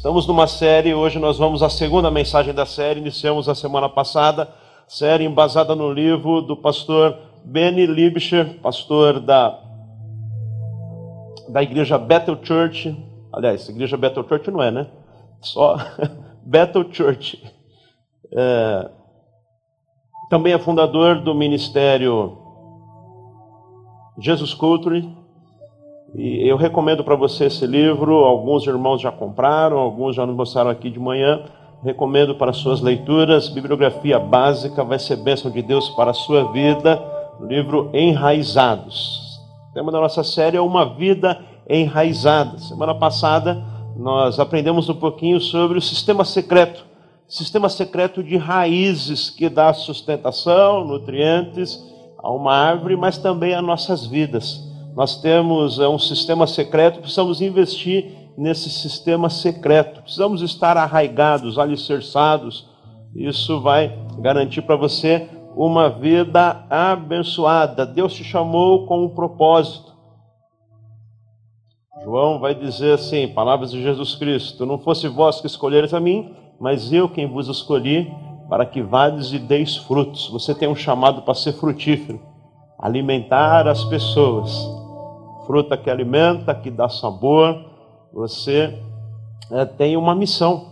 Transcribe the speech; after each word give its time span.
Estamos 0.00 0.26
numa 0.26 0.46
série, 0.46 0.94
hoje 0.94 1.18
nós 1.18 1.36
vamos 1.36 1.62
à 1.62 1.68
segunda 1.68 2.10
mensagem 2.10 2.54
da 2.54 2.64
série, 2.64 3.00
iniciamos 3.00 3.50
a 3.50 3.54
semana 3.54 3.86
passada, 3.86 4.48
série 4.88 5.24
embasada 5.26 5.74
no 5.74 5.92
livro 5.92 6.40
do 6.40 6.56
pastor 6.56 7.18
Benny 7.44 7.84
Libscher, 7.84 8.58
pastor 8.62 9.20
da, 9.20 9.62
da 11.50 11.62
igreja 11.62 11.98
Bethel 11.98 12.38
Church. 12.42 12.96
Aliás, 13.30 13.68
igreja 13.68 13.98
Bethel 13.98 14.26
Church 14.26 14.50
não 14.50 14.62
é, 14.62 14.70
né? 14.70 14.86
Só 15.42 15.76
Bethel 16.46 16.90
Church. 16.90 17.38
É, 18.32 18.90
também 20.30 20.54
é 20.54 20.58
fundador 20.58 21.20
do 21.20 21.34
ministério 21.34 22.38
Jesus 24.18 24.54
Culture, 24.54 25.06
e 26.14 26.48
eu 26.48 26.56
recomendo 26.56 27.04
para 27.04 27.14
você 27.14 27.46
esse 27.46 27.66
livro. 27.66 28.16
Alguns 28.24 28.66
irmãos 28.66 29.00
já 29.00 29.12
compraram, 29.12 29.78
alguns 29.78 30.16
já 30.16 30.26
nos 30.26 30.34
mostraram 30.34 30.70
aqui 30.70 30.90
de 30.90 30.98
manhã. 30.98 31.42
Recomendo 31.82 32.34
para 32.34 32.52
suas 32.52 32.80
leituras. 32.80 33.48
Bibliografia 33.48 34.18
básica 34.18 34.82
vai 34.84 34.98
ser 34.98 35.16
bênção 35.16 35.50
de 35.50 35.62
Deus 35.62 35.88
para 35.90 36.10
a 36.10 36.14
sua 36.14 36.52
vida. 36.52 37.00
O 37.40 37.46
livro 37.46 37.90
Enraizados. 37.94 39.40
O 39.70 39.74
tema 39.74 39.92
da 39.92 40.00
nossa 40.00 40.24
série 40.24 40.56
é 40.56 40.60
Uma 40.60 40.94
Vida 40.94 41.40
Enraizada. 41.68 42.58
Semana 42.58 42.94
passada 42.94 43.62
nós 43.96 44.40
aprendemos 44.40 44.88
um 44.88 44.94
pouquinho 44.94 45.40
sobre 45.40 45.78
o 45.78 45.82
sistema 45.82 46.24
secreto 46.24 46.90
sistema 47.30 47.68
secreto 47.68 48.24
de 48.24 48.36
raízes 48.36 49.30
que 49.30 49.48
dá 49.48 49.72
sustentação, 49.72 50.84
nutrientes 50.84 51.80
a 52.18 52.28
uma 52.28 52.52
árvore, 52.52 52.96
mas 52.96 53.18
também 53.18 53.54
a 53.54 53.62
nossas 53.62 54.04
vidas. 54.04 54.68
Nós 54.94 55.20
temos 55.20 55.78
é, 55.78 55.88
um 55.88 55.98
sistema 55.98 56.46
secreto, 56.46 57.00
precisamos 57.00 57.40
investir 57.40 58.20
nesse 58.36 58.70
sistema 58.70 59.28
secreto. 59.28 60.02
Precisamos 60.02 60.42
estar 60.42 60.76
arraigados, 60.76 61.58
alicerçados. 61.58 62.66
Isso 63.14 63.60
vai 63.60 63.96
garantir 64.18 64.62
para 64.62 64.76
você 64.76 65.28
uma 65.54 65.90
vida 65.90 66.64
abençoada. 66.70 67.84
Deus 67.84 68.14
te 68.14 68.24
chamou 68.24 68.86
com 68.86 69.04
um 69.04 69.14
propósito. 69.14 69.90
João 72.02 72.40
vai 72.40 72.54
dizer 72.54 72.94
assim, 72.94 73.28
palavras 73.28 73.70
de 73.70 73.82
Jesus 73.82 74.14
Cristo: 74.14 74.64
Não 74.64 74.78
fosse 74.78 75.06
vós 75.06 75.40
que 75.40 75.46
escolheres 75.46 75.92
a 75.92 76.00
mim, 76.00 76.34
mas 76.58 76.92
eu 76.92 77.08
quem 77.08 77.26
vos 77.26 77.46
escolhi 77.46 78.10
para 78.48 78.64
que 78.64 78.80
vades 78.80 79.32
e 79.32 79.38
deis 79.38 79.76
frutos. 79.76 80.28
Você 80.28 80.54
tem 80.54 80.68
um 80.68 80.74
chamado 80.74 81.22
para 81.22 81.34
ser 81.34 81.52
frutífero, 81.52 82.20
alimentar 82.78 83.68
as 83.68 83.84
pessoas 83.84 84.79
fruta 85.50 85.76
que 85.76 85.90
alimenta, 85.90 86.54
que 86.54 86.70
dá 86.70 86.88
sabor. 86.88 87.60
Você 88.12 88.80
é, 89.50 89.64
tem 89.64 89.96
uma 89.96 90.14
missão. 90.14 90.68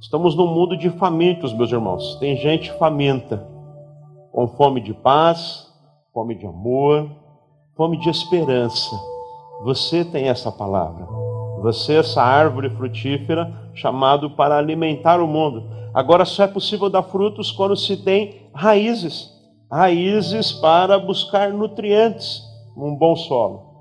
Estamos 0.00 0.34
num 0.34 0.46
mundo 0.46 0.78
de 0.78 0.88
famintos, 0.88 1.52
meus 1.52 1.70
irmãos. 1.70 2.16
Tem 2.16 2.34
gente 2.38 2.72
faminta, 2.78 3.46
com 4.32 4.48
fome 4.48 4.80
de 4.80 4.94
paz, 4.94 5.70
fome 6.14 6.34
de 6.36 6.46
amor, 6.46 7.10
fome 7.76 7.98
de 7.98 8.08
esperança. 8.08 8.96
Você 9.62 10.02
tem 10.06 10.28
essa 10.28 10.50
palavra. 10.50 11.04
Você, 11.60 11.96
essa 11.96 12.22
árvore 12.22 12.70
frutífera, 12.70 13.70
chamado 13.74 14.30
para 14.30 14.56
alimentar 14.56 15.20
o 15.20 15.26
mundo. 15.26 15.68
Agora 15.92 16.24
só 16.24 16.44
é 16.44 16.48
possível 16.48 16.88
dar 16.88 17.02
frutos 17.02 17.52
quando 17.52 17.76
se 17.76 17.98
tem 17.98 18.48
raízes 18.54 19.34
raízes 19.70 20.52
para 20.52 20.98
buscar 20.98 21.52
nutrientes 21.52 22.40
num 22.76 22.94
bom 22.94 23.16
solo. 23.16 23.73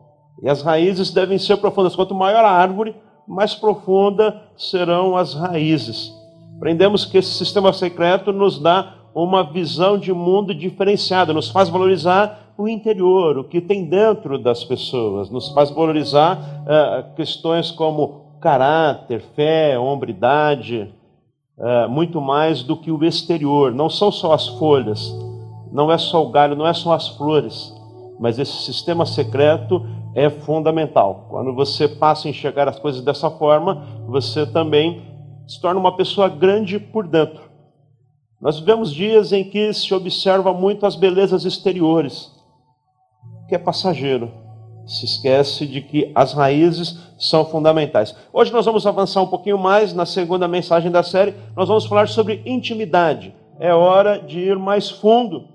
E 0.43 0.49
as 0.49 0.61
raízes 0.61 1.09
devem 1.09 1.37
ser 1.37 1.55
profundas. 1.57 1.95
Quanto 1.95 2.13
maior 2.13 2.43
a 2.43 2.51
árvore, 2.51 2.93
mais 3.25 3.55
profunda 3.55 4.41
serão 4.57 5.15
as 5.15 5.33
raízes. 5.33 6.13
Aprendemos 6.57 7.05
que 7.05 7.17
esse 7.17 7.31
sistema 7.31 7.71
secreto 7.71 8.33
nos 8.33 8.59
dá 8.59 8.95
uma 9.15 9.43
visão 9.43 9.97
de 9.97 10.11
mundo 10.11 10.53
diferenciada, 10.53 11.33
nos 11.33 11.49
faz 11.49 11.69
valorizar 11.69 12.53
o 12.57 12.67
interior, 12.67 13.37
o 13.37 13.43
que 13.43 13.61
tem 13.61 13.85
dentro 13.85 14.37
das 14.37 14.63
pessoas, 14.63 15.29
nos 15.29 15.49
faz 15.49 15.69
valorizar 15.69 16.37
uh, 16.37 17.15
questões 17.15 17.71
como 17.71 18.23
caráter, 18.41 19.21
fé, 19.35 19.77
hombridade, 19.79 20.93
uh, 21.57 21.89
muito 21.89 22.19
mais 22.19 22.63
do 22.63 22.75
que 22.75 22.91
o 22.91 23.03
exterior. 23.03 23.73
Não 23.73 23.89
são 23.89 24.11
só 24.11 24.33
as 24.33 24.47
folhas, 24.47 25.13
não 25.71 25.91
é 25.91 25.97
só 25.97 26.23
o 26.23 26.29
galho, 26.29 26.55
não 26.55 26.67
é 26.67 26.73
só 26.73 26.93
as 26.93 27.07
flores, 27.09 27.73
mas 28.19 28.37
esse 28.37 28.63
sistema 28.63 29.05
secreto 29.05 29.85
é 30.15 30.29
fundamental. 30.29 31.27
Quando 31.29 31.53
você 31.53 31.87
passa 31.87 32.27
a 32.27 32.31
enxergar 32.31 32.67
as 32.67 32.79
coisas 32.79 33.01
dessa 33.01 33.29
forma, 33.29 34.03
você 34.07 34.45
também 34.45 35.01
se 35.47 35.59
torna 35.59 35.79
uma 35.79 35.95
pessoa 35.95 36.29
grande 36.29 36.79
por 36.79 37.07
dentro. 37.07 37.41
Nós 38.39 38.59
vivemos 38.59 38.91
dias 38.93 39.31
em 39.31 39.43
que 39.43 39.73
se 39.73 39.93
observa 39.93 40.53
muito 40.53 40.85
as 40.85 40.95
belezas 40.95 41.45
exteriores, 41.45 42.31
que 43.47 43.55
é 43.55 43.57
passageiro. 43.57 44.31
Se 44.85 45.05
esquece 45.05 45.65
de 45.65 45.79
que 45.79 46.11
as 46.13 46.33
raízes 46.33 46.99
são 47.17 47.45
fundamentais. 47.45 48.13
Hoje 48.33 48.51
nós 48.51 48.65
vamos 48.65 48.85
avançar 48.85 49.21
um 49.21 49.27
pouquinho 49.27 49.57
mais 49.57 49.93
na 49.93 50.05
segunda 50.05 50.45
mensagem 50.45 50.91
da 50.91 51.01
série. 51.01 51.33
Nós 51.55 51.69
vamos 51.69 51.85
falar 51.85 52.09
sobre 52.09 52.41
intimidade. 52.45 53.33
É 53.59 53.73
hora 53.73 54.19
de 54.19 54.39
ir 54.39 54.59
mais 54.59 54.89
fundo. 54.89 55.47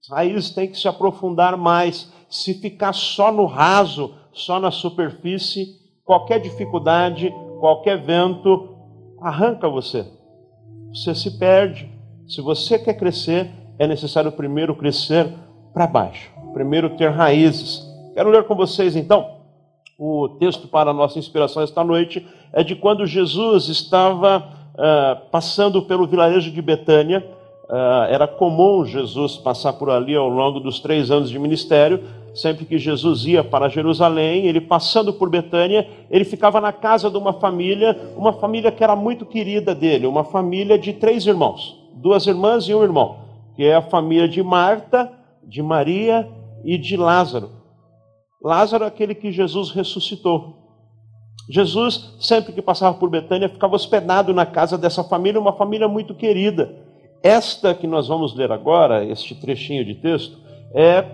As 0.00 0.16
raízes 0.16 0.50
têm 0.50 0.68
que 0.68 0.78
se 0.78 0.86
aprofundar 0.86 1.56
mais 1.56 2.12
se 2.28 2.54
ficar 2.54 2.92
só 2.92 3.30
no 3.32 3.46
raso, 3.46 4.14
só 4.32 4.58
na 4.58 4.70
superfície, 4.70 5.76
qualquer 6.04 6.40
dificuldade, 6.40 7.32
qualquer 7.60 8.00
vento 8.00 8.76
arranca 9.20 9.68
você. 9.68 10.06
Você 10.92 11.14
se 11.14 11.38
perde. 11.38 11.90
Se 12.26 12.40
você 12.40 12.78
quer 12.78 12.94
crescer, 12.94 13.50
é 13.78 13.86
necessário 13.86 14.32
primeiro 14.32 14.74
crescer 14.74 15.32
para 15.72 15.86
baixo, 15.86 16.30
primeiro 16.52 16.96
ter 16.96 17.10
raízes. 17.10 17.86
Quero 18.14 18.30
ler 18.30 18.44
com 18.44 18.54
vocês 18.54 18.96
então 18.96 19.36
o 19.98 20.28
texto 20.38 20.68
para 20.68 20.90
a 20.90 20.94
nossa 20.94 21.18
inspiração 21.18 21.62
esta 21.62 21.82
noite 21.82 22.26
é 22.52 22.62
de 22.62 22.74
quando 22.74 23.06
Jesus 23.06 23.68
estava 23.68 24.38
uh, 24.74 25.30
passando 25.30 25.82
pelo 25.82 26.06
vilarejo 26.06 26.50
de 26.50 26.60
Betânia 26.60 27.26
Uh, 27.68 28.06
era 28.08 28.28
comum 28.28 28.84
Jesus 28.84 29.36
passar 29.36 29.72
por 29.72 29.90
ali 29.90 30.14
ao 30.14 30.28
longo 30.28 30.60
dos 30.60 30.78
três 30.78 31.10
anos 31.10 31.28
de 31.28 31.38
ministério. 31.38 32.04
Sempre 32.32 32.64
que 32.64 32.78
Jesus 32.78 33.24
ia 33.24 33.42
para 33.42 33.68
Jerusalém, 33.68 34.46
ele 34.46 34.60
passando 34.60 35.12
por 35.12 35.30
Betânia, 35.30 35.88
ele 36.10 36.24
ficava 36.24 36.60
na 36.60 36.72
casa 36.72 37.10
de 37.10 37.16
uma 37.16 37.32
família, 37.32 38.12
uma 38.14 38.32
família 38.34 38.70
que 38.70 38.84
era 38.84 38.94
muito 38.94 39.24
querida 39.24 39.74
dele, 39.74 40.06
uma 40.06 40.22
família 40.22 40.78
de 40.78 40.92
três 40.92 41.26
irmãos, 41.26 41.76
duas 41.94 42.26
irmãs 42.26 42.64
e 42.68 42.74
um 42.74 42.82
irmão, 42.82 43.16
que 43.56 43.64
é 43.64 43.74
a 43.74 43.82
família 43.82 44.28
de 44.28 44.42
Marta, 44.42 45.10
de 45.42 45.62
Maria 45.62 46.28
e 46.62 46.76
de 46.76 46.96
Lázaro. 46.96 47.50
Lázaro 48.42 48.84
é 48.84 48.86
aquele 48.86 49.14
que 49.14 49.32
Jesus 49.32 49.70
ressuscitou. 49.70 50.66
Jesus, 51.48 52.16
sempre 52.20 52.52
que 52.52 52.60
passava 52.60 52.98
por 52.98 53.08
Betânia, 53.08 53.48
ficava 53.48 53.74
hospedado 53.74 54.34
na 54.34 54.44
casa 54.44 54.76
dessa 54.76 55.02
família, 55.02 55.40
uma 55.40 55.52
família 55.52 55.88
muito 55.88 56.14
querida. 56.14 56.85
Esta 57.22 57.74
que 57.74 57.86
nós 57.86 58.08
vamos 58.08 58.34
ler 58.34 58.52
agora, 58.52 59.04
este 59.04 59.34
trechinho 59.34 59.84
de 59.84 59.94
texto, 59.94 60.38
é 60.74 61.04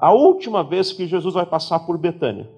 a 0.00 0.12
última 0.12 0.62
vez 0.62 0.92
que 0.92 1.06
Jesus 1.06 1.34
vai 1.34 1.46
passar 1.46 1.80
por 1.80 1.98
Betânia. 1.98 2.48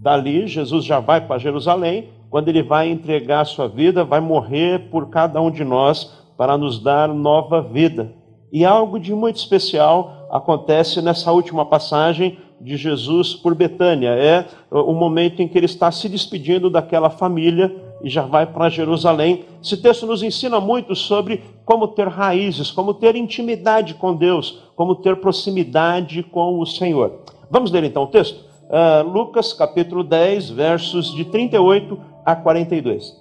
Dali, 0.00 0.46
Jesus 0.46 0.84
já 0.84 1.00
vai 1.00 1.26
para 1.26 1.38
Jerusalém, 1.38 2.10
quando 2.30 2.48
ele 2.48 2.62
vai 2.62 2.88
entregar 2.88 3.40
a 3.40 3.44
sua 3.44 3.68
vida, 3.68 4.04
vai 4.04 4.20
morrer 4.20 4.90
por 4.90 5.08
cada 5.08 5.40
um 5.40 5.50
de 5.50 5.64
nós 5.64 6.12
para 6.36 6.56
nos 6.56 6.78
dar 6.78 7.08
nova 7.08 7.62
vida. 7.62 8.12
E 8.52 8.64
algo 8.64 8.98
de 8.98 9.14
muito 9.14 9.36
especial 9.36 10.28
acontece 10.30 11.00
nessa 11.02 11.32
última 11.32 11.64
passagem 11.66 12.38
de 12.60 12.76
Jesus 12.76 13.34
por 13.34 13.54
Betânia. 13.54 14.10
É 14.10 14.46
o 14.70 14.92
momento 14.92 15.40
em 15.40 15.48
que 15.48 15.58
ele 15.58 15.66
está 15.66 15.90
se 15.90 16.08
despedindo 16.08 16.70
daquela 16.70 17.10
família 17.10 17.85
e 18.02 18.08
já 18.08 18.22
vai 18.22 18.46
para 18.46 18.68
Jerusalém. 18.68 19.44
Esse 19.62 19.76
texto 19.76 20.06
nos 20.06 20.22
ensina 20.22 20.60
muito 20.60 20.94
sobre 20.94 21.42
como 21.64 21.88
ter 21.88 22.08
raízes, 22.08 22.70
como 22.70 22.94
ter 22.94 23.16
intimidade 23.16 23.94
com 23.94 24.14
Deus, 24.14 24.62
como 24.74 24.96
ter 24.96 25.16
proximidade 25.16 26.22
com 26.22 26.60
o 26.60 26.66
Senhor. 26.66 27.20
Vamos 27.50 27.70
ler 27.70 27.84
então 27.84 28.04
o 28.04 28.08
texto? 28.08 28.44
Uh, 28.66 29.08
Lucas 29.08 29.52
capítulo 29.52 30.02
10, 30.02 30.50
versos 30.50 31.14
de 31.14 31.24
38 31.24 31.98
a 32.24 32.34
42. 32.34 33.14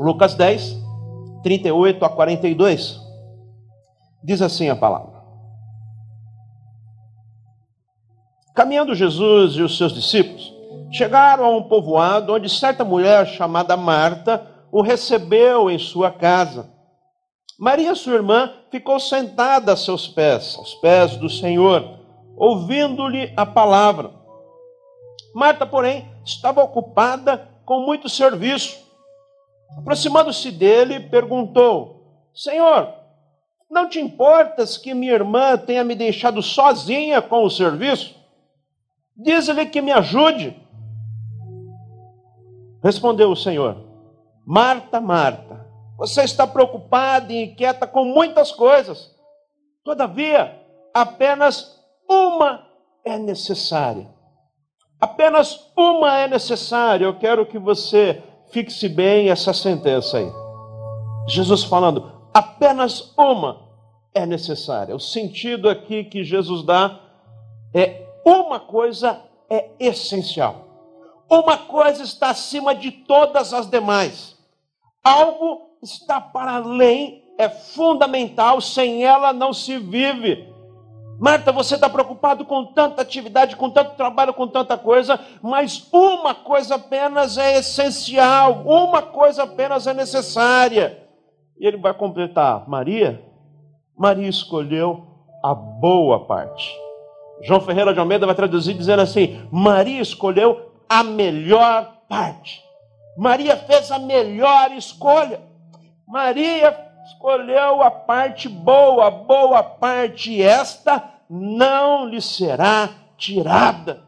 Lucas 0.00 0.34
10, 0.34 0.78
38 1.42 2.04
a 2.04 2.08
42. 2.08 3.00
Diz 4.22 4.40
assim 4.40 4.68
a 4.68 4.76
palavra. 4.76 5.18
Caminhando 8.54 8.94
Jesus 8.94 9.54
e 9.54 9.62
os 9.62 9.76
seus 9.76 9.92
discípulos, 9.92 10.37
chegaram 10.90 11.44
a 11.44 11.56
um 11.56 11.62
povoado 11.62 12.34
onde 12.34 12.48
certa 12.48 12.84
mulher 12.84 13.26
chamada 13.26 13.76
Marta 13.76 14.46
o 14.70 14.82
recebeu 14.82 15.70
em 15.70 15.78
sua 15.78 16.10
casa. 16.10 16.70
Maria, 17.58 17.94
sua 17.94 18.14
irmã, 18.14 18.52
ficou 18.70 19.00
sentada 19.00 19.72
a 19.72 19.76
seus 19.76 20.06
pés, 20.06 20.54
aos 20.56 20.74
pés 20.74 21.16
do 21.16 21.28
Senhor, 21.28 21.98
ouvindo-lhe 22.36 23.32
a 23.36 23.44
palavra. 23.44 24.12
Marta, 25.34 25.66
porém, 25.66 26.08
estava 26.24 26.62
ocupada 26.62 27.48
com 27.64 27.80
muito 27.80 28.08
serviço. 28.08 28.78
Aproximando-se 29.76 30.50
dele, 30.50 31.00
perguntou: 31.00 32.28
Senhor, 32.34 32.94
não 33.70 33.88
te 33.88 34.00
importas 34.00 34.76
que 34.76 34.94
minha 34.94 35.12
irmã 35.12 35.56
tenha 35.56 35.84
me 35.84 35.94
deixado 35.94 36.42
sozinha 36.42 37.20
com 37.20 37.44
o 37.44 37.50
serviço? 37.50 38.14
Diz-lhe 39.16 39.66
que 39.66 39.82
me 39.82 39.92
ajude. 39.92 40.56
Respondeu 42.88 43.30
o 43.30 43.36
Senhor: 43.36 43.76
Marta, 44.46 44.98
Marta, 44.98 45.62
você 45.98 46.22
está 46.22 46.46
preocupada 46.46 47.30
e 47.30 47.44
inquieta 47.44 47.86
com 47.86 48.02
muitas 48.02 48.50
coisas. 48.50 49.14
Todavia, 49.84 50.58
apenas 50.94 51.78
uma 52.08 52.66
é 53.04 53.18
necessária. 53.18 54.08
Apenas 54.98 55.70
uma 55.76 56.18
é 56.18 56.28
necessária. 56.28 57.04
Eu 57.04 57.18
quero 57.18 57.44
que 57.44 57.58
você 57.58 58.22
fixe 58.52 58.88
bem 58.88 59.28
essa 59.28 59.52
sentença 59.52 60.16
aí. 60.16 60.32
Jesus 61.28 61.64
falando, 61.64 62.10
apenas 62.32 63.12
uma 63.18 63.68
é 64.14 64.24
necessária. 64.24 64.96
O 64.96 65.00
sentido 65.00 65.68
aqui 65.68 66.04
que 66.04 66.24
Jesus 66.24 66.64
dá 66.64 66.98
é 67.74 68.06
uma 68.24 68.58
coisa 68.58 69.20
é 69.50 69.72
essencial. 69.78 70.67
Uma 71.28 71.58
coisa 71.58 72.02
está 72.02 72.30
acima 72.30 72.74
de 72.74 72.90
todas 72.90 73.52
as 73.52 73.66
demais. 73.66 74.36
Algo 75.04 75.70
está 75.82 76.20
para 76.20 76.56
além, 76.56 77.22
é 77.36 77.48
fundamental, 77.48 78.60
sem 78.60 79.04
ela 79.04 79.32
não 79.32 79.52
se 79.52 79.78
vive. 79.78 80.48
Marta, 81.20 81.50
você 81.50 81.74
está 81.74 81.90
preocupado 81.90 82.44
com 82.44 82.64
tanta 82.66 83.02
atividade, 83.02 83.56
com 83.56 83.68
tanto 83.68 83.96
trabalho, 83.96 84.32
com 84.32 84.46
tanta 84.46 84.78
coisa, 84.78 85.18
mas 85.42 85.86
uma 85.92 86.32
coisa 86.32 86.76
apenas 86.76 87.36
é 87.36 87.58
essencial, 87.58 88.62
uma 88.64 89.02
coisa 89.02 89.42
apenas 89.42 89.86
é 89.86 89.92
necessária. 89.92 91.02
E 91.58 91.66
ele 91.66 91.76
vai 91.76 91.92
completar: 91.92 92.68
Maria, 92.68 93.20
Maria 93.96 94.28
escolheu 94.28 95.04
a 95.42 95.52
boa 95.54 96.24
parte. 96.24 96.72
João 97.42 97.60
Ferreira 97.60 97.92
de 97.92 97.98
Almeida 97.98 98.26
vai 98.26 98.34
traduzir 98.34 98.74
dizendo 98.74 99.02
assim: 99.02 99.40
Maria 99.50 100.00
escolheu 100.00 100.67
a 100.88 101.02
melhor 101.02 102.02
parte. 102.08 102.64
Maria 103.16 103.56
fez 103.56 103.90
a 103.90 103.98
melhor 103.98 104.72
escolha. 104.72 105.40
Maria 106.06 106.88
escolheu 107.06 107.82
a 107.82 107.90
parte 107.90 108.48
boa, 108.48 109.10
boa 109.10 109.62
parte, 109.62 110.42
esta 110.42 111.02
não 111.28 112.06
lhe 112.06 112.20
será 112.20 112.90
tirada. 113.16 114.02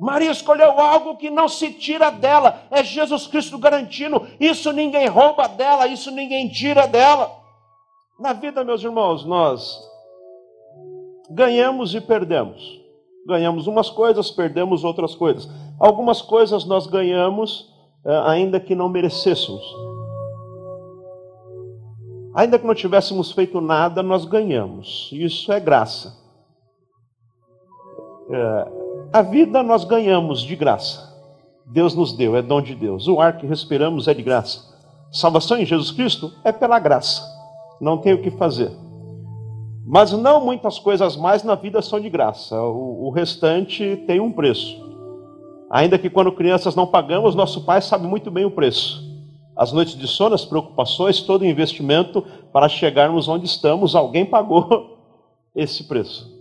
Maria 0.00 0.30
escolheu 0.30 0.78
algo 0.78 1.16
que 1.16 1.28
não 1.28 1.48
se 1.48 1.72
tira 1.72 2.10
dela, 2.10 2.62
é 2.70 2.84
Jesus 2.84 3.26
Cristo 3.26 3.58
garantindo, 3.58 4.28
isso 4.38 4.72
ninguém 4.72 5.08
rouba 5.08 5.48
dela, 5.48 5.88
isso 5.88 6.10
ninguém 6.10 6.48
tira 6.48 6.86
dela. 6.86 7.36
Na 8.18 8.32
vida, 8.32 8.64
meus 8.64 8.82
irmãos, 8.82 9.24
nós 9.24 9.78
ganhamos 11.30 11.94
e 11.94 12.00
perdemos. 12.00 12.80
Ganhamos 13.28 13.66
umas 13.66 13.90
coisas, 13.90 14.30
perdemos 14.30 14.84
outras 14.84 15.14
coisas. 15.14 15.46
Algumas 15.78 16.22
coisas 16.22 16.64
nós 16.64 16.86
ganhamos, 16.86 17.70
eh, 18.06 18.22
ainda 18.24 18.58
que 18.58 18.74
não 18.74 18.88
merecêssemos. 18.88 19.62
Ainda 22.34 22.58
que 22.58 22.66
não 22.66 22.74
tivéssemos 22.74 23.30
feito 23.32 23.60
nada, 23.60 24.02
nós 24.02 24.24
ganhamos. 24.24 25.10
Isso 25.12 25.52
é 25.52 25.60
graça. 25.60 26.16
É, 28.30 28.68
a 29.12 29.22
vida 29.22 29.62
nós 29.62 29.84
ganhamos 29.84 30.40
de 30.40 30.56
graça. 30.56 31.14
Deus 31.66 31.94
nos 31.94 32.12
deu, 32.12 32.34
é 32.34 32.40
dom 32.40 32.62
de 32.62 32.74
Deus. 32.74 33.08
O 33.08 33.20
ar 33.20 33.36
que 33.36 33.46
respiramos 33.46 34.08
é 34.08 34.14
de 34.14 34.22
graça. 34.22 34.62
Salvação 35.12 35.58
em 35.58 35.66
Jesus 35.66 35.90
Cristo 35.90 36.32
é 36.44 36.52
pela 36.52 36.78
graça. 36.78 37.22
Não 37.80 37.98
tem 37.98 38.14
o 38.14 38.22
que 38.22 38.30
fazer. 38.30 38.70
Mas 39.88 40.12
não 40.12 40.44
muitas 40.44 40.78
coisas 40.78 41.16
mais 41.16 41.42
na 41.42 41.54
vida 41.54 41.80
são 41.80 41.98
de 41.98 42.10
graça. 42.10 42.60
O, 42.60 43.06
o 43.06 43.10
restante 43.10 43.96
tem 44.06 44.20
um 44.20 44.30
preço. 44.30 44.76
Ainda 45.70 45.98
que 45.98 46.10
quando 46.10 46.30
crianças 46.32 46.76
não 46.76 46.86
pagamos, 46.86 47.34
nosso 47.34 47.64
pai 47.64 47.80
sabe 47.80 48.06
muito 48.06 48.30
bem 48.30 48.44
o 48.44 48.50
preço 48.50 49.08
as 49.58 49.72
noites 49.72 49.96
de 49.96 50.06
sono, 50.06 50.36
as 50.36 50.44
preocupações, 50.44 51.20
todo 51.20 51.42
o 51.42 51.44
investimento 51.44 52.24
para 52.52 52.68
chegarmos 52.68 53.26
onde 53.26 53.44
estamos, 53.44 53.96
alguém 53.96 54.24
pagou 54.24 54.96
esse 55.52 55.82
preço. 55.82 56.32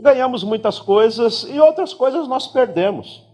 Ganhamos 0.00 0.42
muitas 0.42 0.80
coisas 0.80 1.44
e 1.44 1.60
outras 1.60 1.94
coisas 1.94 2.26
nós 2.26 2.48
perdemos. 2.48 3.24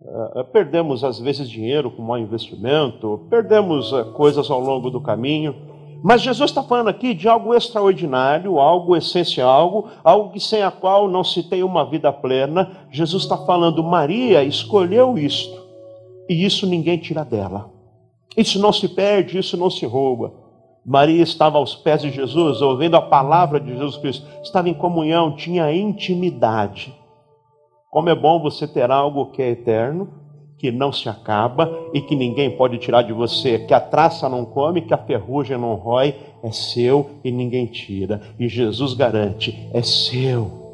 Uh, 0.00 0.42
perdemos, 0.44 1.04
às 1.04 1.18
vezes, 1.18 1.50
dinheiro 1.50 1.90
com 1.90 2.00
mau 2.00 2.16
investimento, 2.16 3.26
perdemos 3.28 3.92
uh, 3.92 4.06
coisas 4.12 4.50
ao 4.50 4.60
longo 4.60 4.88
do 4.88 5.02
caminho. 5.02 5.54
Mas 6.02 6.22
Jesus 6.22 6.50
está 6.50 6.62
falando 6.62 6.88
aqui 6.88 7.14
de 7.14 7.28
algo 7.28 7.54
extraordinário, 7.54 8.58
algo 8.58 8.96
essencial, 8.96 9.48
algo, 9.48 9.88
algo 10.04 10.30
que 10.30 10.40
sem 10.40 10.62
a 10.62 10.70
qual 10.70 11.08
não 11.08 11.24
se 11.24 11.42
tem 11.42 11.62
uma 11.62 11.84
vida 11.88 12.12
plena. 12.12 12.86
Jesus 12.90 13.24
está 13.24 13.36
falando, 13.38 13.82
Maria 13.82 14.44
escolheu 14.44 15.18
isto, 15.18 15.60
e 16.28 16.44
isso 16.44 16.66
ninguém 16.66 16.98
tira 16.98 17.24
dela. 17.24 17.70
Isso 18.36 18.58
não 18.58 18.72
se 18.72 18.88
perde, 18.88 19.38
isso 19.38 19.56
não 19.56 19.70
se 19.70 19.86
rouba. 19.86 20.32
Maria 20.84 21.22
estava 21.22 21.58
aos 21.58 21.74
pés 21.74 22.02
de 22.02 22.10
Jesus, 22.10 22.62
ouvindo 22.62 22.96
a 22.96 23.02
palavra 23.02 23.58
de 23.58 23.72
Jesus 23.72 23.96
Cristo, 23.96 24.26
estava 24.42 24.68
em 24.68 24.74
comunhão, 24.74 25.34
tinha 25.34 25.72
intimidade. 25.72 26.94
Como 27.90 28.08
é 28.08 28.14
bom 28.14 28.40
você 28.40 28.68
ter 28.68 28.90
algo 28.90 29.32
que 29.32 29.42
é 29.42 29.50
eterno, 29.50 30.08
que 30.58 30.70
não 30.70 30.92
se 30.92 31.08
acaba 31.08 31.70
e 31.92 32.00
que 32.00 32.16
ninguém 32.16 32.56
pode 32.56 32.78
tirar 32.78 33.02
de 33.02 33.12
você, 33.12 33.58
que 33.58 33.74
a 33.74 33.80
traça 33.80 34.28
não 34.28 34.44
come, 34.44 34.82
que 34.82 34.94
a 34.94 34.98
ferrugem 34.98 35.58
não 35.58 35.74
rói, 35.74 36.14
é 36.42 36.50
seu 36.50 37.10
e 37.22 37.30
ninguém 37.30 37.66
tira. 37.66 38.20
E 38.38 38.48
Jesus 38.48 38.94
garante: 38.94 39.68
é 39.72 39.82
seu. 39.82 40.64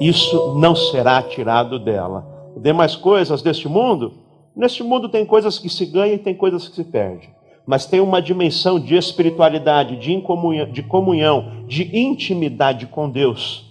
Isso 0.00 0.54
não 0.58 0.76
será 0.76 1.20
tirado 1.22 1.78
dela. 1.78 2.52
Demais 2.56 2.94
coisas 2.94 3.42
deste 3.42 3.68
mundo 3.68 4.28
Neste 4.58 4.82
mundo 4.82 5.08
tem 5.08 5.24
coisas 5.24 5.56
que 5.56 5.68
se 5.68 5.86
ganham 5.86 6.16
e 6.16 6.18
tem 6.18 6.34
coisas 6.34 6.66
que 6.66 6.74
se 6.74 6.82
perdem. 6.82 7.28
Mas 7.64 7.86
tem 7.86 8.00
uma 8.00 8.20
dimensão 8.20 8.80
de 8.80 8.96
espiritualidade, 8.96 9.94
de 9.94 10.20
comunhão, 10.20 10.68
de, 10.68 10.82
comunhão, 10.82 11.64
de 11.68 11.96
intimidade 11.96 12.88
com 12.88 13.08
Deus, 13.08 13.64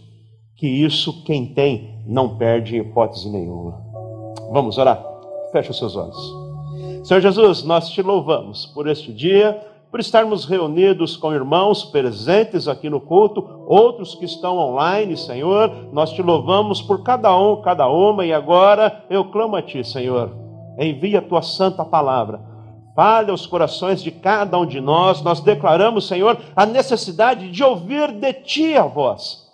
que 0.55 0.65
isso 0.65 1.25
quem 1.25 1.45
tem 1.45 2.00
não 2.07 2.38
perde 2.38 2.77
em 2.77 2.79
hipótese 2.79 3.29
nenhuma. 3.29 3.83
Vamos 4.50 4.77
orar? 4.77 5.16
Feche 5.51 5.71
os 5.71 5.77
seus 5.77 5.95
olhos. 5.95 6.17
Senhor 7.03 7.21
Jesus, 7.21 7.63
nós 7.63 7.89
te 7.89 8.01
louvamos 8.01 8.65
por 8.65 8.88
este 8.88 9.13
dia, 9.13 9.60
por 9.89 10.00
estarmos 10.00 10.45
reunidos 10.45 11.15
com 11.15 11.33
irmãos 11.33 11.86
presentes 11.86 12.67
aqui 12.67 12.89
no 12.89 13.00
culto, 13.00 13.63
outros 13.67 14.15
que 14.15 14.25
estão 14.25 14.57
online, 14.57 15.15
Senhor. 15.15 15.72
Nós 15.93 16.12
te 16.12 16.22
louvamos 16.22 16.81
por 16.81 17.03
cada 17.03 17.38
um, 17.38 17.62
cada 17.62 17.88
uma, 17.88 18.25
e 18.25 18.33
agora 18.33 19.05
eu 19.10 19.25
clamo 19.25 19.55
a 19.55 19.62
Ti, 19.62 19.83
Senhor 19.83 20.48
envia 20.77 21.19
a 21.19 21.22
tua 21.22 21.41
santa 21.41 21.83
palavra. 21.83 22.39
Fale 22.95 23.31
aos 23.31 23.45
corações 23.45 24.01
de 24.01 24.12
cada 24.12 24.57
um 24.57 24.65
de 24.65 24.81
nós. 24.81 25.22
Nós 25.22 25.39
declaramos, 25.39 26.07
Senhor, 26.07 26.38
a 26.55 26.65
necessidade 26.65 27.50
de 27.50 27.63
ouvir 27.63 28.12
de 28.12 28.33
ti 28.33 28.75
a 28.75 28.83
voz, 28.83 29.45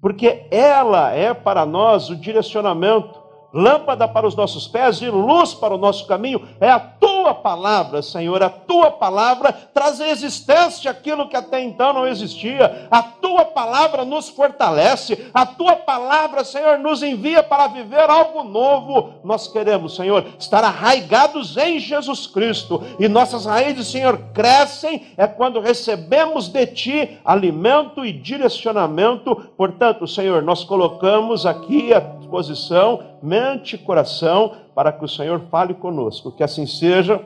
porque 0.00 0.46
ela 0.50 1.12
é 1.12 1.34
para 1.34 1.66
nós 1.66 2.08
o 2.08 2.16
direcionamento, 2.16 3.15
lâmpada 3.56 4.06
para 4.06 4.26
os 4.26 4.36
nossos 4.36 4.68
pés 4.68 5.00
e 5.00 5.08
luz 5.08 5.54
para 5.54 5.74
o 5.74 5.78
nosso 5.78 6.06
caminho. 6.06 6.46
É 6.60 6.70
a 6.70 6.78
tua 6.78 7.32
palavra, 7.32 8.02
Senhor, 8.02 8.42
a 8.42 8.50
tua 8.50 8.90
palavra 8.90 9.50
traz 9.72 9.98
à 9.98 10.08
existência 10.08 10.90
aquilo 10.90 11.28
que 11.28 11.36
até 11.36 11.62
então 11.62 11.94
não 11.94 12.06
existia. 12.06 12.86
A 12.90 13.02
tua 13.02 13.46
palavra 13.46 14.04
nos 14.04 14.28
fortalece, 14.28 15.30
a 15.32 15.46
tua 15.46 15.74
palavra, 15.74 16.44
Senhor, 16.44 16.78
nos 16.78 17.02
envia 17.02 17.42
para 17.42 17.66
viver 17.68 18.10
algo 18.10 18.44
novo. 18.44 19.14
Nós 19.24 19.48
queremos, 19.48 19.96
Senhor, 19.96 20.24
estar 20.38 20.62
arraigados 20.62 21.56
em 21.56 21.78
Jesus 21.78 22.26
Cristo 22.26 22.82
e 22.98 23.08
nossas 23.08 23.46
raízes, 23.46 23.88
Senhor, 23.88 24.18
crescem 24.34 25.06
é 25.16 25.26
quando 25.26 25.60
recebemos 25.60 26.48
de 26.48 26.66
ti 26.66 27.18
alimento 27.24 28.04
e 28.04 28.12
direcionamento. 28.12 29.34
Portanto, 29.56 30.06
Senhor, 30.06 30.42
nós 30.42 30.62
colocamos 30.62 31.46
aqui 31.46 31.94
à 31.94 32.00
disposição 32.00 33.16
mente 33.22 33.45
coração 33.84 34.52
para 34.74 34.92
que 34.92 35.04
o 35.04 35.08
Senhor 35.08 35.40
fale 35.50 35.74
conosco. 35.74 36.32
Que 36.32 36.42
assim 36.42 36.66
seja, 36.66 37.20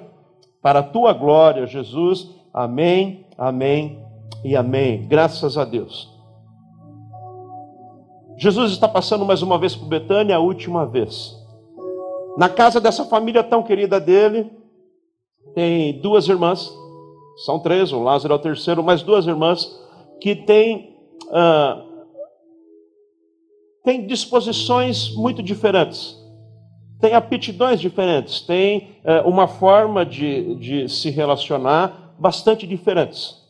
para 0.62 0.80
a 0.80 0.82
tua 0.82 1.12
glória, 1.12 1.66
Jesus. 1.66 2.28
Amém, 2.52 3.26
amém 3.38 4.04
e 4.44 4.56
amém. 4.56 5.06
Graças 5.08 5.56
a 5.56 5.64
Deus. 5.64 6.08
Jesus 8.36 8.72
está 8.72 8.88
passando 8.88 9.24
mais 9.24 9.42
uma 9.42 9.58
vez 9.58 9.76
por 9.76 9.86
Betânia, 9.86 10.36
a 10.36 10.40
última 10.40 10.86
vez. 10.86 11.38
Na 12.38 12.48
casa 12.48 12.80
dessa 12.80 13.04
família 13.04 13.42
tão 13.42 13.62
querida 13.62 14.00
dele, 14.00 14.50
tem 15.54 16.00
duas 16.00 16.26
irmãs, 16.28 16.72
são 17.44 17.58
três, 17.58 17.92
o 17.92 18.02
Lázaro 18.02 18.34
é 18.34 18.36
o 18.36 18.40
terceiro, 18.40 18.82
mas 18.82 19.02
duas 19.02 19.26
irmãs 19.26 19.78
que 20.20 20.34
têm, 20.34 20.96
uh, 21.26 21.89
têm 23.84 24.06
disposições 24.06 25.14
muito 25.14 25.42
diferentes. 25.42 26.18
têm 27.00 27.14
aptidões 27.14 27.80
diferentes, 27.80 28.42
têm 28.42 28.98
é, 29.02 29.22
uma 29.22 29.48
forma 29.48 30.04
de, 30.04 30.54
de 30.56 30.88
se 30.88 31.08
relacionar 31.08 32.14
bastante 32.18 32.66
diferentes. 32.66 33.40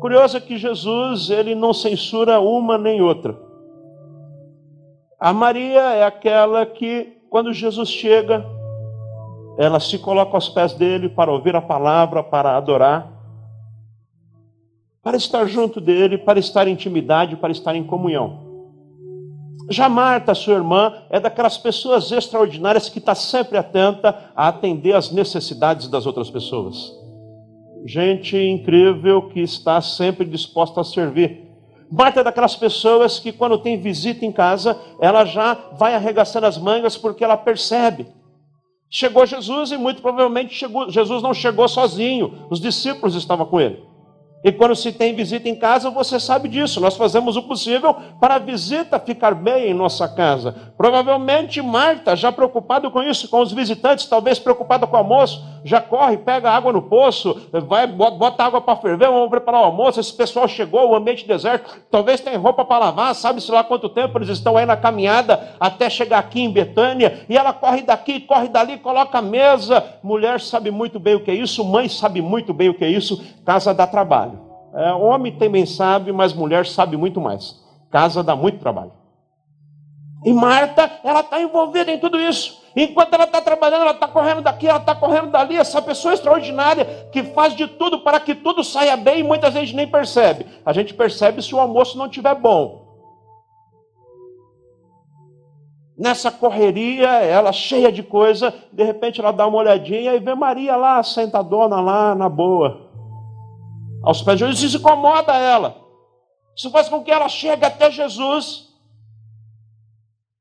Curioso 0.00 0.38
é 0.38 0.40
que 0.40 0.56
Jesus 0.56 1.28
ele 1.28 1.54
não 1.54 1.74
censura 1.74 2.40
uma 2.40 2.78
nem 2.78 3.02
outra. 3.02 3.36
A 5.20 5.32
Maria 5.32 5.82
é 5.94 6.04
aquela 6.04 6.64
que, 6.64 7.18
quando 7.28 7.52
Jesus 7.52 7.90
chega, 7.90 8.46
ela 9.58 9.80
se 9.80 9.98
coloca 9.98 10.36
aos 10.36 10.48
pés 10.48 10.72
dele 10.72 11.08
para 11.08 11.32
ouvir 11.32 11.56
a 11.56 11.60
palavra, 11.60 12.22
para 12.22 12.56
adorar, 12.56 13.12
para 15.02 15.16
estar 15.16 15.44
junto 15.46 15.80
dele, 15.80 16.16
para 16.16 16.38
estar 16.38 16.68
em 16.68 16.72
intimidade, 16.72 17.36
para 17.36 17.50
estar 17.50 17.74
em 17.74 17.82
comunhão. 17.82 18.47
Já 19.70 19.88
Marta, 19.88 20.34
sua 20.34 20.54
irmã, 20.54 20.94
é 21.10 21.20
daquelas 21.20 21.58
pessoas 21.58 22.10
extraordinárias 22.10 22.88
que 22.88 22.98
está 22.98 23.14
sempre 23.14 23.58
atenta 23.58 24.32
a 24.34 24.48
atender 24.48 24.94
às 24.94 25.10
necessidades 25.10 25.88
das 25.88 26.06
outras 26.06 26.30
pessoas. 26.30 26.92
Gente 27.84 28.36
incrível 28.36 29.28
que 29.28 29.40
está 29.40 29.80
sempre 29.80 30.24
disposta 30.24 30.80
a 30.80 30.84
servir. 30.84 31.46
Marta 31.90 32.20
é 32.20 32.24
daquelas 32.24 32.56
pessoas 32.56 33.18
que, 33.18 33.32
quando 33.32 33.58
tem 33.58 33.80
visita 33.80 34.24
em 34.24 34.32
casa, 34.32 34.78
ela 35.00 35.24
já 35.24 35.54
vai 35.78 35.94
arregaçando 35.94 36.46
as 36.46 36.58
mangas 36.58 36.96
porque 36.96 37.24
ela 37.24 37.36
percebe 37.36 38.06
Chegou 38.90 39.26
Jesus 39.26 39.70
e 39.70 39.76
muito 39.76 40.00
provavelmente 40.00 40.54
chegou, 40.54 40.90
Jesus 40.90 41.22
não 41.22 41.34
chegou 41.34 41.68
sozinho, 41.68 42.46
os 42.50 42.58
discípulos 42.58 43.14
estavam 43.14 43.44
com 43.44 43.60
ele. 43.60 43.82
E 44.42 44.52
quando 44.52 44.76
se 44.76 44.92
tem 44.92 45.14
visita 45.14 45.48
em 45.48 45.54
casa, 45.54 45.90
você 45.90 46.20
sabe 46.20 46.48
disso. 46.48 46.80
Nós 46.80 46.96
fazemos 46.96 47.36
o 47.36 47.42
possível 47.42 47.94
para 48.20 48.36
a 48.36 48.38
visita 48.38 48.98
ficar 48.98 49.34
bem 49.34 49.70
em 49.70 49.74
nossa 49.74 50.06
casa. 50.08 50.54
Provavelmente 50.76 51.60
Marta, 51.60 52.14
já 52.14 52.30
preocupada 52.30 52.88
com 52.90 53.02
isso, 53.02 53.28
com 53.28 53.40
os 53.40 53.52
visitantes, 53.52 54.06
talvez 54.06 54.38
preocupada 54.38 54.86
com 54.86 54.94
o 54.94 54.98
almoço, 54.98 55.44
já 55.64 55.80
corre, 55.80 56.16
pega 56.16 56.50
água 56.50 56.72
no 56.72 56.82
poço, 56.82 57.48
vai, 57.66 57.86
bota 57.86 58.44
água 58.44 58.60
para 58.60 58.76
ferver, 58.76 59.08
vamos 59.08 59.30
preparar 59.30 59.62
o 59.62 59.64
almoço. 59.64 60.00
Esse 60.00 60.12
pessoal 60.12 60.46
chegou, 60.48 60.90
o 60.90 60.94
ambiente 60.94 61.26
deserto, 61.26 61.76
talvez 61.90 62.20
tem 62.20 62.36
roupa 62.36 62.64
para 62.64 62.86
lavar, 62.86 63.14
sabe-se 63.14 63.50
lá 63.50 63.64
quanto 63.64 63.88
tempo 63.88 64.18
eles 64.18 64.28
estão 64.28 64.56
aí 64.56 64.66
na 64.66 64.76
caminhada 64.76 65.54
até 65.58 65.88
chegar 65.88 66.18
aqui 66.18 66.40
em 66.40 66.50
Betânia. 66.50 67.24
E 67.28 67.36
ela 67.36 67.52
corre 67.52 67.82
daqui, 67.82 68.20
corre 68.20 68.48
dali, 68.48 68.78
coloca 68.78 69.18
a 69.18 69.22
mesa. 69.22 69.84
Mulher 70.02 70.40
sabe 70.40 70.70
muito 70.70 70.98
bem 70.98 71.14
o 71.14 71.24
que 71.24 71.30
é 71.30 71.34
isso, 71.34 71.64
mãe 71.64 71.88
sabe 71.88 72.20
muito 72.20 72.52
bem 72.52 72.68
o 72.68 72.74
que 72.74 72.84
é 72.84 72.88
isso, 72.88 73.22
casa 73.44 73.74
dá 73.74 73.86
trabalho. 73.86 74.40
É, 74.74 74.92
homem 74.92 75.32
também 75.32 75.64
sabe, 75.66 76.12
mas 76.12 76.32
mulher 76.32 76.66
sabe 76.66 76.96
muito 76.96 77.20
mais. 77.20 77.60
Casa 77.90 78.22
dá 78.22 78.36
muito 78.36 78.58
trabalho. 78.58 78.92
E 80.24 80.32
Marta, 80.32 80.90
ela 81.04 81.20
está 81.20 81.40
envolvida 81.40 81.90
em 81.90 81.98
tudo 81.98 82.20
isso. 82.20 82.60
Enquanto 82.82 83.14
ela 83.14 83.24
está 83.24 83.40
trabalhando, 83.40 83.82
ela 83.82 83.92
está 83.92 84.06
correndo 84.06 84.42
daqui, 84.42 84.68
ela 84.68 84.78
está 84.78 84.94
correndo 84.94 85.30
dali. 85.30 85.56
Essa 85.56 85.82
pessoa 85.82 86.14
extraordinária 86.14 87.08
que 87.10 87.22
faz 87.22 87.54
de 87.54 87.66
tudo 87.66 88.00
para 88.00 88.20
que 88.20 88.34
tudo 88.34 88.62
saia 88.62 88.96
bem 88.96 89.20
e 89.20 89.22
muita 89.24 89.50
gente 89.50 89.74
nem 89.74 89.86
percebe. 89.86 90.46
A 90.64 90.72
gente 90.72 90.94
percebe 90.94 91.42
se 91.42 91.54
o 91.54 91.60
almoço 91.60 91.98
não 91.98 92.06
estiver 92.06 92.34
bom. 92.34 92.86
Nessa 95.98 96.30
correria, 96.30 97.08
ela 97.08 97.52
cheia 97.52 97.90
de 97.90 98.04
coisa, 98.04 98.54
de 98.72 98.84
repente 98.84 99.20
ela 99.20 99.32
dá 99.32 99.46
uma 99.46 99.58
olhadinha 99.58 100.14
e 100.14 100.20
vê 100.20 100.34
Maria 100.34 100.76
lá, 100.76 101.02
sentadona 101.02 101.80
lá, 101.80 102.14
na 102.14 102.28
boa 102.28 102.88
aos 104.02 104.22
pés 104.22 104.38
de 104.38 104.46
Jesus, 104.46 104.62
isso 104.62 104.78
incomoda 104.78 105.34
ela. 105.34 105.84
Isso 106.56 106.70
faz 106.70 106.88
com 106.88 107.02
que 107.02 107.10
ela 107.10 107.28
chegue 107.28 107.64
até 107.64 107.90
Jesus. 107.90 108.68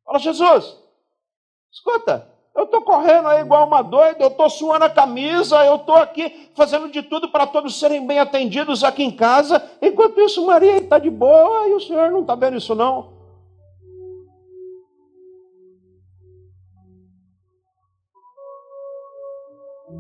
Fala, 0.06 0.20
Jesus, 0.20 0.78
escuta, 1.72 2.28
eu 2.56 2.64
estou 2.64 2.82
correndo 2.82 3.28
aí 3.28 3.42
igual 3.42 3.68
uma 3.68 3.84
doida, 3.84 4.24
eu 4.24 4.30
estou 4.30 4.50
suando 4.50 4.86
a 4.86 4.90
camisa, 4.90 5.64
eu 5.64 5.76
estou 5.76 5.96
aqui 5.96 6.50
fazendo 6.56 6.90
de 6.90 7.04
tudo 7.04 7.30
para 7.30 7.46
todos 7.46 7.80
serem 7.80 8.08
bem 8.08 8.18
atendidos 8.18 8.84
aqui 8.84 9.04
em 9.04 9.12
casa. 9.12 9.64
Enquanto 9.80 10.20
isso, 10.20 10.44
Maria 10.44 10.78
está 10.78 10.98
de 10.98 11.10
boa 11.12 11.68
e 11.68 11.74
o 11.74 11.80
Senhor 11.80 12.10
não 12.10 12.22
está 12.22 12.34
vendo 12.34 12.58
isso 12.58 12.74
não. 12.74 13.16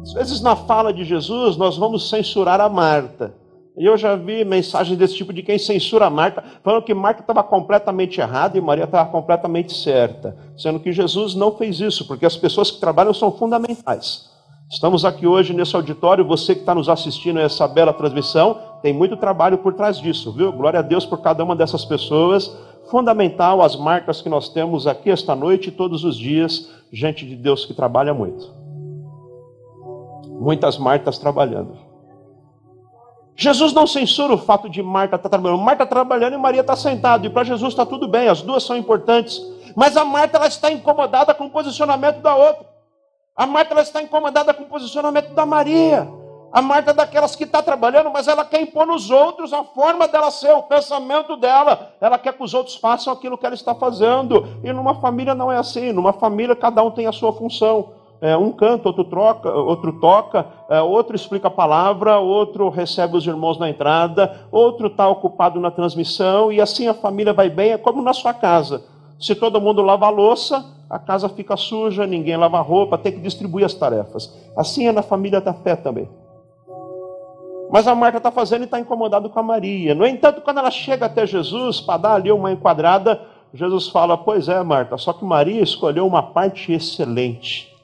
Às 0.01 0.13
vezes, 0.13 0.41
na 0.41 0.55
fala 0.55 0.91
de 0.91 1.03
Jesus, 1.03 1.57
nós 1.57 1.77
vamos 1.77 2.09
censurar 2.09 2.59
a 2.59 2.67
Marta. 2.67 3.35
E 3.77 3.85
eu 3.85 3.95
já 3.95 4.15
vi 4.15 4.43
mensagens 4.43 4.97
desse 4.97 5.15
tipo 5.15 5.31
de 5.31 5.43
quem 5.43 5.59
censura 5.59 6.09
Marta, 6.09 6.43
falando 6.63 6.83
que 6.83 6.95
Marta 6.95 7.21
estava 7.21 7.43
completamente 7.43 8.19
errada 8.19 8.57
e 8.57 8.61
Maria 8.61 8.85
estava 8.85 9.07
completamente 9.11 9.71
certa. 9.71 10.35
Sendo 10.57 10.79
que 10.79 10.91
Jesus 10.91 11.35
não 11.35 11.55
fez 11.55 11.79
isso, 11.79 12.07
porque 12.07 12.25
as 12.25 12.35
pessoas 12.35 12.71
que 12.71 12.79
trabalham 12.79 13.13
são 13.13 13.31
fundamentais. 13.31 14.31
Estamos 14.67 15.05
aqui 15.05 15.27
hoje 15.27 15.53
nesse 15.53 15.75
auditório, 15.75 16.25
você 16.25 16.55
que 16.55 16.61
está 16.61 16.73
nos 16.73 16.89
assistindo 16.89 17.37
a 17.37 17.43
essa 17.43 17.67
bela 17.67 17.93
transmissão, 17.93 18.59
tem 18.81 18.91
muito 18.91 19.15
trabalho 19.15 19.59
por 19.59 19.73
trás 19.75 20.01
disso, 20.01 20.31
viu? 20.33 20.51
Glória 20.51 20.79
a 20.79 20.83
Deus 20.83 21.05
por 21.05 21.21
cada 21.21 21.43
uma 21.43 21.55
dessas 21.55 21.85
pessoas. 21.85 22.51
Fundamental 22.89 23.61
as 23.61 23.75
marcas 23.75 24.21
que 24.23 24.27
nós 24.29 24.49
temos 24.49 24.87
aqui 24.87 25.11
esta 25.11 25.35
noite 25.35 25.69
e 25.69 25.71
todos 25.71 26.03
os 26.03 26.17
dias, 26.17 26.69
gente 26.91 27.25
de 27.27 27.35
Deus 27.35 27.63
que 27.63 27.75
trabalha 27.75 28.13
muito. 28.13 28.51
Muitas 30.39 30.79
Martas 30.79 31.19
trabalhando. 31.19 31.86
Jesus 33.39 33.71
não 33.71 33.85
censura 33.85 34.33
o 34.33 34.37
fato 34.37 34.67
de 34.67 34.81
Marta 34.81 35.15
estar 35.15 35.29
tá 35.29 35.37
trabalhando. 35.37 35.61
Marta 35.61 35.83
está 35.83 35.95
trabalhando 35.95 36.33
e 36.33 36.37
Maria 36.37 36.61
está 36.61 36.75
sentada. 36.75 37.27
E 37.27 37.29
para 37.29 37.43
Jesus 37.43 37.71
está 37.71 37.85
tudo 37.85 38.07
bem, 38.07 38.27
as 38.27 38.41
duas 38.41 38.63
são 38.63 38.75
importantes. 38.75 39.39
Mas 39.75 39.95
a 39.95 40.03
Marta 40.03 40.37
ela 40.37 40.47
está 40.47 40.71
incomodada 40.71 41.35
com 41.35 41.45
o 41.45 41.49
posicionamento 41.51 42.19
da 42.19 42.35
outra. 42.35 42.65
A 43.35 43.45
Marta 43.45 43.75
ela 43.75 43.83
está 43.83 44.01
incomodada 44.01 44.55
com 44.55 44.63
o 44.63 44.67
posicionamento 44.67 45.35
da 45.35 45.45
Maria. 45.45 46.09
A 46.51 46.63
Marta 46.63 46.89
é 46.89 46.93
daquelas 46.95 47.35
que 47.35 47.43
está 47.43 47.61
trabalhando, 47.61 48.09
mas 48.09 48.27
ela 48.27 48.43
quer 48.43 48.59
impor 48.59 48.87
nos 48.87 49.11
outros 49.11 49.53
a 49.53 49.63
forma 49.63 50.07
dela 50.07 50.31
ser, 50.31 50.53
o 50.53 50.63
pensamento 50.63 51.37
dela. 51.37 51.93
Ela 52.01 52.17
quer 52.17 52.33
que 52.33 52.43
os 52.43 52.55
outros 52.55 52.75
façam 52.77 53.13
aquilo 53.13 53.37
que 53.37 53.45
ela 53.45 53.53
está 53.53 53.75
fazendo. 53.75 54.47
E 54.63 54.73
numa 54.73 54.95
família 54.95 55.35
não 55.35 55.51
é 55.51 55.57
assim. 55.57 55.91
Numa 55.91 56.13
família 56.13 56.55
cada 56.55 56.81
um 56.81 56.89
tem 56.89 57.05
a 57.05 57.11
sua 57.11 57.31
função. 57.31 57.91
É, 58.19 58.35
um 58.35 58.51
canta, 58.51 58.89
outro, 58.89 59.03
troca, 59.03 59.53
outro 59.53 59.99
toca, 59.99 60.47
é, 60.69 60.81
outro 60.81 61.15
explica 61.15 61.47
a 61.47 61.51
palavra, 61.51 62.17
outro 62.17 62.67
recebe 62.69 63.15
os 63.15 63.27
irmãos 63.27 63.59
na 63.59 63.69
entrada, 63.69 64.47
outro 64.51 64.87
está 64.87 65.07
ocupado 65.07 65.59
na 65.59 65.69
transmissão, 65.69 66.51
e 66.51 66.59
assim 66.59 66.87
a 66.87 66.95
família 66.95 67.31
vai 67.31 67.49
bem, 67.49 67.71
é 67.71 67.77
como 67.77 68.01
na 68.01 68.13
sua 68.13 68.33
casa. 68.33 68.83
Se 69.19 69.35
todo 69.35 69.61
mundo 69.61 69.83
lava 69.83 70.07
a 70.07 70.09
louça, 70.09 70.65
a 70.89 70.97
casa 70.97 71.29
fica 71.29 71.55
suja, 71.55 72.07
ninguém 72.07 72.37
lava 72.37 72.57
a 72.57 72.61
roupa, 72.61 72.97
tem 72.97 73.11
que 73.11 73.19
distribuir 73.19 73.65
as 73.65 73.73
tarefas. 73.73 74.35
Assim 74.55 74.87
é 74.87 74.91
na 74.91 75.03
família 75.03 75.39
da 75.39 75.53
fé 75.53 75.75
também. 75.75 76.09
Mas 77.69 77.87
a 77.87 77.93
Marta 77.93 78.17
está 78.17 78.31
fazendo 78.31 78.61
e 78.61 78.65
está 78.65 78.79
incomodado 78.79 79.29
com 79.29 79.39
a 79.39 79.43
Maria. 79.43 79.93
No 79.93 80.07
entanto, 80.07 80.41
quando 80.41 80.59
ela 80.59 80.71
chega 80.71 81.05
até 81.05 81.27
Jesus 81.27 81.81
para 81.81 81.97
dar 81.97 82.13
ali 82.13 82.31
uma 82.31 82.51
enquadrada, 82.51 83.21
Jesus 83.53 83.89
fala: 83.89 84.17
Pois 84.17 84.47
é, 84.47 84.63
Marta, 84.63 84.97
só 84.97 85.11
que 85.11 85.25
Maria 85.25 85.61
escolheu 85.61 86.07
uma 86.07 86.23
parte 86.23 86.71
excelente 86.71 87.76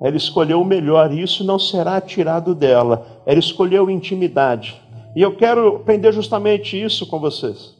ela 0.00 0.16
escolheu 0.16 0.60
o 0.60 0.64
melhor 0.64 1.12
e 1.12 1.22
isso 1.22 1.42
não 1.42 1.58
será 1.58 2.00
tirado 2.00 2.54
dela. 2.54 3.22
Ela 3.26 3.38
escolheu 3.38 3.90
intimidade. 3.90 4.80
E 5.16 5.22
eu 5.22 5.34
quero 5.36 5.76
aprender 5.76 6.12
justamente 6.12 6.80
isso 6.80 7.06
com 7.06 7.18
vocês. 7.18 7.76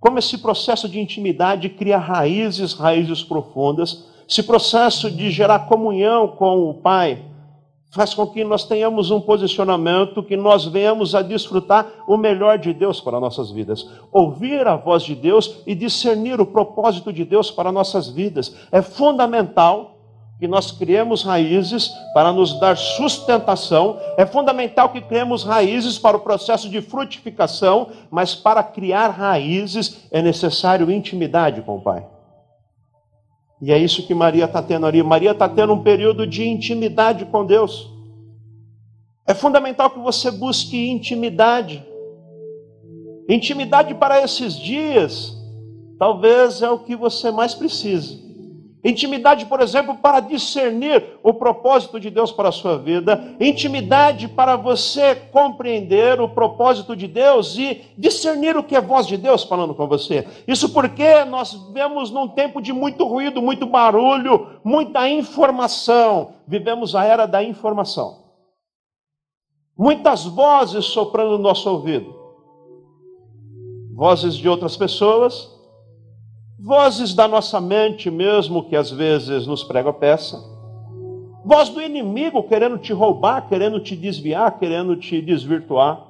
Como 0.00 0.18
esse 0.18 0.38
processo 0.38 0.88
de 0.88 0.98
intimidade 0.98 1.68
cria 1.68 1.98
raízes, 1.98 2.72
raízes 2.72 3.22
profundas. 3.22 4.06
Esse 4.28 4.42
processo 4.42 5.10
de 5.10 5.30
gerar 5.30 5.60
comunhão 5.60 6.28
com 6.28 6.70
o 6.70 6.74
Pai 6.74 7.22
faz 7.90 8.12
com 8.12 8.26
que 8.26 8.42
nós 8.42 8.64
tenhamos 8.64 9.10
um 9.10 9.20
posicionamento 9.20 10.22
que 10.22 10.36
nós 10.36 10.64
venhamos 10.64 11.14
a 11.14 11.22
desfrutar 11.22 11.86
o 12.08 12.16
melhor 12.16 12.58
de 12.58 12.72
Deus 12.72 13.00
para 13.00 13.20
nossas 13.20 13.52
vidas. 13.52 13.88
Ouvir 14.10 14.66
a 14.66 14.74
voz 14.74 15.04
de 15.04 15.14
Deus 15.14 15.62
e 15.64 15.74
discernir 15.76 16.40
o 16.40 16.46
propósito 16.46 17.12
de 17.12 17.24
Deus 17.24 17.52
para 17.52 17.70
nossas 17.70 18.08
vidas 18.08 18.56
é 18.72 18.82
fundamental 18.82 19.93
que 20.38 20.48
nós 20.48 20.72
criemos 20.72 21.22
raízes 21.22 21.88
para 22.12 22.32
nos 22.32 22.58
dar 22.58 22.76
sustentação. 22.76 23.98
É 24.16 24.26
fundamental 24.26 24.88
que 24.88 25.00
criemos 25.00 25.44
raízes 25.44 25.98
para 25.98 26.16
o 26.16 26.20
processo 26.20 26.68
de 26.68 26.80
frutificação, 26.80 27.88
mas 28.10 28.34
para 28.34 28.62
criar 28.62 29.08
raízes 29.08 30.06
é 30.10 30.20
necessário 30.20 30.90
intimidade 30.90 31.62
com 31.62 31.76
o 31.76 31.80
Pai. 31.80 32.06
E 33.62 33.72
é 33.72 33.78
isso 33.78 34.06
que 34.06 34.14
Maria 34.14 34.44
está 34.44 34.62
tendo 34.62 34.86
ali. 34.86 35.02
Maria 35.02 35.30
está 35.30 35.48
tendo 35.48 35.72
um 35.72 35.82
período 35.82 36.26
de 36.26 36.46
intimidade 36.46 37.24
com 37.26 37.46
Deus. 37.46 37.90
É 39.26 39.32
fundamental 39.32 39.88
que 39.90 39.98
você 39.98 40.30
busque 40.30 40.90
intimidade. 40.90 41.82
Intimidade 43.28 43.94
para 43.94 44.20
esses 44.22 44.54
dias, 44.54 45.34
talvez 45.98 46.60
é 46.60 46.68
o 46.68 46.78
que 46.78 46.94
você 46.94 47.30
mais 47.30 47.54
precisa. 47.54 48.23
Intimidade, 48.84 49.46
por 49.46 49.62
exemplo, 49.62 49.94
para 49.96 50.20
discernir 50.20 51.02
o 51.22 51.32
propósito 51.32 51.98
de 51.98 52.10
Deus 52.10 52.30
para 52.30 52.50
a 52.50 52.52
sua 52.52 52.76
vida. 52.76 53.34
Intimidade 53.40 54.28
para 54.28 54.56
você 54.56 55.14
compreender 55.14 56.20
o 56.20 56.28
propósito 56.28 56.94
de 56.94 57.08
Deus 57.08 57.56
e 57.56 57.82
discernir 57.96 58.58
o 58.58 58.62
que 58.62 58.76
é 58.76 58.82
voz 58.82 59.06
de 59.06 59.16
Deus 59.16 59.42
falando 59.42 59.74
com 59.74 59.88
você. 59.88 60.28
Isso 60.46 60.68
porque 60.68 61.24
nós 61.24 61.54
vivemos 61.54 62.10
num 62.10 62.28
tempo 62.28 62.60
de 62.60 62.74
muito 62.74 63.06
ruído, 63.06 63.40
muito 63.40 63.64
barulho, 63.64 64.60
muita 64.62 65.08
informação. 65.08 66.34
Vivemos 66.46 66.94
a 66.94 67.04
era 67.04 67.24
da 67.24 67.42
informação. 67.42 68.22
Muitas 69.76 70.26
vozes 70.26 70.84
soprando 70.84 71.32
no 71.32 71.38
nosso 71.38 71.70
ouvido. 71.70 72.14
Vozes 73.94 74.34
de 74.34 74.48
outras 74.48 74.76
pessoas, 74.76 75.53
vozes 76.64 77.12
da 77.12 77.28
nossa 77.28 77.60
mente 77.60 78.10
mesmo, 78.10 78.64
que 78.64 78.74
às 78.74 78.90
vezes 78.90 79.46
nos 79.46 79.62
prega 79.62 79.92
peça, 79.92 80.42
voz 81.44 81.68
do 81.68 81.82
inimigo 81.82 82.42
querendo 82.44 82.78
te 82.78 82.90
roubar, 82.90 83.46
querendo 83.50 83.78
te 83.78 83.94
desviar, 83.94 84.58
querendo 84.58 84.96
te 84.96 85.20
desvirtuar, 85.20 86.02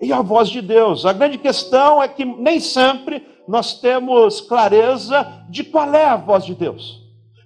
e 0.00 0.12
a 0.12 0.22
voz 0.22 0.48
de 0.48 0.62
Deus. 0.62 1.04
A 1.04 1.12
grande 1.12 1.36
questão 1.36 2.00
é 2.00 2.06
que 2.06 2.24
nem 2.24 2.60
sempre 2.60 3.26
nós 3.48 3.80
temos 3.80 4.40
clareza 4.40 5.44
de 5.50 5.64
qual 5.64 5.92
é 5.92 6.04
a 6.04 6.16
voz 6.16 6.44
de 6.44 6.54
Deus. 6.54 7.02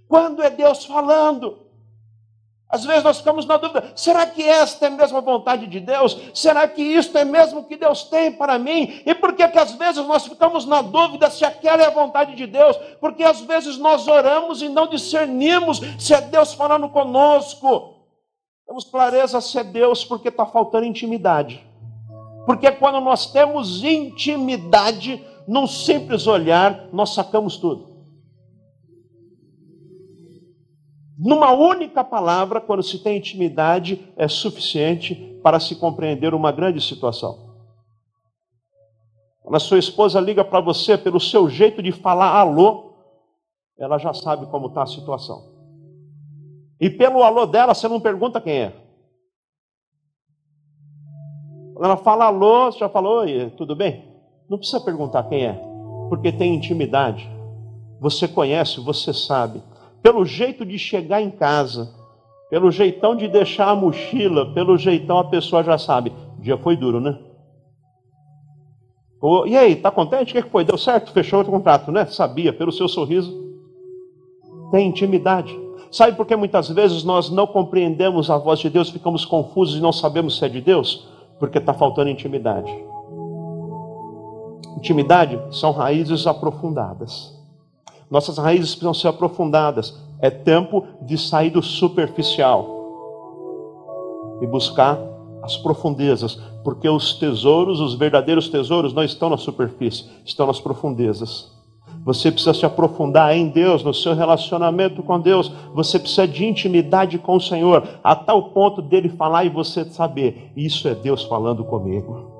Quando 0.07 0.43
é 0.43 0.51
Deus 0.51 0.85
falando? 0.85 1.66
Às 2.69 2.85
vezes 2.85 3.05
nós 3.05 3.19
ficamos 3.19 3.47
na 3.47 3.57
dúvida: 3.57 3.93
será 3.95 4.27
que 4.27 4.43
esta 4.43 4.87
é 4.87 4.91
mesmo 4.91 5.19
a 5.19 5.21
vontade 5.21 5.67
de 5.67 5.79
Deus? 5.79 6.19
Será 6.35 6.67
que 6.67 6.83
isto 6.83 7.17
é 7.17 7.25
mesmo 7.25 7.61
o 7.61 7.65
que 7.65 7.77
Deus 7.77 8.05
tem 8.05 8.33
para 8.33 8.59
mim? 8.59 9.03
E 9.07 9.15
por 9.15 9.35
que, 9.35 9.43
às 9.43 9.73
vezes 9.73 10.05
nós 10.07 10.27
ficamos 10.27 10.67
na 10.67 10.83
dúvida 10.83 11.31
se 11.31 11.45
aquela 11.45 11.83
é 11.83 11.87
a 11.87 11.91
vontade 11.91 12.35
de 12.35 12.47
Deus? 12.47 12.77
Porque 13.01 13.23
às 13.23 13.41
vezes 13.41 13.79
nós 13.79 14.09
oramos 14.09 14.63
e 14.63 14.69
não 14.69 14.89
discernimos 14.89 15.81
se 15.99 16.13
é 16.13 16.21
Deus 16.21 16.55
falando 16.55 16.89
conosco. 16.89 17.95
Temos 18.67 18.85
clareza 18.85 19.41
se 19.41 19.57
é 19.59 19.63
Deus 19.63 20.05
porque 20.05 20.29
está 20.29 20.45
faltando 20.45 20.87
intimidade. 20.87 21.65
Porque 22.45 22.71
quando 22.73 23.01
nós 23.01 23.31
temos 23.31 23.85
intimidade, 23.85 25.25
num 25.47 25.69
simples 25.69 26.27
olhar, 26.27 26.89
nós 26.93 27.15
sacamos 27.15 27.57
tudo. 27.59 27.96
Numa 31.19 31.51
única 31.53 32.05
palavra, 32.05 32.61
quando 32.61 32.83
se 32.83 32.99
tem 32.99 33.17
intimidade, 33.17 34.13
é 34.17 34.29
suficiente 34.29 35.15
para 35.43 35.59
se 35.59 35.75
compreender 35.77 36.35
uma 36.35 36.53
grande 36.53 36.81
situação. 36.81 37.55
Quando 39.43 39.57
a 39.57 39.61
sua 39.61 39.79
esposa 39.79 40.21
liga 40.21 40.45
para 40.45 40.61
você 40.61 40.99
pelo 40.99 41.19
seu 41.19 41.49
jeito 41.49 41.83
de 41.83 41.91
falar 41.91 42.39
alô, 42.39 42.93
ela 43.79 43.97
já 43.97 44.13
sabe 44.13 44.47
como 44.47 44.67
está 44.67 44.83
a 44.83 44.87
situação. 44.87 45.55
E 46.79 46.91
pelo 46.91 47.23
alô 47.23 47.47
dela, 47.47 47.73
você 47.73 47.89
não 47.89 48.01
pergunta 48.01 48.41
quem 48.41 48.59
é. 48.65 48.73
Quando 51.73 51.85
ela 51.85 51.97
fala 51.97 52.27
alô, 52.27 52.71
você 52.71 52.81
já 52.81 52.89
falou, 52.91 53.21
oi, 53.21 53.51
tudo 53.57 53.75
bem? 53.75 54.05
Não 54.51 54.59
precisa 54.59 54.81
perguntar 54.81 55.23
quem 55.25 55.47
é, 55.47 55.61
porque 56.11 56.31
tem 56.31 56.55
intimidade. 56.55 57.27
Você 58.01 58.29
conhece, 58.29 58.81
você 58.81 59.15
sabe 59.15 59.63
pelo 60.07 60.25
jeito 60.25 60.65
de 60.65 60.79
chegar 60.79 61.21
em 61.21 61.33
casa, 61.33 61.93
pelo 62.49 62.71
jeitão 62.71 63.17
de 63.17 63.27
deixar 63.27 63.71
a 63.71 63.75
mochila, 63.75 64.55
pelo 64.55 64.79
jeitão 64.79 65.19
a 65.19 65.25
pessoa 65.25 65.65
já 65.65 65.77
sabe. 65.77 66.13
O 66.39 66.43
dia 66.43 66.57
foi 66.57 66.77
duro, 66.77 67.01
né? 67.01 67.19
e 69.49 69.57
aí, 69.57 69.75
tá 69.75 69.91
contente? 69.91 70.31
O 70.31 70.41
que 70.41 70.49
foi? 70.49 70.65
Deu 70.65 70.79
certo? 70.79 71.11
Fechou 71.11 71.41
o 71.41 71.45
contrato, 71.45 71.91
né? 71.91 72.07
Sabia, 72.07 72.53
pelo 72.53 72.71
seu 72.71 72.87
sorriso. 72.87 73.37
Tem 74.71 74.87
intimidade. 74.87 75.53
Sabe 75.91 76.17
por 76.17 76.25
que 76.25 76.37
muitas 76.37 76.69
vezes 76.69 77.03
nós 77.03 77.29
não 77.29 77.45
compreendemos 77.45 78.31
a 78.31 78.39
voz 78.39 78.61
de 78.61 78.71
Deus, 78.71 78.91
ficamos 78.91 79.25
confusos 79.25 79.77
e 79.77 79.81
não 79.81 79.93
sabemos 79.93 80.39
se 80.39 80.45
é 80.45 80.49
de 80.49 80.61
Deus? 80.61 81.09
Porque 81.41 81.59
está 81.59 81.75
faltando 81.75 82.11
intimidade. 82.11 82.73
Intimidade 84.77 85.37
são 85.51 85.73
raízes 85.73 86.29
aprofundadas. 86.29 87.36
Nossas 88.11 88.39
raízes 88.39 88.71
precisam 88.71 88.95
ser 88.95 89.09
aprofundadas. 89.09 89.99
É 90.21 90.31
tempo 90.31 90.85
de 91.03 91.19
sair 91.19 91.51
do 91.51 91.63
superficial 91.63 92.75
e 94.41 94.47
buscar 94.47 94.99
as 95.43 95.57
profundezas, 95.57 96.41
porque 96.65 96.89
os 96.89 97.15
tesouros, 97.15 97.81
os 97.81 97.95
verdadeiros 97.95 98.49
tesouros, 98.49 98.93
não 98.93 99.05
estão 99.05 99.31
na 99.31 99.37
superfície, 99.37 100.05
estão 100.25 100.47
nas 100.47 100.61
profundezas. 100.61 101.55
Você 102.05 102.31
precisa 102.31 102.55
se 102.55 102.65
aprofundar 102.65 103.37
em 103.37 103.49
Deus, 103.49 103.83
no 103.83 103.93
seu 103.93 104.15
relacionamento 104.15 105.03
com 105.03 105.21
Deus. 105.21 105.51
Você 105.75 105.99
precisa 105.99 106.27
de 106.27 106.45
intimidade 106.45 107.19
com 107.19 107.37
o 107.37 107.41
Senhor, 107.41 107.87
a 108.03 108.15
tal 108.15 108.51
ponto 108.51 108.81
dele 108.81 109.09
falar 109.09 109.45
e 109.45 109.49
você 109.49 109.85
saber: 109.85 110.53
Isso 110.57 110.87
é 110.87 110.95
Deus 110.95 111.25
falando 111.25 111.65
comigo 111.65 112.36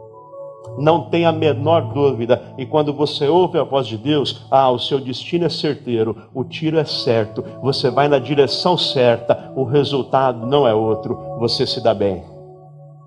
não 0.79 1.09
tem 1.09 1.25
a 1.25 1.33
menor 1.33 1.93
dúvida. 1.93 2.55
E 2.59 2.67
quando 2.67 2.93
você 2.93 3.29
ouve 3.29 3.59
a 3.59 3.65
voz 3.65 3.87
de 3.87 3.97
Deus, 3.97 4.47
ah, 4.51 4.71
o 4.71 4.79
seu 4.79 5.01
destino 5.01 5.47
é 5.47 5.49
certeiro, 5.49 6.29
o 6.35 6.45
tiro 6.45 6.79
é 6.79 6.85
certo, 6.85 7.45
você 7.63 7.91
vai 7.91 8.09
na 8.09 8.19
direção 8.19 8.77
certa, 8.77 9.53
o 9.57 9.65
resultado 9.65 10.47
não 10.47 10.67
é 10.67 10.75
outro, 10.75 11.19
você 11.39 11.67
se 11.67 11.83
dá 11.83 11.95
bem. 11.95 12.25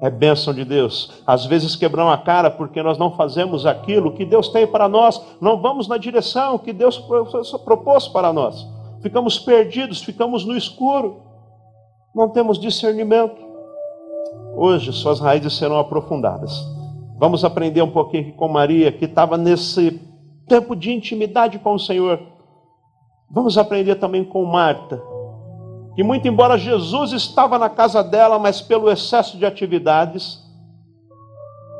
É 0.01 0.09
bênção 0.09 0.53
de 0.53 0.63
Deus. 0.63 1.21
Às 1.27 1.45
vezes 1.45 1.75
quebramos 1.75 2.13
a 2.13 2.17
cara 2.17 2.49
porque 2.49 2.81
nós 2.81 2.97
não 2.97 3.11
fazemos 3.11 3.65
aquilo 3.65 4.13
que 4.13 4.23
Deus 4.23 4.47
tem 4.47 4.65
para 4.65 4.87
nós, 4.87 5.21
não 5.41 5.61
vamos 5.61 5.87
na 5.87 5.97
direção 5.97 6.57
que 6.57 6.71
Deus 6.71 6.97
propôs 7.65 8.07
para 8.07 8.31
nós. 8.31 8.65
Ficamos 9.01 9.37
perdidos, 9.37 10.01
ficamos 10.01 10.45
no 10.45 10.55
escuro, 10.55 11.21
não 12.15 12.29
temos 12.29 12.57
discernimento. 12.57 13.49
Hoje 14.55 14.91
suas 14.93 15.19
raízes 15.19 15.53
serão 15.53 15.77
aprofundadas 15.77 16.78
Vamos 17.19 17.43
aprender 17.43 17.81
um 17.81 17.91
pouquinho 17.91 18.31
com 18.31 18.47
Maria, 18.47 18.93
que 18.93 19.03
estava 19.03 19.37
nesse 19.37 19.99
tempo 20.47 20.73
de 20.73 20.93
intimidade 20.93 21.59
com 21.59 21.73
o 21.73 21.79
Senhor. 21.79 22.17
Vamos 23.29 23.57
aprender 23.57 23.95
também 23.95 24.23
com 24.23 24.45
Marta, 24.45 25.03
que 25.95 26.01
muito 26.01 26.29
embora 26.29 26.57
Jesus 26.57 27.11
estava 27.11 27.59
na 27.59 27.69
casa 27.69 28.01
dela, 28.01 28.39
mas 28.39 28.61
pelo 28.61 28.89
excesso 28.89 29.37
de 29.37 29.45
atividades, 29.45 30.41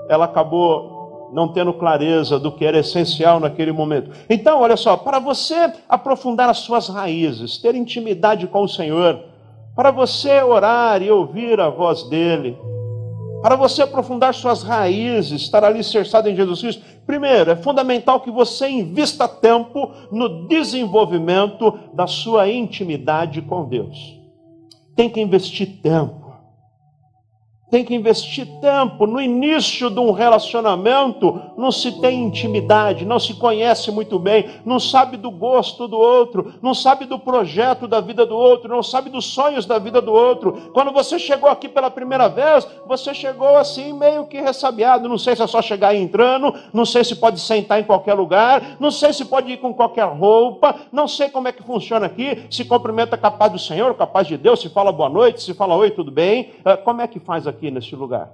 ela 0.10 0.26
acabou 0.26 1.32
não 1.34 1.54
tendo 1.54 1.72
clareza 1.72 2.38
do 2.38 2.52
que 2.52 2.66
era 2.66 2.80
essencial 2.80 3.40
naquele 3.40 3.72
momento. 3.72 4.12
Então, 4.30 4.60
olha 4.60 4.76
só, 4.76 4.98
para 4.98 5.20
você 5.20 5.72
aprofundar 5.88 6.50
as 6.50 6.58
suas 6.58 6.90
raízes, 6.90 7.58
ter 7.58 7.76
intimidade 7.76 8.46
com 8.46 8.64
o 8.64 8.68
Senhor, 8.68 9.24
para 9.74 9.90
você 9.90 10.44
orar 10.44 11.02
e 11.02 11.10
ouvir 11.10 11.62
a 11.62 11.70
voz 11.70 12.04
dele, 12.10 12.58
para 13.42 13.56
você 13.56 13.84
aprofundar 13.84 14.34
suas 14.34 14.64
raízes, 14.64 15.42
estar 15.42 15.64
alicerçado 15.64 16.30
em 16.30 16.36
Jesus 16.36 16.62
Cristo, 16.62 16.84
primeiro, 17.06 17.52
é 17.52 17.56
fundamental 17.56 18.20
que 18.20 18.32
você 18.32 18.68
invista 18.68 19.28
tempo 19.28 19.92
no 20.12 20.48
desenvolvimento 20.48 21.78
da 21.94 22.06
sua 22.06 22.50
intimidade 22.50 23.42
com 23.42 23.68
Deus. 23.68 24.20
Tem 24.96 25.10
que 25.10 25.22
investir 25.22 25.82
tempo 25.82 26.19
tem 27.70 27.86
que 27.86 27.94
investir 27.94 28.48
tempo. 28.60 29.06
No 29.06 29.22
início 29.22 29.90
de 29.90 30.00
um 30.00 30.12
relacionamento, 30.12 31.40
não 31.58 31.72
se 31.72 32.00
tem 32.02 32.24
intimidade, 32.24 33.06
não 33.06 33.20
se 33.20 33.34
conhece 33.36 33.92
muito 33.92 34.18
bem, 34.18 34.50
não 34.66 34.80
sabe 34.80 35.18
do 35.18 35.30
gosto 35.30 35.88
do 35.88 35.98
outro, 35.98 36.54
não 36.62 36.74
sabe 36.74 37.06
do 37.06 37.20
projeto 37.20 37.88
da 37.88 38.02
vida 38.02 38.26
do 38.26 38.36
outro, 38.36 38.70
não 38.70 38.82
sabe 38.82 39.10
dos 39.10 39.26
sonhos 39.26 39.66
da 39.66 39.78
vida 39.78 40.02
do 40.02 40.12
outro. 40.12 40.72
Quando 40.74 40.92
você 40.92 41.20
chegou 41.20 41.50
aqui 41.50 41.70
pela 41.70 41.92
primeira 41.92 42.28
vez, 42.28 42.68
você 42.88 43.14
chegou 43.14 43.56
assim, 43.58 43.94
meio 43.94 44.26
que 44.26 44.42
ressabiado. 44.42 45.08
Não 45.08 45.18
sei 45.18 45.36
se 45.36 45.44
é 45.44 45.48
só 45.48 45.62
chegar 45.62 45.96
entrando, 45.96 46.54
não 46.74 46.86
sei 46.86 47.04
se 47.04 47.16
pode 47.16 47.40
sentar 47.40 47.80
em 47.80 47.84
qualquer 47.84 48.16
lugar, 48.16 48.78
não 48.80 48.90
sei 48.90 49.14
se 49.14 49.26
pode 49.26 49.52
ir 49.52 49.58
com 49.58 49.74
qualquer 49.74 50.08
roupa, 50.08 50.76
não 50.92 51.08
sei 51.08 51.30
como 51.30 51.48
é 51.48 51.52
que 51.52 51.64
funciona 51.64 52.08
aqui. 52.08 52.46
Se 52.50 52.66
cumprimenta 52.66 53.18
capaz 53.18 53.52
do 53.52 53.60
Senhor, 53.60 53.94
capaz 53.96 54.28
de 54.28 54.38
Deus, 54.38 54.60
se 54.62 54.70
fala 54.70 54.92
boa 54.92 55.10
noite, 55.10 55.44
se 55.44 55.54
fala 55.54 55.76
oi, 55.76 55.92
tudo 55.92 56.12
bem. 56.12 56.52
Ah, 56.66 56.78
como 56.78 57.02
é 57.02 57.08
que 57.08 57.20
faz 57.20 57.46
aqui? 57.46 57.59
Aqui 57.60 57.70
neste 57.70 57.96
lugar. 57.96 58.32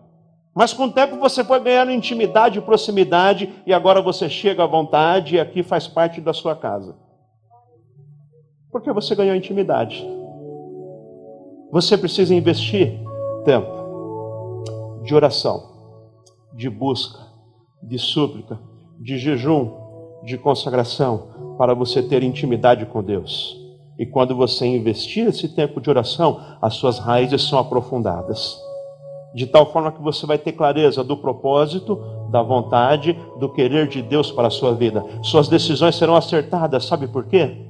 Mas 0.53 0.71
com 0.71 0.85
o 0.85 0.91
tempo 0.91 1.17
você 1.17 1.43
foi 1.43 1.59
ganhando 1.59 1.91
intimidade 1.91 2.59
e 2.59 2.61
proximidade, 2.61 3.51
e 3.65 3.73
agora 3.73 4.01
você 4.01 4.29
chega 4.29 4.63
à 4.63 4.67
vontade 4.67 5.35
e 5.35 5.39
aqui 5.39 5.63
faz 5.63 5.87
parte 5.87 6.21
da 6.21 6.31
sua 6.31 6.55
casa. 6.55 6.95
Porque 8.71 8.91
você 8.93 9.15
ganhou 9.15 9.35
intimidade. 9.35 10.05
Você 11.71 11.97
precisa 11.97 12.33
investir 12.33 12.99
tempo 13.43 15.01
de 15.03 15.13
oração, 15.13 15.61
de 16.53 16.69
busca, 16.69 17.19
de 17.83 17.97
súplica, 17.97 18.59
de 18.99 19.17
jejum, 19.17 19.71
de 20.23 20.37
consagração, 20.37 21.55
para 21.57 21.73
você 21.73 22.01
ter 22.01 22.23
intimidade 22.23 22.85
com 22.85 23.03
Deus. 23.03 23.59
E 23.97 24.05
quando 24.05 24.35
você 24.35 24.65
investir 24.65 25.27
esse 25.27 25.49
tempo 25.49 25.81
de 25.81 25.89
oração, 25.89 26.39
as 26.61 26.75
suas 26.75 26.97
raízes 26.99 27.43
são 27.43 27.59
aprofundadas 27.59 28.64
de 29.35 29.45
tal 29.45 29.71
forma 29.71 29.91
que 29.91 30.01
você 30.01 30.25
vai 30.25 30.37
ter 30.37 30.53
clareza 30.53 31.03
do 31.03 31.17
propósito, 31.17 32.01
da 32.31 32.41
vontade, 32.41 33.15
do 33.37 33.49
querer 33.49 33.87
de 33.87 34.01
Deus 34.01 34.31
para 34.31 34.47
a 34.47 34.51
sua 34.51 34.73
vida. 34.73 35.05
Suas 35.21 35.47
decisões 35.47 35.95
serão 35.95 36.15
acertadas, 36.15 36.85
sabe 36.85 37.07
por 37.07 37.25
quê? 37.25 37.65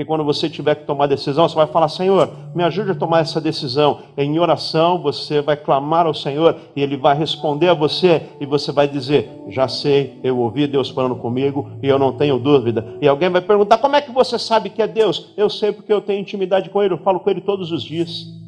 Porque 0.00 0.04
que 0.04 0.04
quando 0.04 0.24
você 0.24 0.48
tiver 0.48 0.76
que 0.76 0.86
tomar 0.86 1.06
decisão, 1.06 1.48
você 1.48 1.54
vai 1.54 1.66
falar: 1.66 1.88
Senhor, 1.88 2.30
me 2.54 2.62
ajude 2.62 2.92
a 2.92 2.94
tomar 2.94 3.20
essa 3.20 3.40
decisão. 3.40 3.98
Em 4.16 4.38
oração, 4.38 4.98
você 5.02 5.42
vai 5.42 5.56
clamar 5.56 6.06
ao 6.06 6.14
Senhor 6.14 6.56
e 6.74 6.82
Ele 6.82 6.96
vai 6.96 7.14
responder 7.16 7.68
a 7.68 7.74
você 7.74 8.22
e 8.40 8.46
você 8.46 8.72
vai 8.72 8.88
dizer: 8.88 9.30
Já 9.48 9.68
sei, 9.68 10.18
eu 10.22 10.38
ouvi 10.38 10.66
Deus 10.66 10.88
falando 10.88 11.16
comigo 11.16 11.70
e 11.82 11.88
eu 11.88 11.98
não 11.98 12.12
tenho 12.12 12.38
dúvida. 12.38 12.96
E 13.00 13.06
alguém 13.06 13.28
vai 13.28 13.42
perguntar: 13.42 13.78
Como 13.78 13.96
é 13.96 14.00
que 14.00 14.10
você 14.10 14.38
sabe 14.38 14.70
que 14.70 14.80
é 14.80 14.86
Deus? 14.86 15.34
Eu 15.36 15.50
sei 15.50 15.70
porque 15.70 15.92
eu 15.92 16.00
tenho 16.00 16.20
intimidade 16.20 16.70
com 16.70 16.82
Ele, 16.82 16.94
eu 16.94 16.98
falo 16.98 17.20
com 17.20 17.28
Ele 17.28 17.42
todos 17.42 17.70
os 17.70 17.82
dias. 17.82 18.39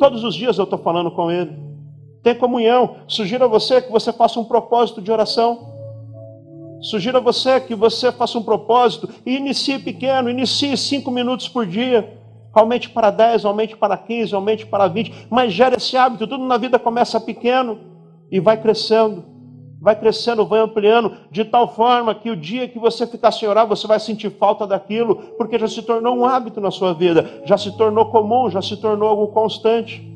Todos 0.00 0.24
os 0.24 0.34
dias 0.34 0.56
eu 0.56 0.64
estou 0.64 0.78
falando 0.78 1.10
com 1.10 1.30
Ele. 1.30 1.52
Tem 2.22 2.34
comunhão. 2.34 2.96
Sugiro 3.06 3.44
a 3.44 3.48
você 3.48 3.82
que 3.82 3.92
você 3.92 4.10
faça 4.10 4.40
um 4.40 4.44
propósito 4.44 5.02
de 5.02 5.12
oração. 5.12 5.68
Sugiro 6.80 7.18
a 7.18 7.20
você 7.20 7.60
que 7.60 7.74
você 7.74 8.10
faça 8.10 8.38
um 8.38 8.42
propósito 8.42 9.10
e 9.26 9.36
inicie 9.36 9.78
pequeno, 9.78 10.30
inicie 10.30 10.74
cinco 10.78 11.10
minutos 11.10 11.48
por 11.48 11.66
dia. 11.66 12.18
Aumente 12.50 12.88
para 12.88 13.10
10, 13.10 13.44
aumente 13.44 13.76
para 13.76 13.94
15, 13.94 14.34
aumente 14.34 14.64
para 14.64 14.88
20, 14.88 15.28
mas 15.28 15.52
gere 15.52 15.76
esse 15.76 15.94
hábito. 15.98 16.26
Tudo 16.26 16.46
na 16.46 16.56
vida 16.56 16.78
começa 16.78 17.20
pequeno 17.20 17.78
e 18.32 18.40
vai 18.40 18.56
crescendo, 18.56 19.22
vai 19.80 19.96
crescendo, 19.96 20.44
vai 20.44 20.60
ampliando, 20.60 21.12
de 21.30 21.44
tal 21.44 21.68
forma 21.74 22.14
que 22.14 22.30
o 22.30 22.36
dia 22.36 22.68
que 22.68 22.78
você 22.78 23.06
ficar 23.06 23.32
sem 23.32 23.48
orar, 23.48 23.66
você 23.66 23.86
vai 23.86 23.98
sentir 23.98 24.30
falta 24.30 24.66
daquilo, 24.66 25.16
porque 25.38 25.58
já 25.58 25.66
se 25.66 25.82
tornou 25.82 26.16
um 26.16 26.24
hábito 26.24 26.60
na 26.60 26.70
sua 26.70 26.92
vida, 26.92 27.42
já 27.44 27.56
se 27.56 27.76
tornou 27.76 28.06
comum, 28.06 28.50
já 28.50 28.60
se 28.60 28.76
tornou 28.76 29.08
algo 29.08 29.28
constante. 29.28 30.10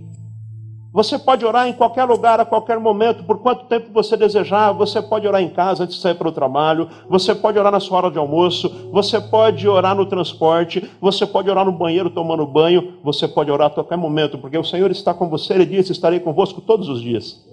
Você 0.94 1.18
pode 1.18 1.44
orar 1.44 1.66
em 1.66 1.72
qualquer 1.72 2.05
lugar, 2.05 2.38
a 2.38 2.44
qualquer 2.44 2.79
momento, 2.79 3.24
por 3.24 3.40
quanto 3.40 3.64
tempo 3.64 3.90
você 3.92 4.16
desejar. 4.16 4.70
Você 4.70 5.03
pode 5.03 5.27
orar 5.27 5.42
em 5.42 5.48
casa 5.48 5.83
antes 5.83 5.96
de 5.96 6.00
sair 6.00 6.14
para 6.14 6.29
o 6.29 6.33
trabalho. 6.33 6.88
Você 7.09 7.35
pode 7.35 7.59
orar 7.59 7.72
na 7.72 7.81
sua 7.81 7.98
hora 7.98 8.11
de 8.12 8.18
almoço. 8.18 8.72
Você 8.92 9.20
pode 9.20 9.66
orar 9.66 9.96
no 9.96 10.07
transporte. 10.07 10.88
Você 11.00 11.27
pode 11.27 11.50
orar 11.50 11.64
no 11.64 11.72
banheiro 11.72 12.11
tomando 12.11 12.46
banho. 12.46 12.94
Você 13.03 13.27
pode 13.27 13.50
orar 13.50 13.66
a 13.66 13.70
qualquer 13.70 13.98
momento, 13.98 14.38
porque 14.38 14.57
o 14.57 14.62
Senhor 14.62 14.88
está 14.92 15.12
com 15.12 15.29
você. 15.29 15.55
Ele 15.55 15.66
disse: 15.66 15.90
Estarei 15.90 16.20
convosco 16.20 16.61
todos 16.61 16.88
os 16.88 17.03
dias. 17.03 17.44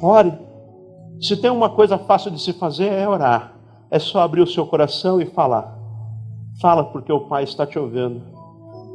Ore. 0.00 0.45
Se 1.20 1.36
tem 1.36 1.50
uma 1.50 1.70
coisa 1.70 1.96
fácil 1.96 2.30
de 2.30 2.40
se 2.40 2.52
fazer, 2.52 2.92
é 2.92 3.08
orar. 3.08 3.54
É 3.90 3.98
só 3.98 4.20
abrir 4.20 4.42
o 4.42 4.46
seu 4.46 4.66
coração 4.66 5.20
e 5.20 5.26
falar. 5.26 5.76
Fala, 6.60 6.84
porque 6.84 7.12
o 7.12 7.20
Pai 7.20 7.44
está 7.44 7.66
te 7.66 7.78
ouvindo. 7.78 8.22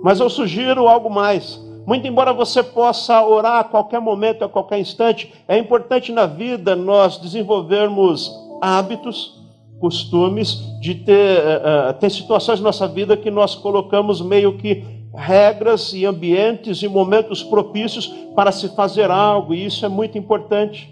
Mas 0.04 0.20
eu 0.20 0.30
sugiro 0.30 0.88
algo 0.88 1.10
mais. 1.10 1.60
Muito 1.86 2.08
embora 2.08 2.32
você 2.32 2.62
possa 2.62 3.24
orar 3.26 3.60
a 3.60 3.64
qualquer 3.64 4.00
momento, 4.00 4.44
a 4.44 4.50
qualquer 4.50 4.80
instante, 4.80 5.34
é 5.48 5.58
importante 5.58 6.12
na 6.12 6.26
vida 6.26 6.76
nós 6.76 7.18
desenvolvermos 7.18 8.32
hábitos, 8.62 9.42
costumes, 9.80 10.62
de 10.80 10.94
ter, 10.94 11.40
uh, 11.40 11.94
ter 12.00 12.12
situações 12.12 12.60
na 12.60 12.66
nossa 12.66 12.88
vida 12.88 13.18
que 13.18 13.32
nós 13.32 13.56
colocamos 13.56 14.22
meio 14.22 14.58
que 14.58 14.86
regras 15.14 15.92
e 15.94 16.06
ambientes 16.06 16.84
e 16.84 16.88
momentos 16.88 17.44
propícios 17.44 18.08
para 18.36 18.52
se 18.52 18.70
fazer 18.76 19.10
algo, 19.10 19.54
e 19.54 19.66
isso 19.66 19.86
é 19.86 19.90
muito 19.90 20.18
importante. 20.18 20.91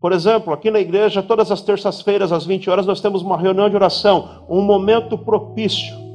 Por 0.00 0.12
exemplo, 0.12 0.52
aqui 0.52 0.70
na 0.70 0.78
igreja, 0.78 1.22
todas 1.22 1.50
as 1.50 1.60
terças-feiras, 1.60 2.32
às 2.32 2.46
20 2.46 2.70
horas, 2.70 2.86
nós 2.86 3.00
temos 3.00 3.22
uma 3.22 3.36
reunião 3.36 3.68
de 3.68 3.76
oração, 3.76 4.44
um 4.48 4.62
momento 4.62 5.18
propício 5.18 6.08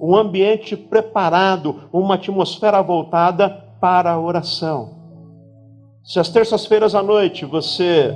um 0.00 0.16
ambiente 0.16 0.76
preparado, 0.76 1.82
uma 1.92 2.14
atmosfera 2.14 2.80
voltada 2.80 3.50
para 3.78 4.12
a 4.12 4.18
oração. 4.18 4.94
Se 6.02 6.18
às 6.18 6.30
terças-feiras 6.30 6.94
à 6.94 7.02
noite 7.02 7.44
você 7.44 8.14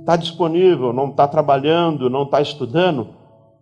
está 0.00 0.14
disponível, 0.14 0.92
não 0.92 1.08
está 1.08 1.26
trabalhando, 1.26 2.10
não 2.10 2.24
está 2.24 2.42
estudando, 2.42 3.08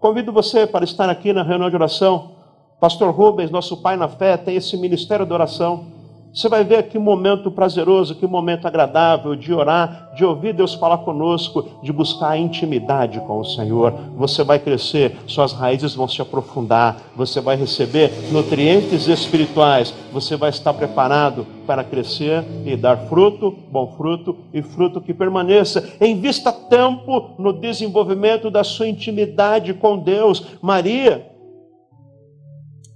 convido 0.00 0.32
você 0.32 0.66
para 0.66 0.84
estar 0.84 1.08
aqui 1.08 1.32
na 1.32 1.44
reunião 1.44 1.70
de 1.70 1.76
oração. 1.76 2.32
Pastor 2.80 3.14
Rubens, 3.14 3.50
nosso 3.50 3.76
pai 3.80 3.96
na 3.96 4.08
fé, 4.08 4.36
tem 4.36 4.56
esse 4.56 4.76
ministério 4.76 5.24
de 5.24 5.32
oração. 5.32 5.93
Você 6.34 6.48
vai 6.48 6.64
ver 6.64 6.88
que 6.88 6.98
momento 6.98 7.48
prazeroso, 7.48 8.16
que 8.16 8.26
momento 8.26 8.66
agradável 8.66 9.36
de 9.36 9.52
orar, 9.52 10.10
de 10.16 10.24
ouvir 10.24 10.52
Deus 10.52 10.74
falar 10.74 10.98
conosco, 10.98 11.64
de 11.80 11.92
buscar 11.92 12.36
intimidade 12.36 13.20
com 13.20 13.38
o 13.38 13.44
Senhor. 13.44 13.92
Você 14.16 14.42
vai 14.42 14.58
crescer, 14.58 15.16
suas 15.28 15.52
raízes 15.52 15.94
vão 15.94 16.08
se 16.08 16.20
aprofundar, 16.20 17.00
você 17.14 17.40
vai 17.40 17.54
receber 17.54 18.10
nutrientes 18.32 19.06
espirituais, 19.06 19.94
você 20.12 20.36
vai 20.36 20.50
estar 20.50 20.74
preparado 20.74 21.46
para 21.68 21.84
crescer 21.84 22.44
e 22.66 22.74
dar 22.74 22.96
fruto, 23.06 23.56
bom 23.70 23.94
fruto 23.96 24.36
e 24.52 24.60
fruto 24.60 25.00
que 25.00 25.14
permaneça. 25.14 25.88
Invista 26.00 26.50
tempo 26.50 27.36
no 27.38 27.52
desenvolvimento 27.52 28.50
da 28.50 28.64
sua 28.64 28.88
intimidade 28.88 29.72
com 29.72 29.96
Deus. 29.96 30.44
Maria, 30.60 31.30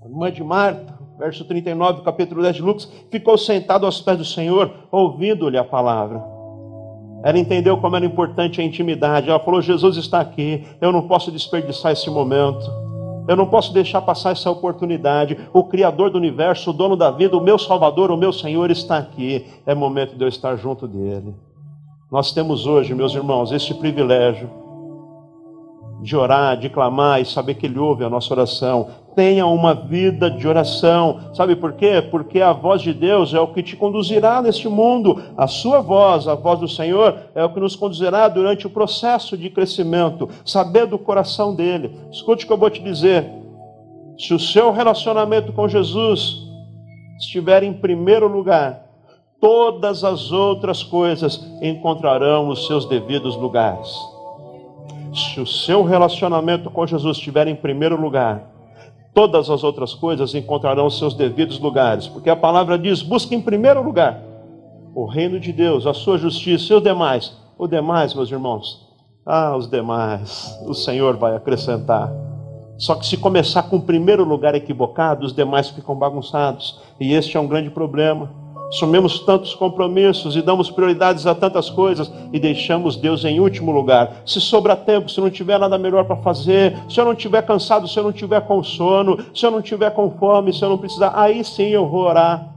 irmã 0.04 0.32
de 0.32 0.42
Marta, 0.42 0.97
verso 1.18 1.44
39, 1.44 2.02
capítulo 2.02 2.42
10 2.42 2.56
de 2.56 2.62
Lucas, 2.62 2.92
ficou 3.10 3.36
sentado 3.36 3.84
aos 3.84 4.00
pés 4.00 4.16
do 4.16 4.24
Senhor, 4.24 4.70
ouvindo-lhe 4.90 5.58
a 5.58 5.64
palavra. 5.64 6.22
Ela 7.24 7.38
entendeu 7.38 7.76
como 7.78 7.96
era 7.96 8.06
importante 8.06 8.60
a 8.60 8.64
intimidade. 8.64 9.28
Ela 9.28 9.40
falou: 9.40 9.60
Jesus 9.60 9.96
está 9.96 10.20
aqui, 10.20 10.64
eu 10.80 10.92
não 10.92 11.08
posso 11.08 11.32
desperdiçar 11.32 11.92
esse 11.92 12.08
momento. 12.08 12.70
Eu 13.26 13.36
não 13.36 13.46
posso 13.46 13.74
deixar 13.74 14.00
passar 14.00 14.30
essa 14.30 14.50
oportunidade. 14.50 15.36
O 15.52 15.64
Criador 15.64 16.08
do 16.08 16.16
universo, 16.16 16.70
o 16.70 16.72
dono 16.72 16.96
da 16.96 17.10
vida, 17.10 17.36
o 17.36 17.42
meu 17.42 17.58
Salvador, 17.58 18.10
o 18.10 18.16
meu 18.16 18.32
Senhor 18.32 18.70
está 18.70 18.96
aqui. 18.96 19.44
É 19.66 19.74
momento 19.74 20.16
de 20.16 20.24
eu 20.24 20.28
estar 20.28 20.56
junto 20.56 20.88
dele. 20.88 21.34
Nós 22.10 22.32
temos 22.32 22.64
hoje, 22.64 22.94
meus 22.94 23.14
irmãos, 23.14 23.52
este 23.52 23.74
privilégio 23.74 24.48
de 26.00 26.16
orar, 26.16 26.56
de 26.56 26.70
clamar 26.70 27.20
e 27.20 27.26
saber 27.26 27.54
que 27.54 27.66
Ele 27.66 27.78
ouve 27.78 28.04
a 28.04 28.08
nossa 28.08 28.32
oração. 28.32 28.88
Tenha 29.18 29.48
uma 29.48 29.74
vida 29.74 30.30
de 30.30 30.46
oração. 30.46 31.34
Sabe 31.34 31.56
por 31.56 31.72
quê? 31.72 32.00
Porque 32.08 32.40
a 32.40 32.52
voz 32.52 32.80
de 32.80 32.94
Deus 32.94 33.34
é 33.34 33.40
o 33.40 33.48
que 33.48 33.64
te 33.64 33.74
conduzirá 33.74 34.40
neste 34.40 34.68
mundo. 34.68 35.20
A 35.36 35.48
sua 35.48 35.80
voz, 35.80 36.28
a 36.28 36.36
voz 36.36 36.60
do 36.60 36.68
Senhor, 36.68 37.22
é 37.34 37.42
o 37.42 37.52
que 37.52 37.58
nos 37.58 37.74
conduzirá 37.74 38.28
durante 38.28 38.68
o 38.68 38.70
processo 38.70 39.36
de 39.36 39.50
crescimento. 39.50 40.28
Saber 40.44 40.86
do 40.86 40.96
coração 40.96 41.52
dele. 41.52 41.98
Escute 42.12 42.44
o 42.44 42.46
que 42.46 42.52
eu 42.52 42.56
vou 42.56 42.70
te 42.70 42.80
dizer. 42.80 43.28
Se 44.16 44.32
o 44.32 44.38
seu 44.38 44.70
relacionamento 44.70 45.52
com 45.52 45.66
Jesus 45.66 46.36
estiver 47.18 47.64
em 47.64 47.72
primeiro 47.72 48.28
lugar, 48.28 48.84
todas 49.40 50.04
as 50.04 50.30
outras 50.30 50.84
coisas 50.84 51.44
encontrarão 51.60 52.50
os 52.50 52.68
seus 52.68 52.84
devidos 52.84 53.34
lugares. 53.34 53.92
Se 55.12 55.40
o 55.40 55.46
seu 55.46 55.82
relacionamento 55.82 56.70
com 56.70 56.86
Jesus 56.86 57.16
estiver 57.16 57.48
em 57.48 57.56
primeiro 57.56 58.00
lugar, 58.00 58.57
todas 59.18 59.50
as 59.50 59.64
outras 59.64 59.94
coisas 59.94 60.32
encontrarão 60.32 60.88
seus 60.88 61.12
devidos 61.12 61.58
lugares, 61.58 62.06
porque 62.06 62.30
a 62.30 62.36
palavra 62.36 62.78
diz: 62.78 63.02
busque 63.02 63.34
em 63.34 63.40
primeiro 63.40 63.82
lugar 63.82 64.22
o 64.94 65.06
reino 65.06 65.40
de 65.40 65.52
Deus, 65.52 65.88
a 65.88 65.92
sua 65.92 66.16
justiça 66.16 66.72
e 66.72 66.76
o 66.76 66.80
demais. 66.80 67.36
O 67.58 67.66
demais, 67.66 68.14
meus 68.14 68.30
irmãos, 68.30 68.86
ah, 69.26 69.56
os 69.56 69.68
demais, 69.68 70.56
o 70.68 70.72
Senhor 70.72 71.16
vai 71.16 71.34
acrescentar. 71.34 72.12
Só 72.76 72.94
que 72.94 73.04
se 73.04 73.16
começar 73.16 73.64
com 73.64 73.78
o 73.78 73.82
primeiro 73.82 74.22
lugar 74.22 74.54
equivocado, 74.54 75.26
os 75.26 75.32
demais 75.32 75.68
ficam 75.68 75.96
bagunçados, 75.96 76.80
e 77.00 77.12
este 77.12 77.36
é 77.36 77.40
um 77.40 77.48
grande 77.48 77.70
problema. 77.70 78.30
Assumimos 78.68 79.20
tantos 79.20 79.54
compromissos 79.54 80.36
e 80.36 80.42
damos 80.42 80.70
prioridades 80.70 81.26
a 81.26 81.34
tantas 81.34 81.70
coisas 81.70 82.12
e 82.32 82.38
deixamos 82.38 82.96
Deus 82.96 83.24
em 83.24 83.40
último 83.40 83.72
lugar. 83.72 84.22
Se 84.26 84.40
sobra 84.40 84.76
tempo, 84.76 85.10
se 85.10 85.20
não 85.20 85.30
tiver 85.30 85.58
nada 85.58 85.78
melhor 85.78 86.04
para 86.04 86.16
fazer, 86.16 86.76
se 86.88 87.00
eu 87.00 87.04
não 87.04 87.12
estiver 87.12 87.42
cansado, 87.42 87.88
se 87.88 87.98
eu 87.98 88.04
não 88.04 88.12
tiver 88.12 88.42
com 88.42 88.62
sono, 88.62 89.18
se 89.34 89.44
eu 89.44 89.50
não 89.50 89.62
tiver 89.62 89.90
com 89.90 90.10
fome, 90.10 90.52
se 90.52 90.62
eu 90.62 90.68
não 90.68 90.78
precisar, 90.78 91.12
aí 91.14 91.42
sim 91.42 91.68
eu 91.68 91.88
vou 91.88 92.02
orar. 92.02 92.54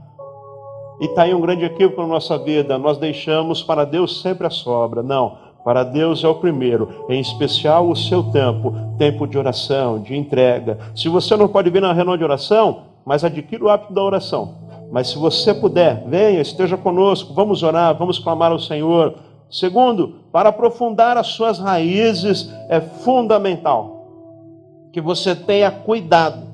E 1.00 1.06
está 1.06 1.22
aí 1.22 1.34
um 1.34 1.40
grande 1.40 1.64
equívoco 1.64 2.02
na 2.02 2.06
nossa 2.06 2.38
vida. 2.38 2.78
Nós 2.78 2.98
deixamos 2.98 3.62
para 3.62 3.84
Deus 3.84 4.20
sempre 4.20 4.46
a 4.46 4.50
sobra. 4.50 5.02
Não, 5.02 5.36
para 5.64 5.82
Deus 5.82 6.22
é 6.22 6.28
o 6.28 6.34
primeiro, 6.34 7.06
em 7.08 7.20
especial 7.20 7.88
o 7.88 7.96
seu 7.96 8.22
tempo, 8.24 8.74
tempo 8.98 9.26
de 9.26 9.38
oração, 9.38 10.00
de 10.00 10.14
entrega. 10.14 10.78
Se 10.94 11.08
você 11.08 11.36
não 11.36 11.48
pode 11.48 11.70
vir 11.70 11.80
na 11.80 11.92
reunião 11.92 12.16
de 12.16 12.24
oração, 12.24 12.82
mas 13.04 13.24
adquira 13.24 13.64
o 13.64 13.68
hábito 13.68 13.92
da 13.92 14.02
oração. 14.02 14.54
Mas 14.92 15.08
se 15.08 15.16
você 15.16 15.54
puder, 15.54 16.04
venha, 16.06 16.42
esteja 16.42 16.76
conosco, 16.76 17.32
vamos 17.32 17.62
orar, 17.62 17.96
vamos 17.96 18.18
clamar 18.18 18.52
ao 18.52 18.58
Senhor. 18.58 19.14
Segundo, 19.50 20.16
para 20.30 20.50
aprofundar 20.50 21.16
as 21.16 21.28
suas 21.28 21.58
raízes 21.58 22.52
é 22.68 22.78
fundamental 22.78 24.90
que 24.92 25.00
você 25.00 25.34
tenha 25.34 25.70
cuidado. 25.70 26.46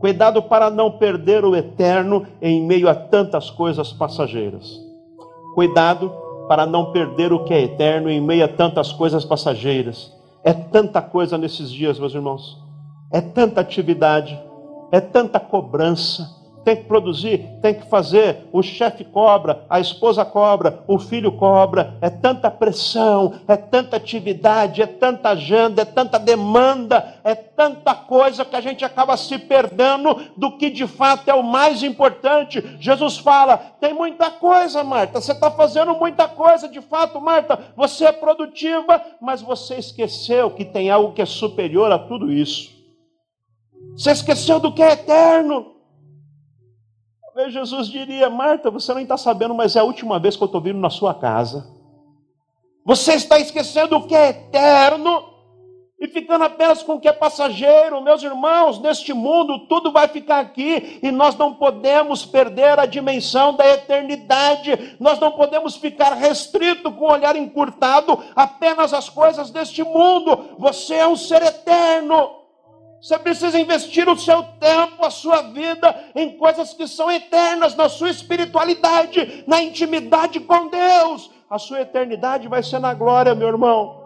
Cuidado 0.00 0.42
para 0.42 0.70
não 0.70 0.92
perder 0.92 1.44
o 1.44 1.54
eterno 1.54 2.26
em 2.40 2.66
meio 2.66 2.88
a 2.88 2.94
tantas 2.94 3.50
coisas 3.50 3.92
passageiras. 3.92 4.80
Cuidado 5.54 6.10
para 6.48 6.64
não 6.64 6.92
perder 6.92 7.30
o 7.30 7.44
que 7.44 7.52
é 7.52 7.60
eterno 7.60 8.08
em 8.08 8.22
meio 8.22 8.46
a 8.46 8.48
tantas 8.48 8.90
coisas 8.90 9.22
passageiras. 9.22 10.10
É 10.42 10.54
tanta 10.54 11.02
coisa 11.02 11.36
nesses 11.36 11.70
dias, 11.70 11.98
meus 11.98 12.14
irmãos. 12.14 12.58
É 13.12 13.20
tanta 13.20 13.60
atividade, 13.60 14.40
é 14.90 14.98
tanta 14.98 15.38
cobrança, 15.38 16.39
tem 16.64 16.76
que 16.76 16.84
produzir, 16.84 17.48
tem 17.60 17.74
que 17.74 17.88
fazer, 17.88 18.48
o 18.52 18.62
chefe 18.62 19.04
cobra, 19.04 19.64
a 19.68 19.80
esposa 19.80 20.24
cobra, 20.24 20.82
o 20.86 20.98
filho 20.98 21.32
cobra, 21.32 21.96
é 22.00 22.10
tanta 22.10 22.50
pressão, 22.50 23.34
é 23.48 23.56
tanta 23.56 23.96
atividade, 23.96 24.82
é 24.82 24.86
tanta 24.86 25.30
agenda, 25.30 25.82
é 25.82 25.84
tanta 25.84 26.18
demanda, 26.18 27.16
é 27.24 27.34
tanta 27.34 27.94
coisa 27.94 28.44
que 28.44 28.56
a 28.56 28.60
gente 28.60 28.84
acaba 28.84 29.16
se 29.16 29.38
perdendo 29.38 30.14
do 30.36 30.56
que 30.56 30.70
de 30.70 30.86
fato 30.86 31.28
é 31.28 31.34
o 31.34 31.42
mais 31.42 31.82
importante. 31.82 32.76
Jesus 32.80 33.18
fala: 33.18 33.56
tem 33.80 33.92
muita 33.92 34.30
coisa, 34.30 34.84
Marta, 34.84 35.20
você 35.20 35.32
está 35.32 35.50
fazendo 35.50 35.94
muita 35.94 36.28
coisa, 36.28 36.68
de 36.68 36.80
fato, 36.80 37.20
Marta, 37.20 37.58
você 37.76 38.06
é 38.06 38.12
produtiva, 38.12 39.02
mas 39.20 39.42
você 39.42 39.76
esqueceu 39.76 40.50
que 40.50 40.64
tem 40.64 40.90
algo 40.90 41.12
que 41.12 41.22
é 41.22 41.26
superior 41.26 41.90
a 41.92 41.98
tudo 41.98 42.32
isso. 42.32 42.78
Você 43.96 44.12
esqueceu 44.12 44.60
do 44.60 44.72
que 44.72 44.82
é 44.82 44.92
eterno. 44.92 45.79
Jesus 47.48 47.88
diria: 47.88 48.28
Marta, 48.28 48.70
você 48.70 48.92
não 48.92 49.00
está 49.00 49.16
sabendo, 49.16 49.54
mas 49.54 49.76
é 49.76 49.80
a 49.80 49.84
última 49.84 50.18
vez 50.18 50.36
que 50.36 50.42
eu 50.42 50.46
estou 50.46 50.60
vindo 50.60 50.78
na 50.78 50.90
sua 50.90 51.14
casa. 51.14 51.80
Você 52.84 53.14
está 53.14 53.38
esquecendo 53.38 53.96
o 53.96 54.06
que 54.06 54.14
é 54.14 54.30
eterno 54.30 55.30
e 56.00 56.08
ficando 56.08 56.44
apenas 56.44 56.82
com 56.82 56.94
o 56.94 57.00
que 57.00 57.06
é 57.06 57.12
passageiro. 57.12 58.00
Meus 58.00 58.22
irmãos, 58.22 58.80
neste 58.80 59.12
mundo 59.12 59.68
tudo 59.68 59.92
vai 59.92 60.08
ficar 60.08 60.40
aqui 60.40 60.98
e 61.02 61.10
nós 61.10 61.36
não 61.36 61.54
podemos 61.54 62.24
perder 62.24 62.78
a 62.78 62.86
dimensão 62.86 63.54
da 63.54 63.68
eternidade. 63.68 64.96
Nós 64.98 65.20
não 65.20 65.32
podemos 65.32 65.76
ficar 65.76 66.14
restrito 66.14 66.90
com 66.90 67.04
o 67.04 67.12
olhar 67.12 67.36
encurtado 67.36 68.18
apenas 68.34 68.94
às 68.94 69.10
coisas 69.10 69.50
deste 69.50 69.84
mundo. 69.84 70.56
Você 70.58 70.94
é 70.94 71.06
um 71.06 71.16
ser 71.16 71.42
eterno. 71.42 72.39
Você 73.00 73.18
precisa 73.18 73.58
investir 73.58 74.08
o 74.08 74.18
seu 74.18 74.42
tempo, 74.60 75.04
a 75.04 75.10
sua 75.10 75.42
vida 75.42 75.94
em 76.14 76.36
coisas 76.36 76.74
que 76.74 76.86
são 76.86 77.10
eternas, 77.10 77.74
na 77.74 77.88
sua 77.88 78.10
espiritualidade, 78.10 79.42
na 79.46 79.62
intimidade 79.62 80.38
com 80.40 80.68
Deus. 80.68 81.30
A 81.48 81.58
sua 81.58 81.80
eternidade 81.80 82.46
vai 82.46 82.62
ser 82.62 82.78
na 82.78 82.92
glória, 82.92 83.34
meu 83.34 83.48
irmão. 83.48 84.00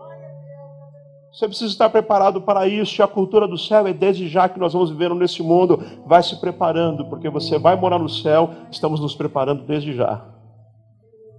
Você 1.34 1.48
precisa 1.48 1.72
estar 1.72 1.90
preparado 1.90 2.40
para 2.40 2.68
isso. 2.68 3.00
E 3.00 3.02
a 3.02 3.08
cultura 3.08 3.48
do 3.48 3.58
céu 3.58 3.84
é 3.88 3.92
desde 3.92 4.28
já 4.28 4.48
que 4.48 4.60
nós 4.60 4.72
vamos 4.72 4.90
viver 4.90 5.12
nesse 5.12 5.42
mundo. 5.42 5.82
Vai 6.06 6.22
se 6.22 6.40
preparando, 6.40 7.04
porque 7.06 7.28
você 7.28 7.58
vai 7.58 7.74
morar 7.74 7.98
no 7.98 8.08
céu. 8.08 8.50
Estamos 8.70 9.00
nos 9.00 9.16
preparando 9.16 9.64
desde 9.64 9.92
já. 9.96 10.24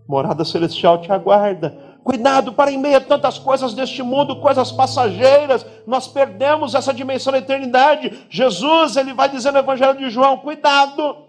Morada 0.05 0.43
celestial 0.43 1.01
te 1.01 1.09
aguarda. 1.09 1.94
Cuidado 2.05 2.53
para 2.53 2.71
em 2.71 2.77
meio 2.77 2.97
a 2.97 3.01
tantas 3.01 3.39
coisas 3.39 3.73
deste 3.73 4.03
mundo, 4.03 4.39
coisas 4.39 4.71
passageiras, 4.71 5.65
nós 5.87 6.07
perdemos 6.07 6.75
essa 6.75 6.93
dimensão 6.93 7.33
da 7.33 7.39
eternidade. 7.39 8.27
Jesus, 8.29 8.95
ele 8.95 9.11
vai 9.11 9.27
dizer 9.27 9.51
no 9.51 9.57
Evangelho 9.57 9.97
de 9.97 10.11
João: 10.11 10.37
cuidado, 10.37 11.25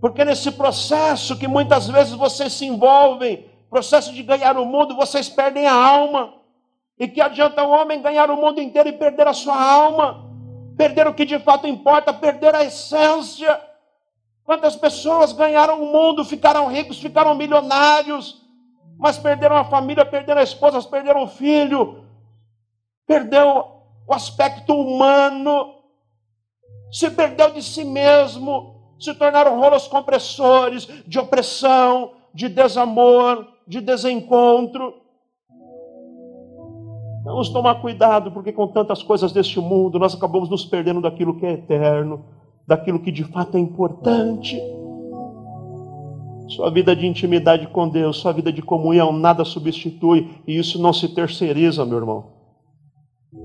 porque 0.00 0.24
nesse 0.24 0.50
processo 0.50 1.38
que 1.38 1.46
muitas 1.46 1.86
vezes 1.86 2.14
vocês 2.14 2.52
se 2.52 2.66
envolvem, 2.66 3.46
processo 3.70 4.12
de 4.12 4.24
ganhar 4.24 4.56
o 4.56 4.66
mundo, 4.66 4.96
vocês 4.96 5.28
perdem 5.28 5.68
a 5.68 5.72
alma. 5.72 6.34
E 6.98 7.06
que 7.06 7.20
adianta 7.20 7.62
o 7.62 7.70
homem 7.70 8.02
ganhar 8.02 8.28
o 8.28 8.36
mundo 8.36 8.60
inteiro 8.60 8.88
e 8.88 8.92
perder 8.92 9.28
a 9.28 9.32
sua 9.32 9.54
alma? 9.54 10.28
Perder 10.76 11.06
o 11.06 11.14
que 11.14 11.24
de 11.24 11.38
fato 11.38 11.68
importa, 11.68 12.12
perder 12.12 12.56
a 12.56 12.64
essência. 12.64 13.60
Quantas 14.42 14.74
pessoas 14.74 15.32
ganharam 15.32 15.80
o 15.80 15.92
mundo, 15.92 16.24
ficaram 16.24 16.66
ricos, 16.66 16.98
ficaram 16.98 17.36
milionários, 17.36 18.39
mas 19.00 19.16
perderam 19.16 19.56
a 19.56 19.64
família, 19.64 20.04
perderam 20.04 20.42
a 20.42 20.44
esposa, 20.44 20.80
perderam 20.82 21.22
o 21.22 21.26
filho, 21.26 22.04
perdeu 23.06 23.64
o 24.06 24.12
aspecto 24.12 24.74
humano, 24.74 25.74
se 26.92 27.10
perdeu 27.10 27.50
de 27.50 27.62
si 27.62 27.82
mesmo, 27.82 28.94
se 29.00 29.14
tornaram 29.14 29.58
rolos 29.58 29.88
compressores 29.88 30.86
de 31.06 31.18
opressão, 31.18 32.12
de 32.34 32.46
desamor, 32.46 33.48
de 33.66 33.80
desencontro. 33.80 34.94
Vamos 37.24 37.48
tomar 37.48 37.80
cuidado, 37.80 38.30
porque 38.30 38.52
com 38.52 38.68
tantas 38.68 39.02
coisas 39.02 39.32
deste 39.32 39.58
mundo, 39.60 39.98
nós 39.98 40.14
acabamos 40.14 40.50
nos 40.50 40.66
perdendo 40.66 41.00
daquilo 41.00 41.38
que 41.38 41.46
é 41.46 41.52
eterno, 41.52 42.26
daquilo 42.66 43.00
que 43.00 43.10
de 43.10 43.24
fato 43.24 43.56
é 43.56 43.60
importante. 43.60 44.60
Sua 46.50 46.68
vida 46.70 46.96
de 46.96 47.06
intimidade 47.06 47.68
com 47.68 47.88
Deus, 47.88 48.16
sua 48.16 48.32
vida 48.32 48.52
de 48.52 48.60
comunhão, 48.60 49.12
nada 49.12 49.44
substitui, 49.44 50.28
e 50.46 50.58
isso 50.58 50.82
não 50.82 50.92
se 50.92 51.08
terceiriza, 51.14 51.86
meu 51.86 51.98
irmão. 51.98 52.32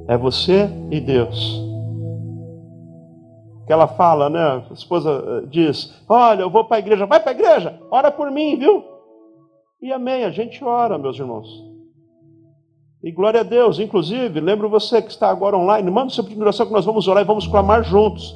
É 0.07 0.17
você 0.17 0.69
e 0.89 0.99
Deus. 0.99 1.63
Que 3.67 3.73
ela 3.73 3.87
fala, 3.87 4.29
né? 4.29 4.39
A 4.69 4.73
esposa 4.73 5.11
eh, 5.11 5.47
diz: 5.47 5.93
Olha, 6.09 6.41
eu 6.41 6.49
vou 6.49 6.65
para 6.65 6.77
a 6.77 6.79
igreja, 6.79 7.05
vai 7.05 7.19
para 7.19 7.31
a 7.31 7.35
igreja, 7.35 7.79
ora 7.91 8.11
por 8.11 8.31
mim, 8.31 8.57
viu? 8.57 8.83
E 9.81 9.91
amém, 9.91 10.23
a 10.23 10.31
gente 10.31 10.63
ora, 10.63 10.97
meus 10.97 11.19
irmãos. 11.19 11.47
E 13.03 13.11
glória 13.11 13.41
a 13.41 13.43
Deus, 13.43 13.77
inclusive, 13.77 14.39
lembro 14.39 14.67
você 14.67 14.99
que 14.99 15.11
está 15.11 15.29
agora 15.29 15.55
online, 15.55 15.91
manda 15.91 16.07
o 16.07 16.11
seu 16.11 16.23
pedido 16.23 16.39
de 16.39 16.43
oração 16.43 16.65
que 16.65 16.73
nós 16.73 16.85
vamos 16.85 17.07
orar 17.07 17.23
e 17.23 17.27
vamos 17.27 17.45
clamar 17.45 17.83
juntos. 17.83 18.35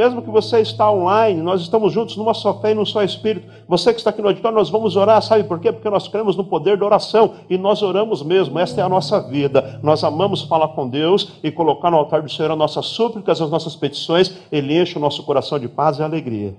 Mesmo 0.00 0.22
que 0.22 0.30
você 0.30 0.60
está 0.60 0.90
online, 0.90 1.42
nós 1.42 1.60
estamos 1.60 1.92
juntos 1.92 2.16
numa 2.16 2.32
só 2.32 2.58
fé 2.58 2.70
e 2.70 2.74
num 2.74 2.86
só 2.86 3.02
espírito. 3.02 3.52
Você 3.68 3.92
que 3.92 4.00
está 4.00 4.08
aqui 4.08 4.22
no 4.22 4.28
auditório, 4.28 4.56
nós 4.56 4.70
vamos 4.70 4.96
orar, 4.96 5.20
sabe 5.20 5.44
por 5.44 5.60
quê? 5.60 5.70
Porque 5.70 5.90
nós 5.90 6.08
cremos 6.08 6.36
no 6.36 6.42
poder 6.42 6.78
da 6.78 6.86
oração 6.86 7.34
e 7.50 7.58
nós 7.58 7.82
oramos 7.82 8.22
mesmo. 8.22 8.58
Esta 8.58 8.80
é 8.80 8.82
a 8.82 8.88
nossa 8.88 9.20
vida. 9.20 9.78
Nós 9.82 10.02
amamos 10.02 10.40
falar 10.40 10.68
com 10.68 10.88
Deus 10.88 11.34
e 11.42 11.52
colocar 11.52 11.90
no 11.90 11.98
altar 11.98 12.22
do 12.22 12.30
Senhor 12.30 12.50
as 12.50 12.56
nossas 12.56 12.86
súplicas, 12.86 13.42
as 13.42 13.50
nossas 13.50 13.76
petições. 13.76 14.34
Ele 14.50 14.80
enche 14.80 14.96
o 14.96 15.00
nosso 15.02 15.22
coração 15.22 15.58
de 15.58 15.68
paz 15.68 15.98
e 15.98 16.02
alegria. 16.02 16.56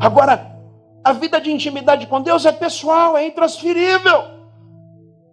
Agora, 0.00 0.58
a 1.04 1.12
vida 1.12 1.40
de 1.40 1.52
intimidade 1.52 2.08
com 2.08 2.20
Deus 2.20 2.44
é 2.44 2.50
pessoal, 2.50 3.16
é 3.16 3.28
intransferível. 3.28 4.24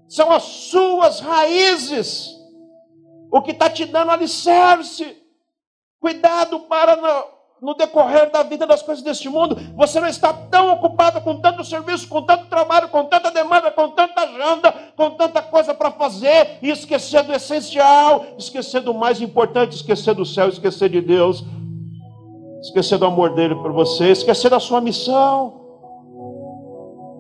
São 0.07 0.31
as 0.31 0.43
suas 0.43 1.21
raízes. 1.21 2.38
O 3.31 3.41
que 3.41 3.49
está 3.49 3.67
te 3.67 3.83
dando 3.83 4.12
alicerce. 4.12 5.25
Cuidado 5.99 6.60
para 6.62 6.95
no, 6.95 7.69
no, 7.69 7.73
decorrer 7.73 8.31
da 8.31 8.43
vida 8.43 8.67
das 8.67 8.81
coisas 8.81 9.03
deste 9.03 9.27
mundo, 9.27 9.57
você 9.75 9.99
não 9.99 10.07
está 10.07 10.31
tão 10.31 10.71
ocupado 10.73 11.21
com 11.21 11.41
tanto 11.41 11.63
serviço, 11.63 12.07
com 12.07 12.21
tanto 12.21 12.45
trabalho, 12.45 12.89
com 12.89 13.05
tanta 13.05 13.31
demanda, 13.31 13.71
com 13.71 13.89
tanta 13.89 14.21
agenda, 14.21 14.71
com 14.95 15.10
tanta 15.12 15.41
coisa 15.41 15.73
para 15.73 15.91
fazer, 15.91 16.60
e 16.62 16.69
esquecer 16.69 17.23
do 17.23 17.33
essencial, 17.33 18.25
esquecer 18.38 18.81
do 18.81 18.93
mais 18.93 19.19
importante, 19.21 19.75
esquecer 19.75 20.13
do 20.13 20.25
céu, 20.25 20.49
esquecer 20.49 20.89
de 20.89 21.01
Deus, 21.01 21.43
esquecer 22.62 22.97
do 22.99 23.05
amor 23.05 23.33
dele 23.33 23.55
por 23.55 23.71
você, 23.71 24.12
esquecer 24.12 24.49
da 24.49 24.60
sua 24.60 24.79
missão, 24.79 25.62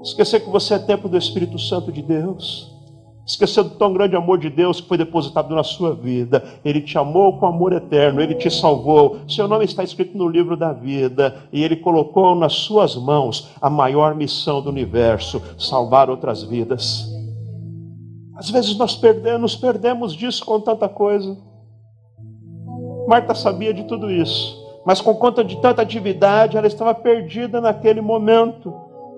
esquecer 0.03 0.41
que 0.41 0.49
você 0.49 0.75
é 0.75 0.79
templo 0.79 1.09
do 1.09 1.17
Espírito 1.17 1.57
Santo 1.57 1.91
de 1.91 2.03
Deus. 2.03 2.76
Esquecendo 3.27 3.71
do 3.71 3.75
tão 3.75 3.91
grande 3.91 4.15
amor 4.15 4.37
de 4.37 4.49
Deus 4.49 4.79
que 4.79 4.87
foi 4.87 4.97
depositado 4.97 5.53
na 5.53 5.61
sua 5.61 5.93
vida. 5.93 6.41
Ele 6.63 6.79
te 6.79 6.97
amou 6.97 7.37
com 7.37 7.45
amor 7.45 7.73
eterno, 7.73 8.21
ele 8.21 8.35
te 8.35 8.49
salvou. 8.49 9.17
Seu 9.27 9.49
nome 9.49 9.65
está 9.65 9.83
escrito 9.83 10.17
no 10.17 10.29
livro 10.29 10.55
da 10.55 10.71
vida 10.71 11.35
e 11.51 11.61
ele 11.61 11.75
colocou 11.75 12.33
nas 12.35 12.53
suas 12.53 12.95
mãos 12.95 13.49
a 13.61 13.69
maior 13.69 14.15
missão 14.15 14.61
do 14.61 14.69
universo: 14.69 15.41
salvar 15.59 16.09
outras 16.09 16.41
vidas. 16.41 17.05
Às 18.33 18.49
vezes 18.49 18.77
nós 18.77 18.95
perdemos, 18.95 19.57
perdemos 19.57 20.13
disso 20.13 20.45
com 20.45 20.61
tanta 20.61 20.87
coisa. 20.87 21.37
Marta 23.09 23.35
sabia 23.35 23.73
de 23.73 23.83
tudo 23.83 24.09
isso, 24.09 24.55
mas 24.85 25.01
com 25.01 25.13
conta 25.13 25.43
de 25.43 25.59
tanta 25.61 25.81
atividade, 25.81 26.55
ela 26.55 26.67
estava 26.67 26.95
perdida 26.95 27.59
naquele 27.59 27.99
momento. 27.99 28.73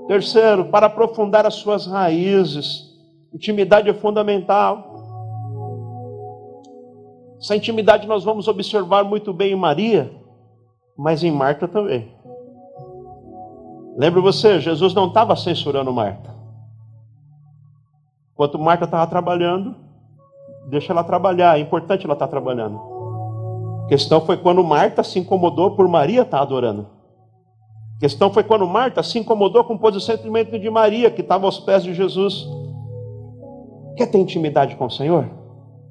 Terceiro, 0.08 0.66
para 0.66 0.88
aprofundar 0.88 1.46
as 1.46 1.54
suas 1.54 1.86
raízes 1.86 2.89
Intimidade 3.34 3.90
é 3.90 3.94
fundamental. 3.94 4.90
Essa 7.40 7.56
intimidade 7.56 8.08
nós 8.08 8.24
vamos 8.24 8.48
observar 8.48 9.04
muito 9.04 9.32
bem 9.32 9.54
em 9.54 9.56
Maria, 9.56 10.12
mas 10.98 11.24
em 11.24 11.32
Marta 11.32 11.68
também. 11.68 12.12
Lembra 13.98 14.22
você, 14.22 14.60
Jesus 14.60 14.94
não 14.94 15.08
estava 15.08 15.36
censurando 15.36 15.94
Marta. 15.94 16.34
Enquanto 18.34 18.58
Marta 18.58 18.86
estava 18.86 19.06
trabalhando, 19.08 19.76
deixa 20.68 20.92
ela 20.92 21.04
trabalhar, 21.04 21.58
é 21.58 21.62
importante 21.62 22.06
ela 22.06 22.14
estar 22.14 22.28
tá 22.28 22.32
trabalhando. 22.32 22.80
A 23.86 23.88
questão 23.88 24.22
foi 24.22 24.38
quando 24.38 24.64
Marta 24.64 25.04
se 25.04 25.20
incomodou 25.20 25.76
por 25.76 25.88
Maria 25.88 26.22
estar 26.22 26.38
tá 26.38 26.44
adorando. 26.44 26.88
A 27.98 28.00
questão 28.00 28.32
foi 28.32 28.44
quando 28.44 28.66
Marta 28.66 29.04
se 29.04 29.20
incomodou 29.20 29.64
com 29.64 29.74
o 29.74 29.80
posicionamento 29.80 30.58
de 30.58 30.70
Maria, 30.70 31.12
que 31.12 31.22
estava 31.22 31.46
aos 31.46 31.60
pés 31.60 31.84
de 31.84 31.94
Jesus. 31.94 32.48
Quer 34.00 34.08
ter 34.08 34.20
intimidade 34.20 34.78
com 34.78 34.86
o 34.86 34.90
Senhor? 34.90 35.30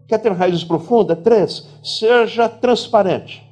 Quer 0.09 0.17
ter 0.17 0.33
raízes 0.33 0.65
profundas? 0.65 1.19
Três, 1.23 1.69
seja 1.85 2.49
transparente, 2.49 3.47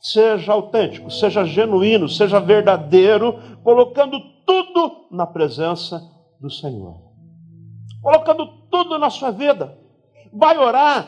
seja 0.00 0.52
autêntico, 0.52 1.08
seja 1.08 1.44
genuíno, 1.44 2.08
seja 2.08 2.40
verdadeiro, 2.40 3.38
colocando 3.62 4.18
tudo 4.44 5.06
na 5.08 5.24
presença 5.24 6.02
do 6.40 6.50
Senhor. 6.50 6.96
Colocando 8.02 8.48
tudo 8.68 8.98
na 8.98 9.08
sua 9.08 9.30
vida. 9.30 9.78
Vai 10.32 10.58
orar, 10.58 11.06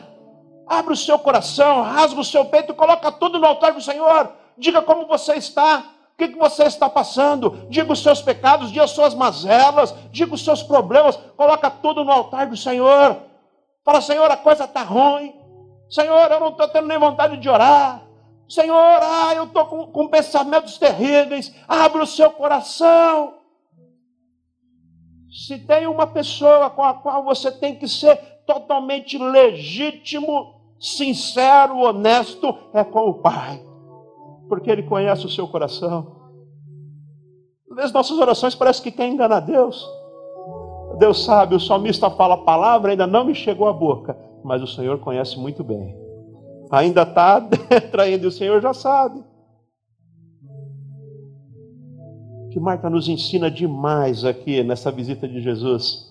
abre 0.65 0.93
o 0.93 0.97
seu 0.97 1.19
coração, 1.19 1.81
rasga 1.81 2.21
o 2.21 2.23
seu 2.23 2.45
peito 2.45 2.71
e 2.71 2.75
coloca 2.75 3.11
tudo 3.11 3.39
no 3.39 3.45
altar 3.45 3.73
do 3.73 3.81
Senhor. 3.81 4.31
Diga 4.57 4.81
como 4.81 5.05
você 5.05 5.33
está. 5.33 5.83
Que, 6.19 6.27
que 6.27 6.37
você 6.37 6.63
está 6.63 6.89
passando? 6.89 7.65
Diga 7.69 7.93
os 7.93 8.03
seus 8.03 8.21
pecados, 8.21 8.69
diga 8.69 8.83
as 8.83 8.91
suas 8.91 9.15
mazelas, 9.15 9.95
diga 10.11 10.35
os 10.35 10.43
seus 10.43 10.61
problemas, 10.61 11.15
coloca 11.37 11.71
tudo 11.71 12.03
no 12.03 12.11
altar 12.11 12.47
do 12.47 12.57
Senhor. 12.57 13.15
Fala, 13.85 14.01
Senhor, 14.01 14.29
a 14.29 14.35
coisa 14.35 14.65
está 14.65 14.83
ruim. 14.83 15.33
Senhor, 15.89 16.29
eu 16.29 16.39
não 16.41 16.49
estou 16.49 16.67
tendo 16.67 16.89
nem 16.89 16.99
vontade 16.99 17.37
de 17.37 17.49
orar. 17.49 18.03
Senhor, 18.49 18.75
ah, 19.01 19.33
eu 19.33 19.45
estou 19.45 19.65
com, 19.65 19.87
com 19.87 20.09
pensamentos 20.09 20.77
terríveis. 20.77 21.55
Abre 21.65 22.01
o 22.01 22.05
seu 22.05 22.29
coração. 22.31 23.35
Se 25.31 25.57
tem 25.59 25.87
uma 25.87 26.05
pessoa 26.05 26.69
com 26.69 26.83
a 26.83 26.95
qual 26.95 27.23
você 27.23 27.49
tem 27.49 27.77
que 27.77 27.87
ser 27.87 28.17
totalmente 28.45 29.17
legítimo, 29.17 30.53
sincero, 30.79 31.77
honesto, 31.77 32.57
é 32.73 32.83
com 32.83 33.07
o 33.07 33.21
Pai, 33.21 33.63
porque 34.49 34.69
Ele 34.69 34.83
conhece 34.83 35.25
o 35.25 35.29
seu 35.29 35.47
coração. 35.47 36.17
Às 37.69 37.75
vezes 37.77 37.93
nossas 37.93 38.17
orações 38.17 38.55
parecem 38.55 38.83
que 38.83 38.91
quer 38.91 39.07
enganar 39.07 39.39
Deus. 39.41 39.87
Deus 40.97 41.23
sabe, 41.23 41.55
o 41.55 41.59
salmista 41.59 42.09
fala 42.09 42.33
a 42.33 42.43
palavra, 42.43 42.91
ainda 42.91 43.07
não 43.07 43.23
me 43.23 43.33
chegou 43.33 43.69
à 43.69 43.73
boca, 43.73 44.17
mas 44.43 44.61
o 44.61 44.67
Senhor 44.67 44.99
conhece 44.99 45.39
muito 45.39 45.63
bem. 45.63 45.95
Ainda 46.71 47.03
está 47.07 47.39
traindo, 47.91 48.27
o 48.27 48.31
Senhor 48.31 48.59
já 48.61 48.73
sabe. 48.73 49.23
que 52.49 52.59
Marta 52.59 52.89
nos 52.89 53.07
ensina 53.07 53.49
demais 53.49 54.25
aqui 54.25 54.63
nessa 54.63 54.91
visita 54.91 55.27
de 55.27 55.39
Jesus 55.39 56.09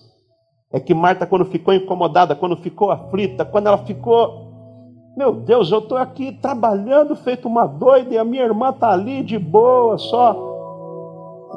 é 0.71 0.79
que 0.79 0.93
Marta, 0.93 1.25
quando 1.25 1.45
ficou 1.45 1.73
incomodada, 1.73 2.35
quando 2.35 2.55
ficou 2.57 2.91
aflita, 2.91 3.43
quando 3.43 3.67
ela 3.67 3.79
ficou, 3.79 4.48
meu 5.15 5.33
Deus, 5.33 5.71
eu 5.71 5.79
estou 5.79 5.97
aqui 5.97 6.31
trabalhando 6.31 7.15
feito 7.15 7.47
uma 7.47 7.65
doida 7.67 8.13
e 8.13 8.17
a 8.17 8.23
minha 8.23 8.43
irmã 8.43 8.69
está 8.69 8.91
ali 8.91 9.23
de 9.23 9.37
boa 9.37 9.97
só. 9.97 10.47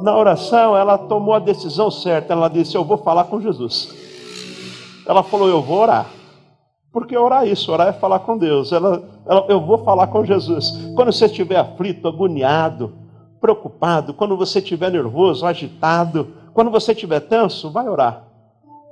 Na 0.03 0.17
oração, 0.17 0.77
ela 0.77 0.99
tomou 0.99 1.35
a 1.35 1.39
decisão 1.39 1.91
certa. 1.91 2.33
Ela 2.33 2.49
disse: 2.49 2.77
Eu 2.77 2.85
vou 2.85 2.99
falar 2.99 3.25
com 3.25 3.41
Jesus. 3.41 3.95
Ela 5.07 5.23
falou: 5.23 5.49
Eu 5.49 5.63
vou 5.63 5.79
orar. 5.79 6.07
Porque 6.93 7.17
orar 7.17 7.45
é 7.45 7.49
isso, 7.49 7.73
orar 7.73 7.89
é 7.89 7.93
falar 7.93 8.19
com 8.21 8.37
Deus. 8.37 8.71
Ela, 8.71 9.03
ela, 9.27 9.47
eu 9.49 9.61
vou 9.61 9.79
falar 9.79 10.09
com 10.09 10.25
Jesus. 10.25 10.71
Quando 10.95 11.13
você 11.13 11.25
estiver 11.25 11.57
aflito, 11.57 12.07
agoniado, 12.07 12.93
preocupado, 13.41 14.13
quando 14.13 14.37
você 14.37 14.59
estiver 14.59 14.91
nervoso, 14.91 15.47
agitado, 15.47 16.29
quando 16.53 16.71
você 16.71 16.93
estiver 16.93 17.21
tenso, 17.21 17.71
vai 17.71 17.89
orar. 17.89 18.32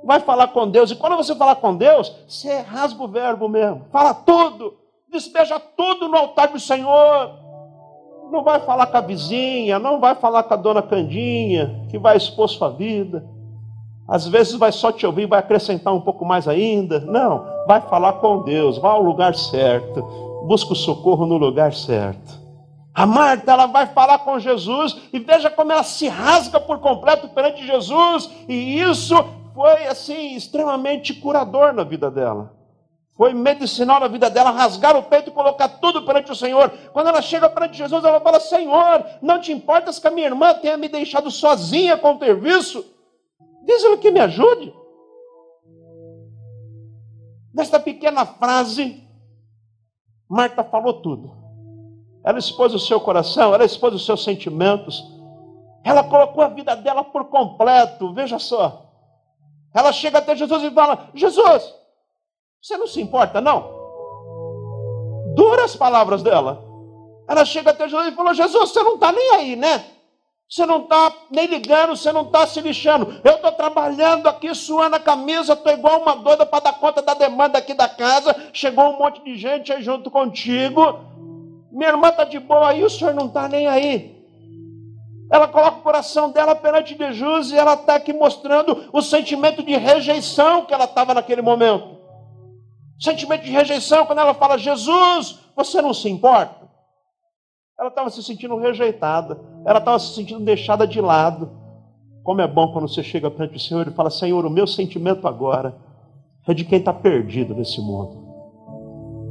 Vai 0.03 0.19
falar 0.19 0.47
com 0.47 0.67
Deus. 0.67 0.91
E 0.91 0.95
quando 0.95 1.17
você 1.17 1.35
falar 1.35 1.55
com 1.55 1.75
Deus, 1.75 2.15
você 2.27 2.59
rasga 2.59 3.03
o 3.03 3.07
verbo 3.07 3.47
mesmo. 3.47 3.85
Fala 3.91 4.13
tudo. 4.13 4.75
Despeja 5.11 5.59
tudo 5.59 6.07
no 6.07 6.17
altar 6.17 6.47
do 6.47 6.59
Senhor. 6.59 7.31
Não 8.31 8.43
vai 8.43 8.61
falar 8.61 8.87
com 8.87 8.97
a 8.97 9.01
vizinha, 9.01 9.77
não 9.77 9.99
vai 9.99 10.15
falar 10.15 10.43
com 10.43 10.53
a 10.53 10.57
dona 10.57 10.81
Candinha, 10.81 11.85
que 11.89 11.99
vai 11.99 12.15
expor 12.15 12.47
sua 12.47 12.69
vida. 12.69 13.27
Às 14.07 14.27
vezes 14.27 14.55
vai 14.55 14.71
só 14.71 14.91
te 14.91 15.05
ouvir, 15.05 15.25
vai 15.25 15.39
acrescentar 15.39 15.93
um 15.93 16.01
pouco 16.01 16.25
mais 16.25 16.47
ainda. 16.47 17.01
Não, 17.01 17.45
vai 17.67 17.81
falar 17.81 18.13
com 18.13 18.43
Deus, 18.43 18.77
vá 18.77 18.91
ao 18.91 19.01
lugar 19.01 19.35
certo. 19.35 20.01
Busca 20.47 20.73
o 20.73 20.75
socorro 20.75 21.25
no 21.25 21.37
lugar 21.37 21.73
certo. 21.73 22.39
A 22.93 23.05
Marta, 23.05 23.51
ela 23.51 23.67
vai 23.67 23.87
falar 23.87 24.19
com 24.19 24.39
Jesus 24.39 24.97
e 25.13 25.19
veja 25.19 25.49
como 25.49 25.71
ela 25.71 25.83
se 25.83 26.07
rasga 26.09 26.59
por 26.59 26.79
completo 26.79 27.29
perante 27.29 27.65
Jesus, 27.65 28.29
e 28.49 28.79
isso 28.79 29.15
foi 29.53 29.87
assim 29.87 30.35
extremamente 30.35 31.13
curador 31.13 31.73
na 31.73 31.83
vida 31.83 32.09
dela. 32.09 32.53
Foi 33.15 33.33
medicinal 33.33 33.99
na 33.99 34.07
vida 34.07 34.29
dela, 34.29 34.49
rasgar 34.49 34.97
o 34.97 35.03
peito 35.03 35.29
e 35.29 35.33
colocar 35.33 35.67
tudo 35.67 36.03
perante 36.03 36.31
o 36.31 36.35
Senhor. 36.35 36.69
Quando 36.91 37.07
ela 37.07 37.21
chega 37.21 37.49
perante 37.49 37.77
Jesus, 37.77 38.03
ela 38.03 38.19
fala: 38.19 38.39
Senhor, 38.39 39.05
não 39.21 39.39
te 39.39 39.51
importas 39.51 39.99
que 39.99 40.07
a 40.07 40.11
minha 40.11 40.27
irmã 40.27 40.53
tenha 40.53 40.77
me 40.77 40.87
deixado 40.87 41.29
sozinha 41.29 41.97
com 41.97 42.15
o 42.15 42.19
serviço? 42.19 42.83
Diz-lhe 43.63 43.97
que 43.97 44.11
me 44.11 44.19
ajude. 44.19 44.73
Nesta 47.53 47.79
pequena 47.79 48.25
frase, 48.25 49.03
Marta 50.27 50.63
falou 50.63 51.01
tudo. 51.01 51.31
Ela 52.23 52.39
expôs 52.39 52.73
o 52.73 52.79
seu 52.79 52.99
coração, 52.99 53.53
ela 53.53 53.65
expôs 53.65 53.93
os 53.93 54.05
seus 54.05 54.23
sentimentos. 54.23 55.03
Ela 55.83 56.03
colocou 56.03 56.43
a 56.43 56.47
vida 56.47 56.75
dela 56.75 57.03
por 57.03 57.25
completo. 57.25 58.13
Veja 58.13 58.39
só. 58.39 58.90
Ela 59.73 59.91
chega 59.91 60.19
até 60.19 60.35
Jesus 60.35 60.63
e 60.63 60.71
fala: 60.71 61.09
Jesus, 61.13 61.73
você 62.61 62.77
não 62.77 62.87
se 62.87 63.01
importa, 63.01 63.39
não? 63.39 63.79
Duras 65.35 65.75
palavras 65.75 66.21
dela. 66.21 66.63
Ela 67.27 67.45
chega 67.45 67.71
até 67.71 67.87
Jesus 67.87 68.07
e 68.11 68.15
falou: 68.15 68.33
Jesus, 68.33 68.69
você 68.69 68.83
não 68.83 68.95
está 68.95 69.11
nem 69.11 69.31
aí, 69.35 69.55
né? 69.55 69.85
Você 70.49 70.65
não 70.65 70.81
está 70.81 71.13
nem 71.29 71.45
ligando, 71.45 71.95
você 71.95 72.11
não 72.11 72.23
está 72.23 72.45
se 72.45 72.59
lixando. 72.59 73.21
Eu 73.23 73.35
estou 73.35 73.53
trabalhando 73.53 74.27
aqui, 74.27 74.53
suando 74.53 74.97
a 74.97 74.99
camisa, 74.99 75.53
estou 75.53 75.71
igual 75.71 76.01
uma 76.01 76.17
doida 76.17 76.45
para 76.45 76.65
dar 76.65 76.73
conta 76.73 77.01
da 77.01 77.13
demanda 77.13 77.57
aqui 77.57 77.73
da 77.73 77.87
casa. 77.87 78.35
Chegou 78.51 78.89
um 78.89 78.99
monte 78.99 79.23
de 79.23 79.37
gente 79.37 79.71
aí 79.71 79.81
junto 79.81 80.11
contigo. 80.11 80.99
Minha 81.71 81.91
irmã 81.91 82.09
está 82.09 82.25
de 82.25 82.37
boa 82.37 82.71
aí, 82.71 82.83
o 82.83 82.89
senhor 82.89 83.13
não 83.13 83.27
está 83.27 83.47
nem 83.47 83.65
aí. 83.65 84.20
Ela 85.31 85.47
coloca 85.47 85.77
o 85.77 85.81
coração 85.81 86.29
dela 86.29 86.53
perante 86.53 86.97
Jesus 86.97 87.51
e 87.51 87.57
ela 87.57 87.75
está 87.75 87.95
aqui 87.95 88.11
mostrando 88.11 88.89
o 88.91 89.01
sentimento 89.01 89.63
de 89.63 89.77
rejeição 89.77 90.65
que 90.65 90.73
ela 90.73 90.83
estava 90.83 91.13
naquele 91.13 91.41
momento. 91.41 91.97
Sentimento 92.99 93.45
de 93.45 93.51
rejeição, 93.51 94.05
quando 94.05 94.19
ela 94.19 94.33
fala, 94.33 94.57
Jesus, 94.57 95.39
você 95.55 95.81
não 95.81 95.93
se 95.93 96.09
importa? 96.09 96.69
Ela 97.79 97.87
estava 97.87 98.09
se 98.09 98.21
sentindo 98.21 98.57
rejeitada, 98.57 99.39
ela 99.65 99.79
estava 99.79 99.97
se 99.97 100.13
sentindo 100.13 100.41
deixada 100.41 100.85
de 100.85 100.99
lado. 100.99 101.49
Como 102.23 102.41
é 102.41 102.47
bom 102.47 102.73
quando 102.73 102.89
você 102.89 103.01
chega 103.01 103.31
perante 103.31 103.55
o 103.55 103.59
Senhor 103.59 103.87
e 103.87 103.91
fala, 103.91 104.09
Senhor, 104.09 104.45
o 104.45 104.49
meu 104.49 104.67
sentimento 104.67 105.27
agora 105.29 105.75
é 106.45 106.53
de 106.53 106.65
quem 106.65 106.79
está 106.79 106.93
perdido 106.93 107.55
nesse 107.55 107.79
mundo. 107.79 108.21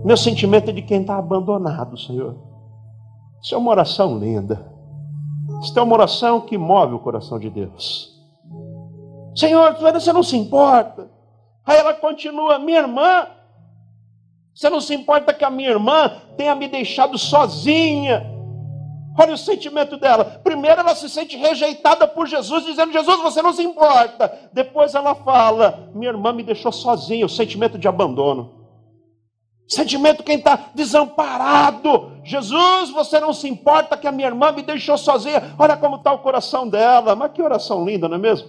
Meu 0.02 0.16
sentimento 0.16 0.70
é 0.70 0.72
de 0.72 0.80
quem 0.80 1.02
está 1.02 1.18
abandonado, 1.18 1.98
Senhor. 1.98 2.36
Isso 3.42 3.54
é 3.54 3.58
uma 3.58 3.70
oração 3.70 4.18
linda. 4.18 4.69
Isso 5.60 5.78
é 5.78 5.82
uma 5.82 5.94
oração 5.94 6.40
que 6.40 6.56
move 6.56 6.94
o 6.94 6.98
coração 6.98 7.38
de 7.38 7.50
Deus. 7.50 8.18
Senhor, 9.34 9.74
você 9.74 10.12
não 10.12 10.22
se 10.22 10.36
importa. 10.36 11.10
Aí 11.64 11.76
ela 11.76 11.94
continua, 11.94 12.58
minha 12.58 12.80
irmã, 12.80 13.26
você 14.54 14.68
não 14.68 14.80
se 14.80 14.94
importa 14.94 15.32
que 15.32 15.44
a 15.44 15.50
minha 15.50 15.70
irmã 15.70 16.10
tenha 16.36 16.54
me 16.54 16.66
deixado 16.68 17.16
sozinha. 17.16 18.26
Olha 19.18 19.34
o 19.34 19.38
sentimento 19.38 19.96
dela. 19.96 20.24
Primeiro 20.42 20.80
ela 20.80 20.94
se 20.94 21.08
sente 21.08 21.36
rejeitada 21.36 22.06
por 22.06 22.26
Jesus, 22.26 22.64
dizendo: 22.64 22.92
Jesus, 22.92 23.20
você 23.20 23.42
não 23.42 23.52
se 23.52 23.62
importa. 23.62 24.50
Depois 24.52 24.94
ela 24.94 25.14
fala: 25.14 25.90
Minha 25.94 26.10
irmã 26.10 26.32
me 26.32 26.42
deixou 26.42 26.72
sozinha. 26.72 27.26
O 27.26 27.28
sentimento 27.28 27.78
de 27.78 27.86
abandono. 27.86 28.59
Sentimento 29.70 30.24
quem 30.24 30.36
está 30.36 30.58
desamparado. 30.74 32.10
Jesus, 32.24 32.90
você 32.90 33.20
não 33.20 33.32
se 33.32 33.48
importa 33.48 33.96
que 33.96 34.08
a 34.08 34.10
minha 34.10 34.26
irmã 34.26 34.50
me 34.50 34.62
deixou 34.62 34.98
sozinha. 34.98 35.54
Olha 35.56 35.76
como 35.76 35.94
está 35.94 36.12
o 36.12 36.18
coração 36.18 36.68
dela. 36.68 37.14
Mas 37.14 37.30
que 37.30 37.40
oração 37.40 37.84
linda, 37.84 38.08
não 38.08 38.16
é 38.16 38.18
mesmo? 38.18 38.48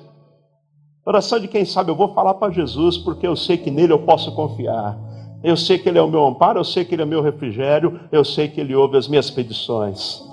Oração 1.06 1.40
de 1.40 1.48
quem 1.48 1.64
sabe, 1.64 1.92
eu 1.92 1.96
vou 1.96 2.14
falar 2.16 2.34
para 2.34 2.52
Jesus, 2.52 2.98
porque 2.98 3.28
eu 3.28 3.36
sei 3.36 3.56
que 3.56 3.70
nele 3.70 3.94
eu 3.94 4.00
posso 4.00 4.34
confiar. 4.34 4.98
Eu 5.44 5.56
sei 5.56 5.78
que 5.78 5.88
ele 5.88 6.00
é 6.00 6.02
o 6.02 6.08
meu 6.08 6.26
amparo, 6.26 6.60
eu 6.60 6.64
sei 6.64 6.86
que 6.86 6.96
ele 6.96 7.04
é 7.04 7.06
o 7.06 7.08
meu 7.08 7.22
refrigério, 7.22 8.00
eu 8.12 8.26
sei 8.26 8.48
que 8.48 8.60
ele 8.60 8.76
ouve 8.76 8.98
as 8.98 9.08
minhas 9.08 9.30
petições. 9.30 10.24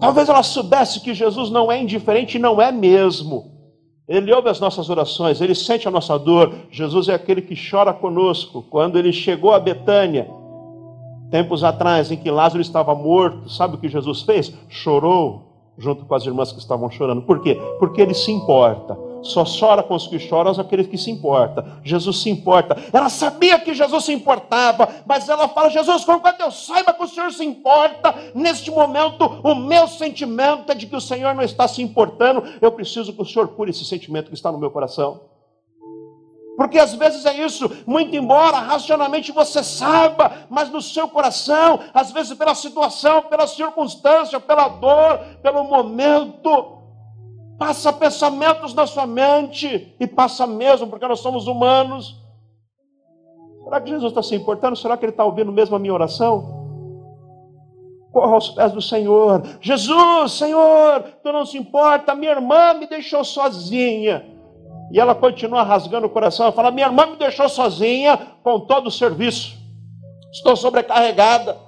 Talvez 0.00 0.28
ela 0.28 0.42
soubesse 0.44 1.00
que 1.00 1.14
Jesus 1.14 1.50
não 1.50 1.70
é 1.70 1.80
indiferente, 1.80 2.38
não 2.38 2.62
é 2.62 2.70
mesmo. 2.70 3.55
Ele 4.08 4.32
ouve 4.32 4.48
as 4.48 4.60
nossas 4.60 4.88
orações, 4.88 5.40
ele 5.40 5.54
sente 5.54 5.88
a 5.88 5.90
nossa 5.90 6.16
dor. 6.16 6.54
Jesus 6.70 7.08
é 7.08 7.14
aquele 7.14 7.42
que 7.42 7.56
chora 7.56 7.92
conosco. 7.92 8.64
Quando 8.70 8.98
ele 8.98 9.12
chegou 9.12 9.52
a 9.52 9.58
Betânia, 9.58 10.28
tempos 11.30 11.64
atrás, 11.64 12.10
em 12.12 12.16
que 12.16 12.30
Lázaro 12.30 12.62
estava 12.62 12.94
morto, 12.94 13.50
sabe 13.50 13.74
o 13.74 13.78
que 13.78 13.88
Jesus 13.88 14.22
fez? 14.22 14.54
Chorou 14.68 15.42
junto 15.76 16.04
com 16.04 16.14
as 16.14 16.24
irmãs 16.24 16.52
que 16.52 16.58
estavam 16.58 16.90
chorando. 16.90 17.22
Por 17.22 17.40
quê? 17.40 17.60
Porque 17.78 18.00
ele 18.00 18.14
se 18.14 18.30
importa. 18.30 18.96
Só 19.26 19.44
chora 19.44 19.82
com 19.82 19.94
os 19.94 20.06
que 20.06 20.18
choram 20.18 20.52
aqueles 20.52 20.86
que 20.86 20.96
se 20.96 21.10
importam. 21.10 21.64
Jesus 21.82 22.22
se 22.22 22.30
importa. 22.30 22.76
Ela 22.92 23.08
sabia 23.08 23.58
que 23.58 23.74
Jesus 23.74 24.04
se 24.04 24.12
importava, 24.12 24.88
mas 25.06 25.28
ela 25.28 25.48
fala: 25.48 25.68
Jesus, 25.70 26.04
quando 26.04 26.22
eu 26.40 26.50
saiba 26.50 26.92
que 26.92 27.02
o 27.02 27.08
Senhor 27.08 27.32
se 27.32 27.44
importa, 27.44 28.14
neste 28.34 28.70
momento 28.70 29.24
o 29.42 29.54
meu 29.54 29.88
sentimento 29.88 30.70
é 30.70 30.74
de 30.74 30.86
que 30.86 30.96
o 30.96 31.00
Senhor 31.00 31.34
não 31.34 31.42
está 31.42 31.66
se 31.68 31.82
importando. 31.82 32.42
Eu 32.60 32.72
preciso 32.72 33.12
que 33.12 33.22
o 33.22 33.26
Senhor 33.26 33.48
cure 33.48 33.70
esse 33.70 33.84
sentimento 33.84 34.28
que 34.28 34.34
está 34.34 34.50
no 34.50 34.58
meu 34.58 34.70
coração. 34.70 35.20
Porque 36.56 36.78
às 36.78 36.94
vezes 36.94 37.26
é 37.26 37.34
isso, 37.34 37.70
muito 37.86 38.16
embora 38.16 38.56
racionalmente 38.58 39.30
você 39.30 39.62
saiba, 39.62 40.46
mas 40.48 40.70
no 40.70 40.80
seu 40.80 41.06
coração, 41.06 41.80
às 41.92 42.10
vezes 42.10 42.32
pela 42.36 42.54
situação, 42.54 43.22
pela 43.24 43.46
circunstância, 43.46 44.40
pela 44.40 44.68
dor, 44.68 45.18
pelo 45.42 45.64
momento, 45.64 46.75
Passa 47.58 47.92
pensamentos 47.92 48.74
na 48.74 48.86
sua 48.86 49.06
mente, 49.06 49.94
e 49.98 50.06
passa 50.06 50.46
mesmo, 50.46 50.88
porque 50.88 51.06
nós 51.06 51.20
somos 51.20 51.46
humanos. 51.46 52.14
Será 53.64 53.80
que 53.80 53.90
Jesus 53.90 54.12
está 54.12 54.22
se 54.22 54.34
importando? 54.34 54.76
Será 54.76 54.96
que 54.96 55.04
Ele 55.04 55.12
está 55.12 55.24
ouvindo 55.24 55.50
mesmo 55.50 55.74
a 55.74 55.78
minha 55.78 55.94
oração? 55.94 56.56
corra 58.16 58.32
aos 58.32 58.48
pés 58.48 58.72
do 58.72 58.80
Senhor. 58.80 59.42
Jesus, 59.60 60.32
Senhor, 60.32 61.02
tu 61.22 61.30
não 61.30 61.44
se 61.44 61.58
importa, 61.58 62.14
minha 62.14 62.32
irmã 62.32 62.72
me 62.72 62.86
deixou 62.86 63.22
sozinha. 63.22 64.24
E 64.90 64.98
ela 64.98 65.14
continua 65.14 65.62
rasgando 65.62 66.06
o 66.06 66.10
coração, 66.10 66.46
ela 66.46 66.52
fala: 66.54 66.70
Minha 66.70 66.86
irmã 66.86 67.04
me 67.04 67.16
deixou 67.16 67.46
sozinha 67.46 68.16
com 68.42 68.60
todo 68.60 68.86
o 68.86 68.90
serviço. 68.90 69.58
Estou 70.32 70.56
sobrecarregada. 70.56 71.58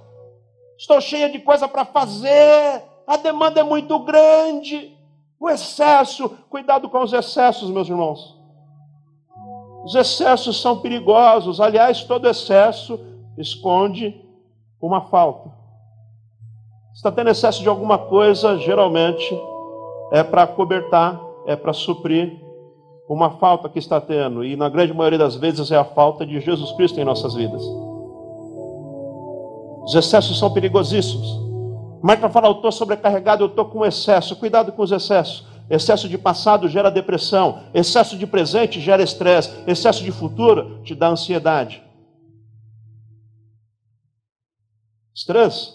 Estou 0.78 1.00
cheia 1.02 1.28
de 1.28 1.38
coisa 1.38 1.68
para 1.68 1.84
fazer. 1.84 2.82
A 3.06 3.18
demanda 3.18 3.60
é 3.60 3.64
muito 3.64 3.98
grande. 3.98 4.96
O 5.40 5.48
excesso, 5.48 6.28
cuidado 6.50 6.88
com 6.88 7.00
os 7.02 7.12
excessos, 7.12 7.70
meus 7.70 7.88
irmãos. 7.88 8.36
Os 9.84 9.94
excessos 9.94 10.60
são 10.60 10.78
perigosos. 10.80 11.60
Aliás, 11.60 12.02
todo 12.02 12.28
excesso 12.28 12.98
esconde 13.36 14.20
uma 14.80 15.02
falta. 15.02 15.50
Está 16.92 17.12
tendo 17.12 17.30
excesso 17.30 17.62
de 17.62 17.68
alguma 17.68 17.96
coisa, 17.96 18.58
geralmente 18.58 19.40
é 20.10 20.22
para 20.24 20.46
cobertar, 20.46 21.20
é 21.46 21.54
para 21.54 21.72
suprir 21.72 22.36
uma 23.08 23.30
falta 23.38 23.68
que 23.68 23.78
está 23.78 24.00
tendo. 24.00 24.44
E 24.44 24.56
na 24.56 24.68
grande 24.68 24.92
maioria 24.92 25.18
das 25.18 25.36
vezes 25.36 25.70
é 25.70 25.76
a 25.76 25.84
falta 25.84 26.26
de 26.26 26.40
Jesus 26.40 26.72
Cristo 26.72 27.00
em 27.00 27.04
nossas 27.04 27.34
vidas. 27.34 27.62
Os 29.84 29.94
excessos 29.94 30.38
são 30.38 30.52
perigosíssimos. 30.52 31.47
Marta 32.02 32.28
fala: 32.28 32.48
Eu 32.48 32.52
estou 32.52 32.72
sobrecarregado, 32.72 33.44
eu 33.44 33.48
estou 33.48 33.66
com 33.66 33.84
excesso. 33.84 34.36
Cuidado 34.36 34.72
com 34.72 34.82
os 34.82 34.92
excessos. 34.92 35.46
Excesso 35.70 36.08
de 36.08 36.16
passado 36.16 36.66
gera 36.66 36.90
depressão, 36.90 37.64
excesso 37.74 38.16
de 38.16 38.26
presente 38.26 38.80
gera 38.80 39.02
estresse, 39.02 39.50
excesso 39.66 40.02
de 40.02 40.10
futuro 40.10 40.82
te 40.82 40.94
dá 40.94 41.08
ansiedade. 41.08 41.82
Estresse 45.14 45.74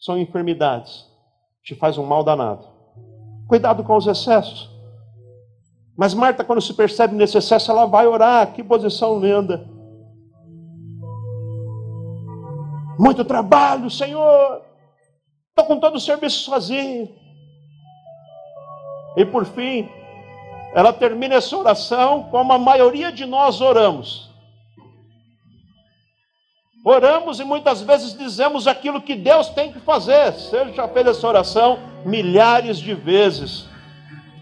são 0.00 0.18
enfermidades, 0.18 1.06
te 1.62 1.76
faz 1.76 1.96
um 1.96 2.04
mal 2.04 2.24
danado. 2.24 2.66
Cuidado 3.46 3.84
com 3.84 3.96
os 3.96 4.06
excessos. 4.06 4.68
Mas 5.96 6.12
Marta, 6.12 6.42
quando 6.42 6.60
se 6.60 6.74
percebe 6.74 7.14
nesse 7.14 7.38
excesso, 7.38 7.70
ela 7.70 7.86
vai 7.86 8.06
orar. 8.06 8.52
Que 8.52 8.64
posição 8.64 9.20
linda. 9.20 9.64
Muito 12.98 13.24
trabalho, 13.24 13.88
Senhor. 13.88 14.62
Estou 15.56 15.66
com 15.66 15.78
todo 15.78 15.94
o 15.94 16.00
serviço 16.00 16.40
sozinho. 16.40 17.08
E 19.16 19.24
por 19.24 19.46
fim, 19.46 19.88
ela 20.74 20.92
termina 20.92 21.36
essa 21.36 21.56
oração 21.56 22.24
como 22.24 22.52
a 22.52 22.58
maioria 22.58 23.12
de 23.12 23.24
nós 23.24 23.60
oramos. 23.60 24.28
Oramos 26.84 27.38
e 27.38 27.44
muitas 27.44 27.82
vezes 27.82 28.18
dizemos 28.18 28.66
aquilo 28.66 29.00
que 29.00 29.14
Deus 29.14 29.48
tem 29.50 29.72
que 29.72 29.78
fazer. 29.78 30.32
Você 30.32 30.72
já 30.72 30.88
fez 30.88 31.06
essa 31.06 31.28
oração 31.28 31.78
milhares 32.04 32.76
de 32.76 32.92
vezes. 32.92 33.68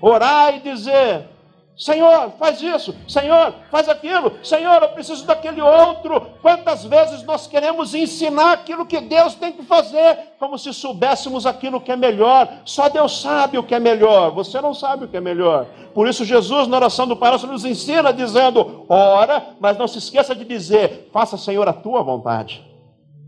Orar 0.01 0.55
e 0.55 0.61
dizer: 0.61 1.29
Senhor, 1.77 2.33
faz 2.39 2.61
isso, 2.61 2.95
Senhor, 3.09 3.55
faz 3.70 3.89
aquilo, 3.89 4.33
Senhor, 4.45 4.83
eu 4.83 4.91
preciso 4.91 5.27
daquele 5.27 5.62
outro. 5.62 6.20
Quantas 6.43 6.85
vezes 6.85 7.23
nós 7.23 7.47
queremos 7.47 7.95
ensinar 7.95 8.53
aquilo 8.53 8.85
que 8.85 9.01
Deus 9.01 9.35
tem 9.35 9.53
que 9.53 9.62
fazer, 9.62 10.18
como 10.39 10.59
se 10.59 10.73
soubéssemos 10.75 11.47
aquilo 11.47 11.81
que 11.81 11.91
é 11.91 11.97
melhor. 11.97 12.47
Só 12.66 12.91
Deus 12.91 13.23
sabe 13.23 13.57
o 13.57 13.62
que 13.62 13.75
é 13.75 13.81
melhor, 13.81 14.33
você 14.33 14.61
não 14.61 14.75
sabe 14.75 15.07
o 15.07 15.09
que 15.09 15.16
é 15.16 15.20
melhor. 15.20 15.66
Por 15.95 16.07
isso, 16.07 16.27
Jesus, 16.27 16.68
na 16.68 16.77
oração 16.77 17.07
do 17.07 17.16
Pai 17.16 17.33
nos 17.39 17.64
ensina 17.64 18.12
dizendo: 18.12 18.85
ora, 18.89 19.43
mas 19.59 19.79
não 19.79 19.89
se 19.89 19.97
esqueça 19.97 20.35
de 20.35 20.45
dizer: 20.45 21.09
faça, 21.11 21.39
Senhor, 21.39 21.66
a 21.66 21.73
tua 21.73 22.03
vontade, 22.03 22.62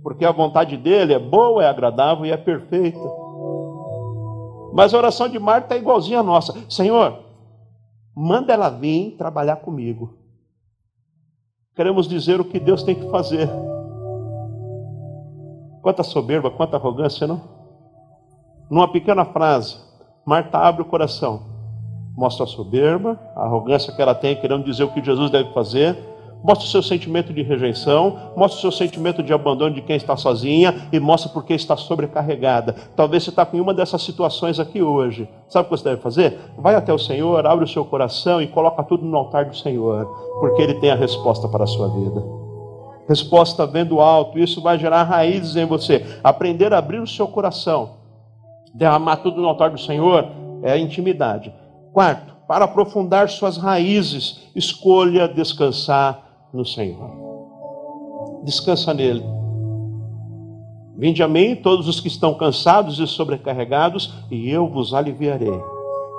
porque 0.02 0.24
a 0.24 0.32
vontade 0.32 0.76
dele 0.76 1.14
é 1.14 1.18
boa, 1.18 1.64
é 1.64 1.68
agradável 1.68 2.26
e 2.26 2.30
é 2.30 2.36
perfeita. 2.36 3.00
Mas 4.74 4.92
a 4.92 4.98
oração 4.98 5.28
de 5.28 5.38
Marta 5.38 5.74
é 5.74 5.78
igualzinha 5.78 6.20
à 6.20 6.22
nossa: 6.22 6.54
Senhor, 6.68 7.23
Manda 8.14 8.52
ela 8.52 8.68
vir 8.68 9.16
trabalhar 9.16 9.56
comigo. 9.56 10.14
Queremos 11.74 12.06
dizer 12.06 12.40
o 12.40 12.44
que 12.44 12.60
Deus 12.60 12.82
tem 12.82 12.94
que 12.94 13.10
fazer. 13.10 13.48
Quanta 15.82 16.02
soberba, 16.02 16.50
quanta 16.50 16.76
arrogância, 16.76 17.26
não? 17.26 17.42
Numa 18.70 18.90
pequena 18.90 19.24
frase, 19.24 19.76
Marta 20.24 20.58
abre 20.58 20.82
o 20.82 20.86
coração, 20.86 21.42
mostra 22.16 22.44
a 22.44 22.46
soberba, 22.46 23.20
a 23.36 23.42
arrogância 23.42 23.92
que 23.92 24.00
ela 24.00 24.14
tem, 24.14 24.40
querendo 24.40 24.64
dizer 24.64 24.84
o 24.84 24.92
que 24.92 25.04
Jesus 25.04 25.30
deve 25.30 25.52
fazer, 25.52 26.13
Mostra 26.44 26.66
o 26.66 26.70
seu 26.70 26.82
sentimento 26.82 27.32
de 27.32 27.42
rejeição, 27.42 28.18
mostra 28.36 28.58
o 28.58 28.60
seu 28.60 28.70
sentimento 28.70 29.22
de 29.22 29.32
abandono 29.32 29.74
de 29.74 29.80
quem 29.80 29.96
está 29.96 30.14
sozinha 30.14 30.88
e 30.92 31.00
mostra 31.00 31.32
porque 31.32 31.54
está 31.54 31.74
sobrecarregada. 31.74 32.76
Talvez 32.94 33.22
você 33.24 33.30
está 33.30 33.46
com 33.46 33.58
uma 33.58 33.72
dessas 33.72 34.02
situações 34.02 34.60
aqui 34.60 34.82
hoje. 34.82 35.26
Sabe 35.48 35.64
o 35.64 35.70
que 35.70 35.78
você 35.78 35.84
deve 35.84 36.02
fazer? 36.02 36.38
Vai 36.58 36.74
até 36.74 36.92
o 36.92 36.98
Senhor, 36.98 37.46
abre 37.46 37.64
o 37.64 37.68
seu 37.68 37.82
coração 37.82 38.42
e 38.42 38.46
coloca 38.46 38.82
tudo 38.82 39.06
no 39.06 39.16
altar 39.16 39.46
do 39.46 39.56
Senhor, 39.56 40.04
porque 40.38 40.60
Ele 40.60 40.74
tem 40.74 40.90
a 40.90 40.94
resposta 40.94 41.48
para 41.48 41.64
a 41.64 41.66
sua 41.66 41.88
vida. 41.88 42.22
Resposta 43.08 43.66
vendo 43.66 43.98
alto, 43.98 44.38
isso 44.38 44.60
vai 44.60 44.78
gerar 44.78 45.04
raízes 45.04 45.56
em 45.56 45.64
você. 45.64 46.04
Aprender 46.22 46.74
a 46.74 46.78
abrir 46.78 47.00
o 47.00 47.06
seu 47.06 47.26
coração, 47.26 47.92
derramar 48.74 49.16
tudo 49.16 49.40
no 49.40 49.48
altar 49.48 49.70
do 49.70 49.80
Senhor, 49.80 50.28
é 50.62 50.76
intimidade. 50.76 51.54
Quarto, 51.90 52.34
para 52.46 52.66
aprofundar 52.66 53.30
suas 53.30 53.56
raízes, 53.56 54.42
escolha 54.54 55.26
descansar 55.26 56.23
no 56.54 56.64
Senhor. 56.64 57.10
Descansa 58.44 58.94
nele. 58.94 59.24
Vinde 60.96 61.22
a 61.22 61.28
mim 61.28 61.56
todos 61.56 61.88
os 61.88 61.98
que 61.98 62.06
estão 62.06 62.34
cansados 62.34 63.00
e 63.00 63.06
sobrecarregados, 63.06 64.14
e 64.30 64.48
eu 64.48 64.68
vos 64.68 64.94
aliviarei. 64.94 65.60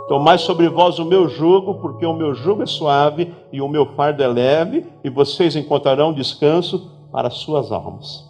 Tomai 0.10 0.38
sobre 0.38 0.68
vós 0.68 1.00
o 1.00 1.06
meu 1.06 1.30
jugo, 1.30 1.76
porque 1.76 2.06
o 2.06 2.14
meu 2.14 2.36
jugo 2.36 2.62
é 2.62 2.66
suave 2.66 3.34
e 3.52 3.62
o 3.62 3.70
meu 3.70 3.86
fardo 3.96 4.22
é 4.22 4.28
leve, 4.28 4.86
e 5.04 5.10
vocês 5.10 5.56
encontrarão 5.56 6.14
descanso 6.14 6.92
para 7.12 7.30
as 7.30 7.36
suas 7.36 7.72
almas. 7.72 8.30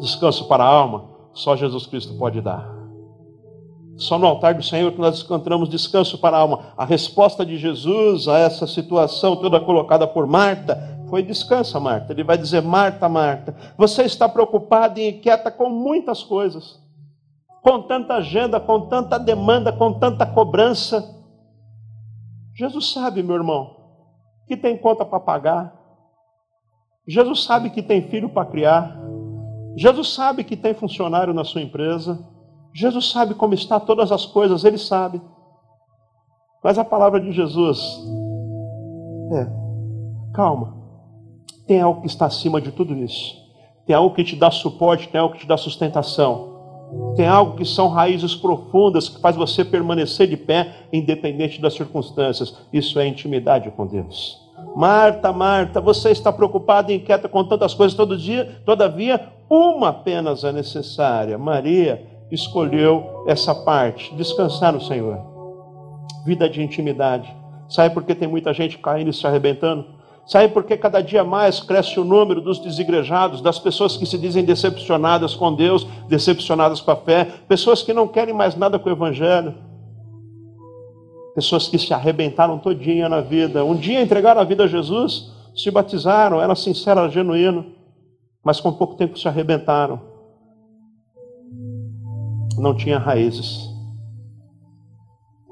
Descanso 0.00 0.46
para 0.46 0.62
a 0.62 0.68
alma, 0.68 1.04
só 1.34 1.56
Jesus 1.56 1.86
Cristo 1.86 2.14
pode 2.16 2.40
dar. 2.40 2.76
Só 3.96 4.18
no 4.18 4.26
altar 4.26 4.54
do 4.54 4.62
Senhor 4.62 4.92
que 4.92 5.00
nós 5.00 5.22
encontramos 5.22 5.70
descanso 5.70 6.18
para 6.18 6.36
a 6.36 6.40
alma. 6.40 6.60
A 6.76 6.84
resposta 6.84 7.44
de 7.44 7.56
Jesus 7.56 8.28
a 8.28 8.38
essa 8.38 8.66
situação 8.66 9.36
toda 9.36 9.58
colocada 9.58 10.06
por 10.06 10.26
Marta 10.26 10.95
foi 11.08 11.22
descansa, 11.22 11.78
Marta. 11.78 12.12
Ele 12.12 12.24
vai 12.24 12.36
dizer: 12.36 12.62
Marta, 12.62 13.08
Marta, 13.08 13.54
você 13.76 14.02
está 14.02 14.28
preocupada 14.28 15.00
e 15.00 15.10
inquieta 15.10 15.50
com 15.50 15.68
muitas 15.68 16.22
coisas, 16.22 16.80
com 17.62 17.82
tanta 17.82 18.14
agenda, 18.14 18.60
com 18.60 18.88
tanta 18.88 19.18
demanda, 19.18 19.72
com 19.72 19.92
tanta 19.98 20.26
cobrança. 20.26 21.14
Jesus 22.54 22.92
sabe, 22.92 23.22
meu 23.22 23.36
irmão, 23.36 23.76
que 24.46 24.56
tem 24.56 24.76
conta 24.76 25.04
para 25.04 25.20
pagar. 25.20 25.76
Jesus 27.06 27.44
sabe 27.44 27.70
que 27.70 27.82
tem 27.82 28.08
filho 28.08 28.28
para 28.28 28.46
criar. 28.46 28.98
Jesus 29.76 30.14
sabe 30.14 30.42
que 30.42 30.56
tem 30.56 30.74
funcionário 30.74 31.34
na 31.34 31.44
sua 31.44 31.60
empresa. 31.60 32.26
Jesus 32.74 33.10
sabe 33.10 33.34
como 33.34 33.54
está 33.54 33.78
todas 33.78 34.10
as 34.10 34.26
coisas, 34.26 34.64
ele 34.64 34.78
sabe. 34.78 35.20
Mas 36.64 36.78
a 36.78 36.84
palavra 36.84 37.20
de 37.20 37.30
Jesus 37.30 37.78
é: 39.32 39.46
calma, 40.34 40.85
tem 41.66 41.80
algo 41.80 42.02
que 42.02 42.06
está 42.06 42.26
acima 42.26 42.60
de 42.60 42.70
tudo 42.70 42.94
isso. 42.96 43.34
Tem 43.86 43.94
algo 43.94 44.14
que 44.14 44.24
te 44.24 44.36
dá 44.36 44.50
suporte, 44.50 45.08
tem 45.08 45.20
algo 45.20 45.34
que 45.34 45.40
te 45.40 45.46
dá 45.46 45.56
sustentação. 45.56 46.54
Tem 47.16 47.26
algo 47.26 47.56
que 47.56 47.64
são 47.64 47.88
raízes 47.88 48.34
profundas 48.34 49.08
que 49.08 49.20
faz 49.20 49.34
você 49.34 49.64
permanecer 49.64 50.28
de 50.28 50.36
pé, 50.36 50.72
independente 50.92 51.60
das 51.60 51.74
circunstâncias. 51.74 52.56
Isso 52.72 52.98
é 52.98 53.06
intimidade 53.06 53.70
com 53.70 53.86
Deus. 53.86 54.40
Marta, 54.74 55.32
Marta, 55.32 55.80
você 55.80 56.10
está 56.10 56.32
preocupada 56.32 56.92
e 56.92 56.96
inquieta 56.96 57.28
com 57.28 57.44
tantas 57.44 57.74
coisas 57.74 57.96
todo 57.96 58.16
dia, 58.16 58.60
todavia, 58.64 59.28
uma 59.48 59.88
apenas 59.88 60.44
é 60.44 60.52
necessária. 60.52 61.38
Maria 61.38 62.06
escolheu 62.30 63.24
essa 63.26 63.54
parte, 63.54 64.14
descansar 64.14 64.72
no 64.72 64.80
Senhor. 64.80 65.18
Vida 66.24 66.48
de 66.48 66.62
intimidade. 66.62 67.34
Sabe 67.68 67.92
por 67.92 68.04
que 68.04 68.14
tem 68.14 68.28
muita 68.28 68.52
gente 68.52 68.78
caindo 68.78 69.10
e 69.10 69.12
se 69.12 69.26
arrebentando? 69.26 69.95
Sabe 70.26 70.52
por 70.52 70.64
que 70.64 70.76
cada 70.76 71.00
dia 71.00 71.22
mais 71.22 71.60
cresce 71.60 72.00
o 72.00 72.04
número 72.04 72.40
dos 72.40 72.58
desigrejados, 72.58 73.40
das 73.40 73.60
pessoas 73.60 73.96
que 73.96 74.04
se 74.04 74.18
dizem 74.18 74.44
decepcionadas 74.44 75.36
com 75.36 75.54
Deus, 75.54 75.86
decepcionadas 76.08 76.80
com 76.80 76.90
a 76.90 76.96
fé, 76.96 77.26
pessoas 77.46 77.80
que 77.80 77.92
não 77.92 78.08
querem 78.08 78.34
mais 78.34 78.56
nada 78.56 78.76
com 78.76 78.88
o 78.88 78.92
Evangelho, 78.92 79.54
pessoas 81.32 81.68
que 81.68 81.78
se 81.78 81.94
arrebentaram 81.94 82.58
todinha 82.58 83.08
na 83.08 83.20
vida. 83.20 83.64
Um 83.64 83.76
dia 83.76 84.02
entregaram 84.02 84.40
a 84.40 84.44
vida 84.44 84.64
a 84.64 84.66
Jesus, 84.66 85.30
se 85.54 85.70
batizaram, 85.70 86.42
era 86.42 86.56
sincero, 86.56 87.00
era 87.00 87.08
genuíno, 87.08 87.64
mas 88.42 88.60
com 88.60 88.72
pouco 88.72 88.96
tempo 88.96 89.16
se 89.16 89.28
arrebentaram. 89.28 90.00
Não 92.58 92.74
tinha 92.74 92.98
raízes. 92.98 93.75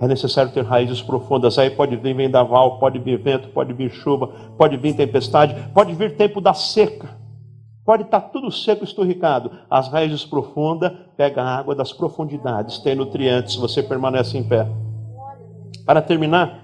É 0.05 0.07
necessário 0.07 0.53
ter 0.53 0.63
raízes 0.63 1.01
profundas. 1.01 1.59
Aí 1.59 1.71
pode 1.71 1.97
vir 1.97 2.15
vendaval, 2.15 2.79
pode 2.79 2.99
vir 2.99 3.19
vento, 3.19 3.49
pode 3.49 3.73
vir 3.73 3.91
chuva, 3.91 4.27
pode 4.59 4.77
vir 4.77 4.95
tempestade, 4.95 5.57
pode 5.73 5.95
vir 5.95 6.15
tempo 6.15 6.43
da 6.43 6.53
seca. 6.53 7.09
Pode 7.87 8.03
estar 8.03 8.21
tudo 8.21 8.51
seco, 8.51 8.85
esturricado. 8.85 9.51
As 9.71 9.89
raízes 9.89 10.23
profundas 10.23 10.93
pegam 11.17 11.43
a 11.43 11.57
água 11.57 11.75
das 11.75 11.91
profundidades, 11.91 12.79
tem 12.81 12.95
nutrientes, 12.95 13.57
você 13.57 13.83
permanece 13.83 14.37
em 14.37 14.47
pé. 14.47 14.69
Para 15.87 16.03
terminar, 16.03 16.61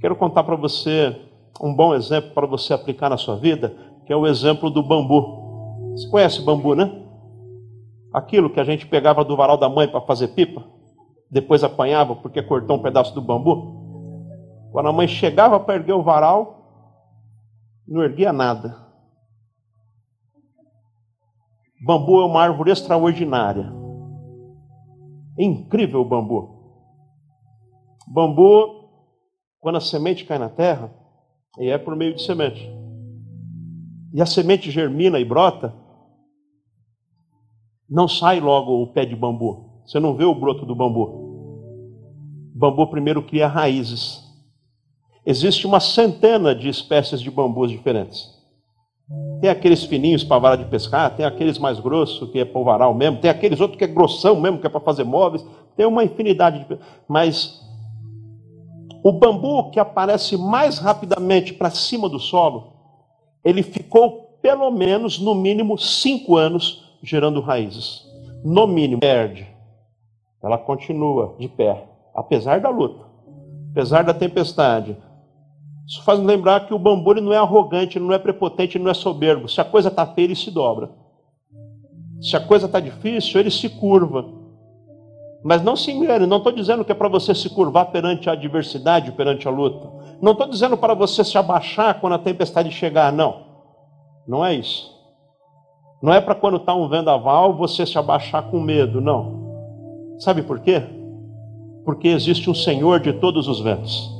quero 0.00 0.16
contar 0.16 0.42
para 0.42 0.56
você 0.56 1.14
um 1.60 1.72
bom 1.72 1.94
exemplo 1.94 2.32
para 2.32 2.46
você 2.46 2.74
aplicar 2.74 3.08
na 3.08 3.16
sua 3.16 3.36
vida, 3.36 3.72
que 4.04 4.12
é 4.12 4.16
o 4.16 4.26
exemplo 4.26 4.68
do 4.68 4.82
bambu. 4.82 5.92
Você 5.92 6.08
conhece 6.08 6.42
bambu, 6.42 6.74
né? 6.74 6.90
Aquilo 8.12 8.50
que 8.50 8.58
a 8.58 8.64
gente 8.64 8.84
pegava 8.84 9.24
do 9.24 9.36
varal 9.36 9.56
da 9.56 9.68
mãe 9.68 9.86
para 9.86 10.00
fazer 10.00 10.28
pipa, 10.28 10.73
depois 11.34 11.64
apanhava 11.64 12.14
porque 12.14 12.40
cortou 12.40 12.76
um 12.76 12.82
pedaço 12.82 13.12
do 13.12 13.20
bambu. 13.20 14.70
Quando 14.70 14.88
a 14.88 14.92
mãe 14.92 15.08
chegava 15.08 15.58
para 15.58 15.74
erguer 15.74 15.92
o 15.92 16.02
varal, 16.02 16.62
não 17.88 18.04
erguia 18.04 18.32
nada. 18.32 18.78
Bambu 21.84 22.20
é 22.20 22.24
uma 22.24 22.40
árvore 22.40 22.70
extraordinária. 22.70 23.72
É 25.36 25.42
incrível 25.42 26.02
o 26.02 26.04
bambu. 26.04 26.54
Bambu, 28.06 28.88
quando 29.58 29.78
a 29.78 29.80
semente 29.80 30.24
cai 30.24 30.38
na 30.38 30.48
terra, 30.48 30.94
e 31.58 31.68
é 31.68 31.76
por 31.76 31.96
meio 31.96 32.14
de 32.14 32.22
semente. 32.22 32.70
E 34.12 34.22
a 34.22 34.26
semente 34.26 34.70
germina 34.70 35.18
e 35.18 35.24
brota, 35.24 35.74
não 37.90 38.06
sai 38.06 38.38
logo 38.38 38.80
o 38.80 38.92
pé 38.92 39.04
de 39.04 39.16
bambu. 39.16 39.82
Você 39.84 39.98
não 39.98 40.14
vê 40.14 40.24
o 40.24 40.34
broto 40.34 40.64
do 40.64 40.76
bambu. 40.76 41.23
Bambu 42.54 42.86
primeiro 42.86 43.20
cria 43.20 43.48
raízes. 43.48 44.22
Existe 45.26 45.66
uma 45.66 45.80
centena 45.80 46.54
de 46.54 46.68
espécies 46.68 47.20
de 47.20 47.30
bambus 47.30 47.70
diferentes. 47.70 48.32
Tem 49.40 49.50
aqueles 49.50 49.82
fininhos 49.82 50.22
para 50.22 50.38
vara 50.38 50.56
de 50.56 50.64
pescar, 50.66 51.14
tem 51.16 51.26
aqueles 51.26 51.58
mais 51.58 51.80
grossos, 51.80 52.30
que 52.30 52.38
é 52.38 52.44
para 52.44 52.60
o 52.60 52.64
varal 52.64 52.94
mesmo, 52.94 53.20
tem 53.20 53.30
aqueles 53.30 53.60
outros 53.60 53.76
que 53.76 53.84
é 53.84 53.88
grossão 53.88 54.40
mesmo, 54.40 54.58
que 54.58 54.66
é 54.66 54.70
para 54.70 54.80
fazer 54.80 55.02
móveis. 55.02 55.44
Tem 55.76 55.84
uma 55.84 56.04
infinidade 56.04 56.64
de. 56.64 56.78
Mas 57.08 57.60
o 59.02 59.10
bambu 59.12 59.70
que 59.70 59.80
aparece 59.80 60.36
mais 60.36 60.78
rapidamente 60.78 61.52
para 61.52 61.70
cima 61.70 62.08
do 62.08 62.20
solo, 62.20 62.72
ele 63.44 63.62
ficou 63.62 64.38
pelo 64.40 64.70
menos, 64.70 65.18
no 65.18 65.34
mínimo, 65.34 65.76
cinco 65.76 66.36
anos 66.36 66.96
gerando 67.02 67.40
raízes. 67.40 68.04
No 68.44 68.66
mínimo, 68.66 69.00
perde. 69.00 69.46
Ela 70.42 70.58
continua 70.58 71.34
de 71.38 71.48
pé, 71.48 71.82
apesar 72.14 72.60
da 72.60 72.68
luta, 72.68 73.04
apesar 73.72 74.04
da 74.04 74.14
tempestade. 74.14 74.96
Isso 75.86 76.02
faz 76.02 76.18
lembrar 76.20 76.66
que 76.66 76.72
o 76.72 76.78
bambu 76.78 77.12
ele 77.12 77.20
não 77.20 77.32
é 77.32 77.36
arrogante, 77.36 77.98
ele 77.98 78.06
não 78.06 78.14
é 78.14 78.18
prepotente, 78.18 78.76
ele 78.76 78.84
não 78.84 78.90
é 78.90 78.94
soberbo. 78.94 79.48
Se 79.48 79.60
a 79.60 79.64
coisa 79.64 79.88
está 79.88 80.06
feia, 80.06 80.26
ele 80.26 80.36
se 80.36 80.50
dobra. 80.50 80.90
Se 82.22 82.36
a 82.36 82.40
coisa 82.40 82.66
está 82.66 82.80
difícil, 82.80 83.38
ele 83.38 83.50
se 83.50 83.68
curva. 83.68 84.24
Mas 85.44 85.62
não 85.62 85.76
se 85.76 85.90
engane, 85.90 86.26
não 86.26 86.38
estou 86.38 86.52
dizendo 86.52 86.82
que 86.86 86.92
é 86.92 86.94
para 86.94 87.08
você 87.08 87.34
se 87.34 87.50
curvar 87.50 87.90
perante 87.90 88.30
a 88.30 88.32
adversidade, 88.32 89.12
perante 89.12 89.46
a 89.46 89.50
luta. 89.50 89.90
Não 90.22 90.32
estou 90.32 90.48
dizendo 90.48 90.74
para 90.74 90.94
você 90.94 91.22
se 91.22 91.36
abaixar 91.36 92.00
quando 92.00 92.14
a 92.14 92.18
tempestade 92.18 92.70
chegar, 92.70 93.12
não. 93.12 93.44
Não 94.26 94.42
é 94.42 94.54
isso. 94.54 94.90
Não 96.02 96.14
é 96.14 96.20
para 96.20 96.34
quando 96.34 96.56
está 96.56 96.74
um 96.74 96.88
vendaval 96.88 97.54
você 97.54 97.84
se 97.84 97.98
abaixar 97.98 98.44
com 98.44 98.58
medo, 98.58 99.02
não. 99.02 100.16
Sabe 100.18 100.42
por 100.42 100.60
quê? 100.60 100.82
Porque 101.84 102.08
existe 102.08 102.48
um 102.48 102.54
Senhor 102.54 103.00
de 103.00 103.12
todos 103.12 103.46
os 103.46 103.60
ventos. 103.60 104.13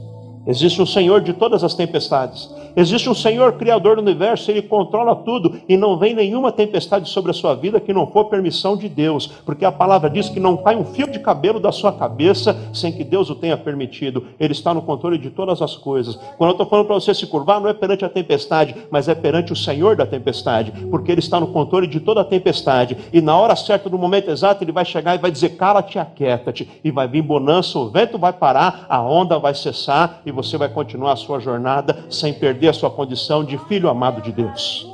Existe 0.46 0.80
um 0.80 0.86
Senhor 0.86 1.20
de 1.20 1.32
todas 1.32 1.64
as 1.64 1.74
tempestades. 1.74 2.50
Existe 2.76 3.08
um 3.08 3.14
Senhor 3.14 3.52
criador 3.52 3.96
do 3.96 4.02
universo, 4.02 4.50
ele 4.50 4.62
controla 4.62 5.14
tudo 5.14 5.60
e 5.68 5.76
não 5.76 5.96
vem 5.96 6.14
nenhuma 6.14 6.50
tempestade 6.50 7.08
sobre 7.08 7.30
a 7.30 7.34
sua 7.34 7.54
vida 7.54 7.80
que 7.80 7.92
não 7.92 8.06
for 8.06 8.24
permissão 8.24 8.76
de 8.76 8.88
Deus, 8.88 9.28
porque 9.46 9.64
a 9.64 9.70
palavra 9.70 10.10
diz 10.10 10.28
que 10.28 10.40
não 10.40 10.56
cai 10.56 10.76
um 10.76 10.84
fio 10.84 11.06
de 11.06 11.20
cabelo 11.20 11.60
da 11.60 11.70
sua 11.70 11.92
cabeça 11.92 12.56
sem 12.72 12.92
que 12.92 13.04
Deus 13.04 13.30
o 13.30 13.34
tenha 13.34 13.56
permitido. 13.56 14.26
Ele 14.38 14.52
está 14.52 14.74
no 14.74 14.82
controle 14.82 15.18
de 15.18 15.30
todas 15.30 15.62
as 15.62 15.76
coisas. 15.76 16.16
Quando 16.36 16.50
eu 16.50 16.54
estou 16.54 16.66
falando 16.66 16.86
para 16.86 16.96
você 16.96 17.14
se 17.14 17.26
curvar, 17.26 17.60
não 17.60 17.68
é 17.68 17.72
perante 17.72 18.04
a 18.04 18.08
tempestade, 18.08 18.74
mas 18.90 19.08
é 19.08 19.14
perante 19.14 19.52
o 19.52 19.56
Senhor 19.56 19.96
da 19.96 20.04
tempestade, 20.04 20.72
porque 20.90 21.12
ele 21.12 21.20
está 21.20 21.38
no 21.38 21.48
controle 21.48 21.86
de 21.86 22.00
toda 22.00 22.20
a 22.20 22.24
tempestade 22.24 22.96
e 23.12 23.20
na 23.20 23.36
hora 23.38 23.54
certa, 23.54 23.88
no 23.88 23.96
momento 23.96 24.30
exato, 24.30 24.64
ele 24.64 24.72
vai 24.72 24.84
chegar 24.84 25.14
e 25.14 25.18
vai 25.18 25.30
dizer: 25.30 25.50
cala-te, 25.50 25.98
aquieta-te, 25.98 26.68
e 26.82 26.90
vai 26.90 27.06
vir 27.06 27.22
bonança, 27.22 27.78
o 27.78 27.88
vento 27.88 28.18
vai 28.18 28.32
parar, 28.32 28.86
a 28.88 29.00
onda 29.00 29.38
vai 29.38 29.54
cessar 29.54 30.20
e 30.26 30.33
você 30.34 30.58
vai 30.58 30.68
continuar 30.68 31.12
a 31.12 31.16
sua 31.16 31.38
jornada 31.38 32.04
sem 32.10 32.34
perder 32.34 32.68
a 32.68 32.72
sua 32.72 32.90
condição 32.90 33.44
de 33.44 33.56
filho 33.56 33.88
amado 33.88 34.20
de 34.20 34.32
Deus. 34.32 34.86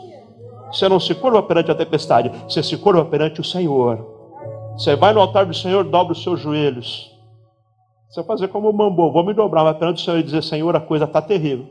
Você 0.72 0.88
não 0.88 1.00
se 1.00 1.14
curva 1.14 1.42
perante 1.42 1.70
a 1.70 1.74
tempestade, 1.74 2.30
você 2.48 2.62
se 2.62 2.76
curva 2.76 3.04
perante 3.04 3.40
o 3.40 3.44
Senhor. 3.44 4.06
Você 4.74 4.94
vai 4.94 5.12
no 5.12 5.20
altar 5.20 5.46
do 5.46 5.54
Senhor, 5.54 5.84
dobra 5.84 6.12
os 6.12 6.22
seus 6.22 6.38
joelhos. 6.38 7.10
Você 8.08 8.20
vai 8.20 8.26
fazer 8.26 8.48
como 8.48 8.68
o 8.68 8.72
bambu, 8.72 9.10
vou 9.10 9.24
me 9.24 9.34
dobrar, 9.34 9.64
vai 9.64 9.74
perante 9.74 10.02
o 10.02 10.04
Senhor 10.04 10.18
e 10.18 10.22
dizer: 10.22 10.42
Senhor, 10.42 10.74
a 10.76 10.80
coisa 10.80 11.04
está 11.04 11.20
terrível. 11.20 11.66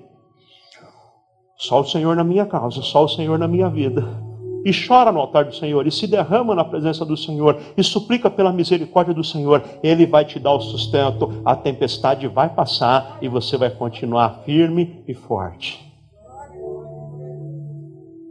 Só 1.58 1.82
o 1.82 1.86
Senhor 1.86 2.16
na 2.16 2.24
minha 2.24 2.46
causa, 2.46 2.82
só 2.82 3.04
o 3.04 3.10
Senhor 3.10 3.38
na 3.38 3.48
minha 3.48 3.70
vida 3.70 4.29
e 4.66 4.72
chora 4.72 5.12
no 5.12 5.20
altar 5.20 5.46
do 5.46 5.56
Senhor, 5.56 5.86
e 5.88 5.92
se 5.92 6.08
derrama 6.08 6.56
na 6.56 6.64
presença 6.64 7.06
do 7.06 7.16
Senhor, 7.16 7.60
e 7.78 7.84
suplica 7.84 8.30
pela 8.30 8.52
misericórdia 8.52 9.14
do 9.14 9.24
Senhor, 9.24 9.64
Ele 9.84 10.06
vai 10.06 10.26
te 10.26 10.40
dar 10.40 10.54
o 10.54 10.62
sustento, 10.62 11.42
a 11.46 11.56
tempestade 11.56 12.28
vai 12.28 12.50
passar 12.50 13.18
e 13.22 13.28
você 13.28 13.58
vai 13.58 13.70
continuar 13.70 14.42
firme 14.46 15.04
e 15.08 15.14
forte. 15.14 15.88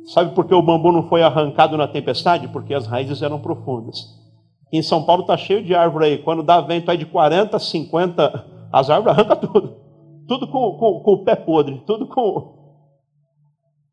Sabe 0.07 0.35
por 0.35 0.47
que 0.47 0.55
o 0.55 0.63
bambu 0.63 0.91
não 0.91 1.03
foi 1.03 1.23
arrancado 1.23 1.77
na 1.77 1.87
tempestade? 1.87 2.49
Porque 2.49 2.73
as 2.73 2.87
raízes 2.87 3.21
eram 3.21 3.39
profundas. 3.39 4.17
Em 4.73 4.83
São 4.83 5.03
Paulo 5.03 5.23
está 5.23 5.37
cheio 5.37 5.63
de 5.63 5.75
árvore 5.75 6.07
aí. 6.07 6.19
Quando 6.19 6.43
dá 6.43 6.61
vento 6.61 6.91
aí 6.91 6.97
de 6.97 7.05
40, 7.05 7.59
50, 7.59 8.47
as 8.73 8.89
árvores 8.89 9.19
arrancam 9.19 9.37
tudo. 9.37 9.77
Tudo 10.27 10.47
com, 10.47 10.77
com, 10.79 11.01
com 11.01 11.13
o 11.13 11.25
pé 11.25 11.37
podre, 11.37 11.83
tudo 11.87 12.07
com, 12.07 12.58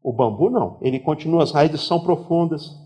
o 0.06 0.14
bambu 0.14 0.52
não, 0.52 0.78
ele 0.82 1.00
continua, 1.00 1.42
as 1.42 1.52
raízes 1.52 1.82
são 1.82 2.00
profundas. 2.00 2.80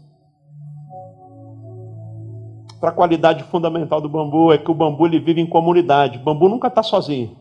Para 2.79 2.91
a 2.91 2.93
qualidade 2.93 3.43
fundamental 3.43 3.99
do 3.99 4.07
bambu 4.07 4.53
é 4.53 4.57
que 4.57 4.71
o 4.71 4.73
bambu 4.73 5.05
ele 5.05 5.19
vive 5.19 5.41
em 5.41 5.45
comunidade. 5.45 6.17
O 6.17 6.23
bambu 6.23 6.47
nunca 6.47 6.69
está 6.69 6.81
sozinho. 6.81 7.35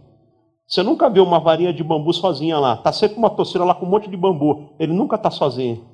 Você 0.66 0.82
nunca 0.82 1.08
viu 1.08 1.22
uma 1.22 1.38
varinha 1.38 1.72
de 1.72 1.84
bambu 1.84 2.12
sozinha 2.12 2.58
lá. 2.58 2.74
Está 2.74 2.90
sempre 2.90 3.18
uma 3.18 3.30
torceira 3.30 3.64
lá 3.64 3.72
com 3.72 3.86
um 3.86 3.88
monte 3.88 4.10
de 4.10 4.16
bambu. 4.16 4.70
Ele 4.80 4.92
nunca 4.92 5.14
está 5.14 5.30
sozinho. 5.30 5.84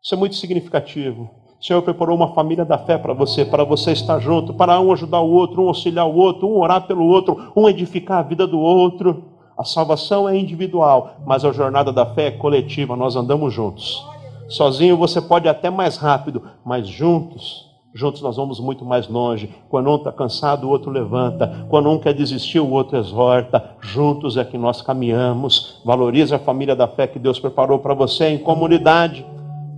Isso 0.00 0.14
é 0.14 0.16
muito 0.16 0.36
significativo. 0.36 1.28
O 1.60 1.64
Senhor 1.64 1.82
preparou 1.82 2.14
uma 2.14 2.34
família 2.34 2.64
da 2.64 2.78
fé 2.78 2.96
para 2.96 3.12
você, 3.12 3.44
para 3.44 3.64
você 3.64 3.90
estar 3.90 4.20
junto, 4.20 4.54
para 4.54 4.80
um 4.80 4.92
ajudar 4.92 5.20
o 5.22 5.30
outro, 5.32 5.64
um 5.64 5.68
auxiliar 5.68 6.06
o 6.06 6.14
outro, 6.14 6.46
um 6.46 6.60
orar 6.60 6.86
pelo 6.86 7.04
outro, 7.04 7.50
um 7.56 7.68
edificar 7.68 8.18
a 8.18 8.22
vida 8.22 8.46
do 8.46 8.60
outro. 8.60 9.33
A 9.56 9.64
salvação 9.64 10.28
é 10.28 10.36
individual, 10.36 11.16
mas 11.24 11.44
a 11.44 11.52
jornada 11.52 11.92
da 11.92 12.04
fé 12.04 12.26
é 12.26 12.30
coletiva, 12.32 12.96
nós 12.96 13.14
andamos 13.14 13.52
juntos. 13.52 14.04
Sozinho 14.48 14.96
você 14.96 15.20
pode 15.20 15.46
ir 15.46 15.48
até 15.48 15.70
mais 15.70 15.96
rápido, 15.96 16.42
mas 16.64 16.86
juntos, 16.86 17.70
juntos 17.94 18.20
nós 18.20 18.36
vamos 18.36 18.58
muito 18.58 18.84
mais 18.84 19.08
longe. 19.08 19.54
Quando 19.68 19.90
um 19.90 19.96
está 19.96 20.12
cansado, 20.12 20.66
o 20.66 20.70
outro 20.70 20.90
levanta. 20.90 21.66
Quando 21.70 21.88
um 21.88 21.98
quer 21.98 22.12
desistir, 22.12 22.58
o 22.58 22.70
outro 22.70 22.98
exorta. 22.98 23.76
Juntos 23.80 24.36
é 24.36 24.44
que 24.44 24.58
nós 24.58 24.82
caminhamos. 24.82 25.80
Valorize 25.84 26.34
a 26.34 26.38
família 26.38 26.74
da 26.74 26.88
fé 26.88 27.06
que 27.06 27.18
Deus 27.18 27.38
preparou 27.38 27.78
para 27.78 27.94
você 27.94 28.26
em 28.26 28.38
comunidade. 28.38 29.24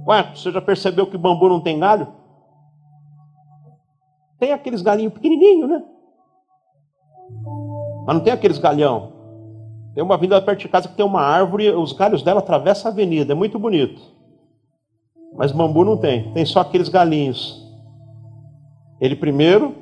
Ué, 0.08 0.30
você 0.34 0.50
já 0.50 0.60
percebeu 0.60 1.06
que 1.06 1.18
bambu 1.18 1.48
não 1.48 1.60
tem 1.60 1.78
galho? 1.78 2.08
Tem 4.38 4.52
aqueles 4.52 4.82
galinhos 4.82 5.12
pequenininhos, 5.12 5.68
né? 5.68 5.82
Mas 8.06 8.16
não 8.16 8.22
tem 8.22 8.32
aqueles 8.32 8.58
galhão. 8.58 9.15
Tem 9.96 10.04
uma 10.04 10.14
avenida 10.14 10.42
perto 10.42 10.60
de 10.60 10.68
casa 10.68 10.88
que 10.88 10.94
tem 10.94 11.06
uma 11.06 11.22
árvore, 11.22 11.70
os 11.70 11.94
galhos 11.94 12.22
dela 12.22 12.40
atravessam 12.40 12.90
a 12.90 12.92
avenida, 12.92 13.32
é 13.32 13.34
muito 13.34 13.58
bonito. 13.58 13.98
Mas 15.34 15.52
bambu 15.52 15.86
não 15.86 15.96
tem, 15.96 16.30
tem 16.34 16.44
só 16.44 16.60
aqueles 16.60 16.90
galinhos. 16.90 17.66
Ele 19.00 19.16
primeiro 19.16 19.74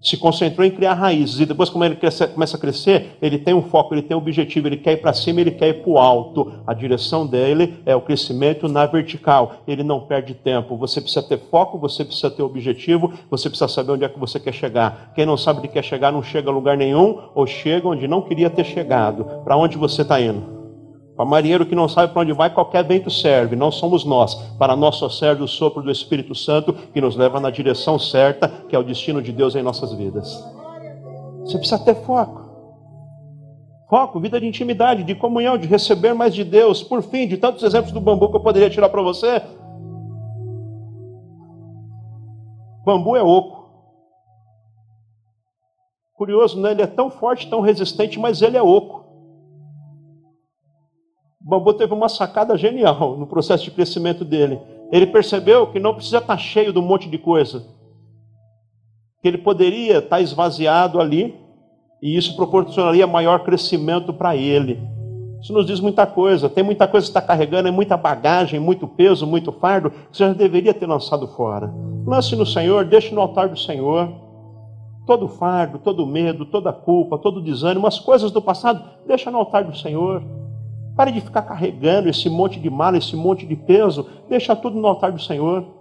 se 0.00 0.16
concentrou 0.16 0.66
em 0.66 0.70
criar 0.70 0.94
raízes. 0.94 1.40
E 1.40 1.46
depois, 1.46 1.70
como 1.70 1.84
ele 1.84 1.96
cresce, 1.96 2.26
começa 2.28 2.56
a 2.56 2.60
crescer, 2.60 3.16
ele 3.20 3.38
tem 3.38 3.54
um 3.54 3.62
foco, 3.62 3.94
ele 3.94 4.02
tem 4.02 4.16
um 4.16 4.20
objetivo, 4.20 4.68
ele 4.68 4.76
quer 4.76 4.92
ir 4.92 4.96
para 4.98 5.12
cima, 5.12 5.40
ele 5.40 5.50
quer 5.50 5.68
ir 5.68 5.82
para 5.82 5.90
o 5.90 5.98
alto. 5.98 6.52
A 6.66 6.74
direção 6.74 7.26
dele 7.26 7.80
é 7.84 7.94
o 7.94 8.00
crescimento 8.00 8.68
na 8.68 8.86
vertical. 8.86 9.56
Ele 9.66 9.82
não 9.82 10.00
perde 10.00 10.34
tempo. 10.34 10.76
Você 10.76 11.00
precisa 11.00 11.22
ter 11.22 11.38
foco, 11.50 11.78
você 11.78 12.04
precisa 12.04 12.30
ter 12.30 12.42
objetivo, 12.42 13.12
você 13.30 13.48
precisa 13.48 13.68
saber 13.68 13.92
onde 13.92 14.04
é 14.04 14.08
que 14.08 14.18
você 14.18 14.38
quer 14.38 14.52
chegar. 14.52 15.12
Quem 15.14 15.26
não 15.26 15.36
sabe 15.36 15.60
onde 15.60 15.68
quer 15.68 15.82
chegar 15.82 16.12
não 16.12 16.22
chega 16.22 16.48
a 16.50 16.52
lugar 16.52 16.76
nenhum, 16.76 17.20
ou 17.34 17.46
chega 17.46 17.88
onde 17.88 18.06
não 18.06 18.22
queria 18.22 18.50
ter 18.50 18.64
chegado. 18.64 19.24
Para 19.44 19.56
onde 19.56 19.76
você 19.76 20.02
está 20.02 20.20
indo? 20.20 20.57
Para 21.18 21.26
marinheiro 21.26 21.66
que 21.66 21.74
não 21.74 21.88
sabe 21.88 22.12
para 22.12 22.22
onde 22.22 22.32
vai, 22.32 22.48
qualquer 22.48 22.84
vento 22.84 23.10
serve, 23.10 23.56
não 23.56 23.72
somos 23.72 24.04
nós. 24.04 24.36
Para 24.56 24.76
nós 24.76 24.94
só 24.94 25.08
serve 25.08 25.42
o 25.42 25.48
sopro 25.48 25.82
do 25.82 25.90
Espírito 25.90 26.32
Santo 26.32 26.72
que 26.72 27.00
nos 27.00 27.16
leva 27.16 27.40
na 27.40 27.50
direção 27.50 27.98
certa, 27.98 28.46
que 28.46 28.76
é 28.76 28.78
o 28.78 28.84
destino 28.84 29.20
de 29.20 29.32
Deus 29.32 29.56
em 29.56 29.62
nossas 29.62 29.92
vidas. 29.92 30.32
Você 31.40 31.58
precisa 31.58 31.84
ter 31.84 31.96
foco. 32.04 32.48
Foco, 33.90 34.20
vida 34.20 34.38
de 34.38 34.46
intimidade, 34.46 35.02
de 35.02 35.16
comunhão, 35.16 35.58
de 35.58 35.66
receber 35.66 36.14
mais 36.14 36.32
de 36.32 36.44
Deus. 36.44 36.84
Por 36.84 37.02
fim, 37.02 37.26
de 37.26 37.36
tantos 37.36 37.64
exemplos 37.64 37.90
do 37.90 38.00
bambu 38.00 38.30
que 38.30 38.36
eu 38.36 38.40
poderia 38.40 38.70
tirar 38.70 38.88
para 38.88 39.02
você. 39.02 39.42
Bambu 42.84 43.16
é 43.16 43.22
oco. 43.24 43.72
Curioso, 46.14 46.60
né? 46.60 46.70
Ele 46.70 46.82
é 46.82 46.86
tão 46.86 47.10
forte, 47.10 47.50
tão 47.50 47.60
resistente, 47.60 48.20
mas 48.20 48.40
ele 48.40 48.56
é 48.56 48.62
oco. 48.62 48.97
Bambu 51.48 51.72
teve 51.72 51.94
uma 51.94 52.10
sacada 52.10 52.58
genial 52.58 53.16
no 53.16 53.26
processo 53.26 53.64
de 53.64 53.70
crescimento 53.70 54.22
dele. 54.22 54.60
Ele 54.92 55.06
percebeu 55.06 55.68
que 55.68 55.80
não 55.80 55.94
precisa 55.94 56.18
estar 56.18 56.36
cheio 56.36 56.74
de 56.74 56.78
um 56.78 56.82
monte 56.82 57.08
de 57.08 57.16
coisa. 57.16 57.64
Que 59.22 59.28
ele 59.28 59.38
poderia 59.38 59.96
estar 59.96 60.20
esvaziado 60.20 61.00
ali 61.00 61.34
e 62.02 62.14
isso 62.18 62.36
proporcionaria 62.36 63.06
maior 63.06 63.44
crescimento 63.44 64.12
para 64.12 64.36
ele. 64.36 64.78
Isso 65.40 65.54
nos 65.54 65.64
diz 65.64 65.80
muita 65.80 66.06
coisa. 66.06 66.50
Tem 66.50 66.62
muita 66.62 66.86
coisa 66.86 67.06
que 67.06 67.10
está 67.10 67.22
carregando, 67.22 67.66
é 67.66 67.70
muita 67.70 67.96
bagagem, 67.96 68.60
muito 68.60 68.86
peso, 68.86 69.26
muito 69.26 69.50
fardo, 69.50 69.90
que 69.90 70.18
você 70.18 70.26
já 70.26 70.34
deveria 70.34 70.74
ter 70.74 70.86
lançado 70.86 71.26
fora. 71.28 71.72
Lance 72.06 72.36
no 72.36 72.44
Senhor, 72.44 72.84
deixe 72.84 73.14
no 73.14 73.22
altar 73.22 73.48
do 73.48 73.58
Senhor. 73.58 74.12
Todo 75.06 75.26
fardo, 75.26 75.78
todo 75.78 76.06
medo, 76.06 76.44
toda 76.44 76.74
culpa, 76.74 77.16
todo 77.16 77.40
desânimo, 77.40 77.86
as 77.86 77.98
coisas 77.98 78.30
do 78.30 78.42
passado, 78.42 78.84
deixa 79.06 79.30
no 79.30 79.38
altar 79.38 79.64
do 79.64 79.74
Senhor. 79.74 80.22
Pare 80.98 81.12
de 81.12 81.20
ficar 81.20 81.42
carregando 81.42 82.08
esse 82.08 82.28
monte 82.28 82.58
de 82.58 82.68
mal, 82.68 82.94
esse 82.96 83.14
monte 83.14 83.46
de 83.46 83.54
peso, 83.56 84.04
deixa 84.28 84.56
tudo 84.56 84.78
no 84.78 84.88
altar 84.88 85.12
do 85.12 85.22
Senhor. 85.22 85.78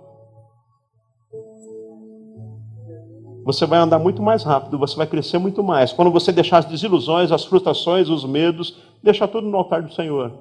você 3.47 3.65
vai 3.65 3.79
andar 3.79 3.97
muito 3.97 4.21
mais 4.21 4.43
rápido, 4.43 4.77
você 4.77 4.97
vai 4.97 5.07
crescer 5.07 5.37
muito 5.37 5.63
mais. 5.63 5.93
Quando 5.93 6.11
você 6.11 6.33
deixar 6.33 6.57
as 6.57 6.65
desilusões, 6.65 7.31
as 7.31 7.45
frustrações, 7.45 8.09
os 8.09 8.25
medos, 8.25 8.77
deixa 9.01 9.25
tudo 9.25 9.47
no 9.47 9.55
altar 9.55 9.81
do 9.81 9.93
Senhor. 9.93 10.33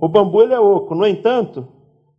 O 0.00 0.08
bambu 0.08 0.40
ele 0.40 0.54
é 0.54 0.58
oco, 0.58 0.94
no 0.94 1.06
entanto, 1.06 1.68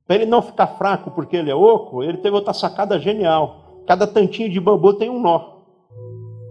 para 0.06 0.18
ele 0.18 0.28
não 0.28 0.44
ficar 0.44 0.68
fraco 0.68 1.10
porque 1.10 1.36
ele 1.36 1.50
é 1.50 1.56
oco, 1.56 2.04
ele 2.04 2.20
teve 2.20 2.36
outra 2.36 2.54
sacada 2.54 3.00
genial. 3.00 3.84
Cada 3.88 4.06
tantinho 4.06 4.52
de 4.52 4.60
bambu 4.60 4.94
tem 4.94 5.10
um 5.10 5.20
nó. 5.20 5.58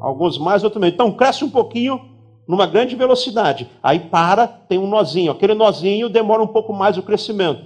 Alguns 0.00 0.36
mais, 0.36 0.64
outros 0.64 0.80
menos. 0.80 0.94
Então 0.94 1.12
cresce 1.12 1.44
um 1.44 1.50
pouquinho 1.50 2.00
numa 2.48 2.66
grande 2.66 2.96
velocidade. 2.96 3.70
Aí 3.82 4.00
para, 4.00 4.46
tem 4.48 4.78
um 4.78 4.88
nozinho. 4.88 5.30
Aquele 5.30 5.52
nozinho 5.52 6.08
demora 6.08 6.42
um 6.42 6.46
pouco 6.46 6.72
mais 6.72 6.96
o 6.96 7.02
crescimento. 7.02 7.62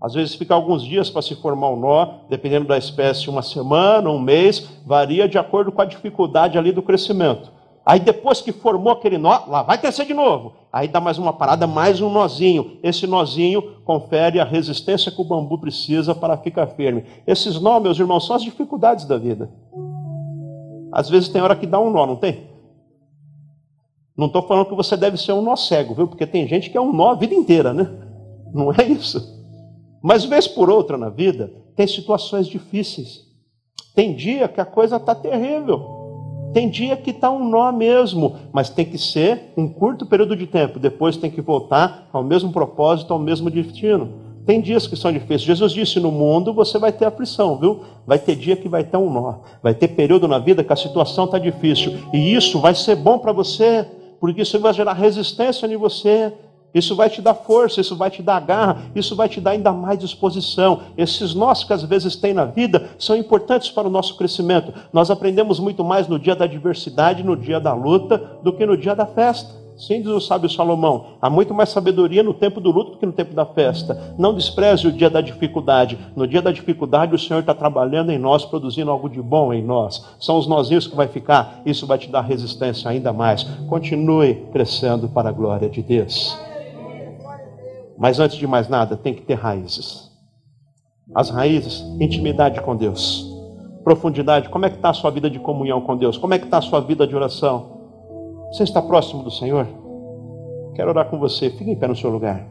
Às 0.00 0.14
vezes 0.14 0.34
fica 0.34 0.54
alguns 0.54 0.82
dias 0.82 1.10
para 1.10 1.22
se 1.22 1.34
formar 1.36 1.70
um 1.70 1.76
nó, 1.76 2.06
dependendo 2.28 2.66
da 2.66 2.78
espécie, 2.78 3.28
uma 3.28 3.42
semana, 3.42 4.10
um 4.10 4.18
mês, 4.18 4.66
varia 4.86 5.28
de 5.28 5.38
acordo 5.38 5.70
com 5.70 5.82
a 5.82 5.86
dificuldade 5.86 6.56
ali 6.56 6.72
do 6.72 6.82
crescimento. 6.82 7.52
Aí 7.86 8.00
depois 8.00 8.40
que 8.40 8.50
formou 8.50 8.94
aquele 8.94 9.18
nó, 9.18 9.40
lá 9.46 9.62
vai 9.62 9.76
crescer 9.76 10.06
de 10.06 10.14
novo. 10.14 10.54
Aí 10.72 10.88
dá 10.88 11.00
mais 11.00 11.18
uma 11.18 11.34
parada, 11.34 11.66
mais 11.66 12.00
um 12.00 12.10
nozinho. 12.10 12.78
Esse 12.82 13.06
nozinho 13.06 13.62
confere 13.84 14.40
a 14.40 14.44
resistência 14.44 15.12
que 15.12 15.20
o 15.20 15.24
bambu 15.24 15.58
precisa 15.58 16.14
para 16.14 16.36
ficar 16.38 16.66
firme. 16.68 17.04
Esses 17.26 17.60
nós, 17.60 17.82
meus 17.82 17.98
irmãos, 17.98 18.26
são 18.26 18.36
as 18.36 18.42
dificuldades 18.42 19.04
da 19.04 19.18
vida. 19.18 19.50
Às 20.90 21.10
vezes 21.10 21.28
tem 21.28 21.42
hora 21.42 21.56
que 21.56 21.66
dá 21.66 21.78
um 21.78 21.90
nó, 21.90 22.06
não 22.06 22.16
tem? 22.16 22.53
Não 24.16 24.26
estou 24.26 24.42
falando 24.42 24.66
que 24.66 24.74
você 24.74 24.96
deve 24.96 25.16
ser 25.16 25.32
um 25.32 25.42
nó 25.42 25.56
cego, 25.56 25.94
viu? 25.94 26.06
Porque 26.06 26.26
tem 26.26 26.46
gente 26.46 26.70
que 26.70 26.76
é 26.76 26.80
um 26.80 26.92
nó 26.92 27.10
a 27.10 27.14
vida 27.14 27.34
inteira, 27.34 27.72
né? 27.72 27.90
Não 28.52 28.72
é 28.72 28.84
isso. 28.84 29.34
Mas, 30.02 30.24
vez 30.24 30.46
por 30.46 30.70
outra 30.70 30.96
na 30.96 31.08
vida, 31.08 31.52
tem 31.74 31.86
situações 31.86 32.46
difíceis. 32.46 33.22
Tem 33.94 34.14
dia 34.14 34.46
que 34.46 34.60
a 34.60 34.64
coisa 34.64 34.96
está 34.96 35.14
terrível. 35.14 36.04
Tem 36.52 36.68
dia 36.70 36.96
que 36.96 37.10
está 37.10 37.30
um 37.30 37.48
nó 37.48 37.72
mesmo, 37.72 38.36
mas 38.52 38.70
tem 38.70 38.84
que 38.84 38.96
ser 38.96 39.52
um 39.56 39.68
curto 39.68 40.06
período 40.06 40.36
de 40.36 40.46
tempo. 40.46 40.78
Depois 40.78 41.16
tem 41.16 41.30
que 41.30 41.40
voltar 41.40 42.08
ao 42.12 42.22
mesmo 42.22 42.52
propósito, 42.52 43.12
ao 43.12 43.18
mesmo 43.18 43.50
destino. 43.50 44.22
Tem 44.46 44.60
dias 44.60 44.86
que 44.86 44.94
são 44.94 45.10
difíceis. 45.10 45.42
Jesus 45.42 45.72
disse: 45.72 45.98
no 45.98 46.12
mundo 46.12 46.52
você 46.52 46.78
vai 46.78 46.92
ter 46.92 47.06
aflição, 47.06 47.58
viu? 47.58 47.80
Vai 48.06 48.18
ter 48.18 48.36
dia 48.36 48.54
que 48.54 48.68
vai 48.68 48.84
ter 48.84 48.96
um 48.96 49.10
nó. 49.10 49.38
Vai 49.62 49.74
ter 49.74 49.88
período 49.88 50.28
na 50.28 50.38
vida 50.38 50.62
que 50.62 50.72
a 50.72 50.76
situação 50.76 51.24
está 51.24 51.38
difícil. 51.38 51.94
E 52.12 52.34
isso 52.34 52.60
vai 52.60 52.74
ser 52.74 52.94
bom 52.94 53.18
para 53.18 53.32
você, 53.32 53.84
porque 54.24 54.40
isso 54.40 54.58
vai 54.58 54.72
gerar 54.72 54.94
resistência 54.94 55.66
em 55.66 55.76
você. 55.76 56.32
Isso 56.72 56.96
vai 56.96 57.10
te 57.10 57.20
dar 57.20 57.34
força, 57.34 57.82
isso 57.82 57.94
vai 57.94 58.10
te 58.10 58.22
dar 58.22 58.40
garra, 58.40 58.78
isso 58.94 59.14
vai 59.14 59.28
te 59.28 59.38
dar 59.38 59.50
ainda 59.50 59.70
mais 59.70 59.98
disposição. 59.98 60.80
Esses 60.96 61.34
nós 61.34 61.62
que 61.62 61.74
às 61.74 61.82
vezes 61.82 62.16
tem 62.16 62.32
na 62.32 62.46
vida 62.46 62.88
são 62.98 63.14
importantes 63.14 63.70
para 63.70 63.86
o 63.86 63.90
nosso 63.90 64.16
crescimento. 64.16 64.72
Nós 64.94 65.10
aprendemos 65.10 65.60
muito 65.60 65.84
mais 65.84 66.08
no 66.08 66.18
dia 66.18 66.34
da 66.34 66.46
adversidade, 66.46 67.22
no 67.22 67.36
dia 67.36 67.60
da 67.60 67.74
luta, 67.74 68.16
do 68.42 68.50
que 68.50 68.64
no 68.64 68.78
dia 68.78 68.94
da 68.94 69.04
festa. 69.04 69.63
Sim, 69.76 70.02
diz 70.02 70.10
o 70.10 70.20
sábio 70.20 70.48
Salomão, 70.48 71.16
há 71.20 71.28
muito 71.28 71.52
mais 71.52 71.68
sabedoria 71.68 72.22
no 72.22 72.32
tempo 72.32 72.60
do 72.60 72.70
luto 72.70 72.92
do 72.92 72.98
que 72.98 73.06
no 73.06 73.12
tempo 73.12 73.34
da 73.34 73.44
festa. 73.44 74.14
Não 74.16 74.32
despreze 74.32 74.86
o 74.86 74.92
dia 74.92 75.10
da 75.10 75.20
dificuldade. 75.20 75.98
No 76.14 76.28
dia 76.28 76.40
da 76.40 76.52
dificuldade, 76.52 77.14
o 77.14 77.18
Senhor 77.18 77.40
está 77.40 77.52
trabalhando 77.54 78.10
em 78.10 78.18
nós, 78.18 78.44
produzindo 78.44 78.90
algo 78.90 79.08
de 79.08 79.20
bom 79.20 79.52
em 79.52 79.62
nós. 79.62 80.04
São 80.20 80.38
os 80.38 80.46
nozinhos 80.46 80.86
que 80.86 80.94
vai 80.94 81.08
ficar, 81.08 81.60
isso 81.66 81.86
vai 81.86 81.98
te 81.98 82.08
dar 82.08 82.20
resistência 82.20 82.88
ainda 82.88 83.12
mais. 83.12 83.42
Continue 83.68 84.46
crescendo 84.52 85.08
para 85.08 85.30
a 85.30 85.32
glória 85.32 85.68
de 85.68 85.82
Deus. 85.82 86.38
Mas 87.98 88.20
antes 88.20 88.36
de 88.36 88.46
mais 88.46 88.68
nada, 88.68 88.96
tem 88.96 89.12
que 89.12 89.22
ter 89.22 89.34
raízes. 89.34 90.10
As 91.14 91.30
raízes, 91.30 91.80
intimidade 92.00 92.60
com 92.60 92.76
Deus. 92.76 93.28
Profundidade, 93.82 94.48
como 94.48 94.64
é 94.66 94.70
que 94.70 94.76
está 94.76 94.90
a 94.90 94.94
sua 94.94 95.10
vida 95.10 95.28
de 95.28 95.38
comunhão 95.38 95.80
com 95.80 95.96
Deus? 95.96 96.16
Como 96.16 96.32
é 96.32 96.38
que 96.38 96.44
está 96.44 96.58
a 96.58 96.62
sua 96.62 96.80
vida 96.80 97.06
de 97.06 97.14
oração? 97.14 97.83
Você 98.54 98.62
está 98.62 98.80
próximo 98.80 99.24
do 99.24 99.32
Senhor? 99.32 99.66
Quero 100.76 100.90
orar 100.90 101.10
com 101.10 101.18
você. 101.18 101.50
Fique 101.50 101.72
em 101.72 101.76
pé 101.76 101.88
no 101.88 101.96
seu 101.96 102.08
lugar. 102.08 102.48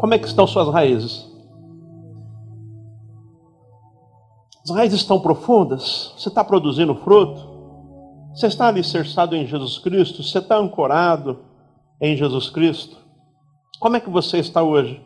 Como 0.00 0.12
é 0.12 0.18
que 0.18 0.26
estão 0.26 0.44
suas 0.44 0.66
raízes? 0.66 1.30
As 4.64 4.70
raízes 4.72 5.02
estão 5.02 5.20
profundas? 5.20 6.12
Você 6.18 6.30
está 6.30 6.42
produzindo 6.42 6.96
fruto? 6.96 7.48
Você 8.34 8.48
está 8.48 8.66
alicerçado 8.66 9.36
em 9.36 9.46
Jesus 9.46 9.78
Cristo? 9.78 10.24
Você 10.24 10.38
está 10.38 10.56
ancorado 10.56 11.44
em 12.00 12.16
Jesus 12.16 12.50
Cristo? 12.50 12.96
Como 13.78 13.94
é 13.94 14.00
que 14.00 14.10
você 14.10 14.38
está 14.38 14.64
hoje? 14.64 15.00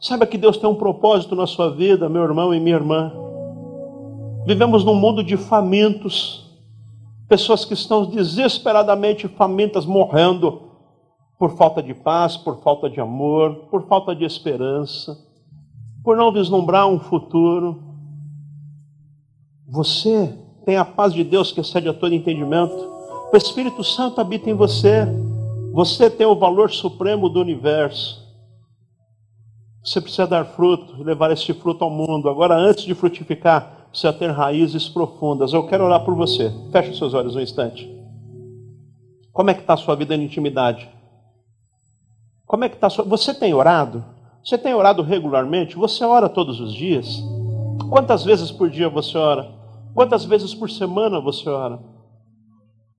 Saiba 0.00 0.26
que 0.26 0.36
Deus 0.36 0.56
tem 0.56 0.68
um 0.68 0.74
propósito 0.74 1.34
na 1.34 1.46
sua 1.46 1.70
vida, 1.70 2.08
meu 2.08 2.22
irmão 2.22 2.54
e 2.54 2.60
minha 2.60 2.76
irmã. 2.76 3.12
Vivemos 4.46 4.84
num 4.84 4.94
mundo 4.94 5.24
de 5.24 5.36
famintos, 5.36 6.50
pessoas 7.28 7.64
que 7.64 7.72
estão 7.72 8.04
desesperadamente 8.04 9.26
famintas, 9.26 9.86
morrendo 9.86 10.62
por 11.38 11.56
falta 11.56 11.82
de 11.82 11.94
paz, 11.94 12.36
por 12.36 12.62
falta 12.62 12.88
de 12.88 13.00
amor, 13.00 13.66
por 13.70 13.86
falta 13.86 14.14
de 14.14 14.24
esperança, 14.24 15.18
por 16.02 16.16
não 16.16 16.32
vislumbrar 16.32 16.86
um 16.86 16.98
futuro. 16.98 17.82
Você 19.66 20.38
tem 20.64 20.76
a 20.76 20.84
paz 20.84 21.12
de 21.12 21.24
Deus 21.24 21.50
que 21.50 21.60
excede 21.60 21.88
a 21.88 21.94
todo 21.94 22.14
entendimento. 22.14 22.74
O 23.32 23.36
Espírito 23.36 23.82
Santo 23.82 24.20
habita 24.20 24.48
em 24.48 24.54
você. 24.54 25.06
Você 25.72 26.08
tem 26.08 26.26
o 26.26 26.36
valor 26.36 26.70
supremo 26.70 27.28
do 27.28 27.40
universo. 27.40 28.23
Você 29.84 30.00
precisa 30.00 30.26
dar 30.26 30.46
fruto, 30.46 31.02
levar 31.02 31.30
esse 31.30 31.52
fruto 31.52 31.84
ao 31.84 31.90
mundo. 31.90 32.30
Agora, 32.30 32.56
antes 32.56 32.84
de 32.84 32.94
frutificar, 32.94 33.86
precisa 33.90 34.14
ter 34.14 34.30
raízes 34.30 34.88
profundas. 34.88 35.52
Eu 35.52 35.66
quero 35.66 35.84
orar 35.84 36.02
por 36.02 36.14
você. 36.14 36.50
Feche 36.72 36.90
os 36.90 36.96
seus 36.96 37.12
olhos 37.12 37.36
um 37.36 37.40
instante. 37.40 37.86
Como 39.30 39.50
é 39.50 39.54
que 39.54 39.60
está 39.60 39.74
a 39.74 39.76
sua 39.76 39.94
vida 39.94 40.16
de 40.16 40.24
intimidade? 40.24 40.88
Como 42.46 42.64
é 42.64 42.70
que 42.70 42.76
está 42.76 42.88
sua... 42.88 43.04
Você 43.04 43.34
tem 43.34 43.52
orado? 43.52 44.02
Você 44.42 44.56
tem 44.56 44.72
orado 44.72 45.02
regularmente? 45.02 45.76
Você 45.76 46.02
ora 46.02 46.30
todos 46.30 46.60
os 46.60 46.72
dias? 46.72 47.22
Quantas 47.90 48.24
vezes 48.24 48.50
por 48.50 48.70
dia 48.70 48.88
você 48.88 49.18
ora? 49.18 49.52
Quantas 49.94 50.24
vezes 50.24 50.54
por 50.54 50.70
semana 50.70 51.20
você 51.20 51.46
ora? 51.46 51.78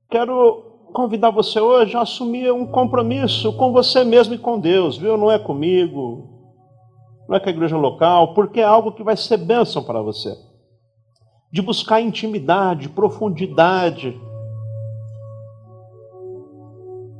Quero 0.07 0.89
convidar 0.93 1.31
você 1.31 1.59
hoje 1.59 1.97
a 1.97 2.01
assumir 2.01 2.53
um 2.53 2.67
compromisso 2.67 3.53
com 3.53 3.71
você 3.71 4.03
mesmo 4.03 4.35
e 4.35 4.37
com 4.37 4.59
Deus, 4.59 4.97
viu? 4.97 5.17
Não 5.17 5.31
é 5.31 5.39
comigo, 5.39 6.34
não 7.27 7.35
é 7.35 7.39
com 7.39 7.49
a 7.49 7.51
igreja 7.51 7.77
local, 7.77 8.33
porque 8.33 8.59
é 8.59 8.63
algo 8.63 8.91
que 8.91 9.03
vai 9.03 9.17
ser 9.17 9.37
bênção 9.37 9.83
para 9.83 10.01
você. 10.01 10.37
De 11.51 11.61
buscar 11.61 12.01
intimidade, 12.01 12.89
profundidade. 12.89 14.19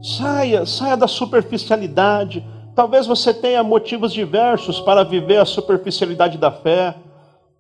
Saia, 0.01 0.66
saia 0.66 0.95
da 0.95 1.08
superficialidade. 1.08 2.45
Talvez 2.76 3.08
você 3.08 3.34
tenha 3.34 3.64
motivos 3.64 4.14
diversos 4.14 4.80
para 4.80 5.03
viver 5.03 5.38
a 5.38 5.45
superficialidade 5.45 6.38
da 6.38 6.51
fé. 6.51 6.95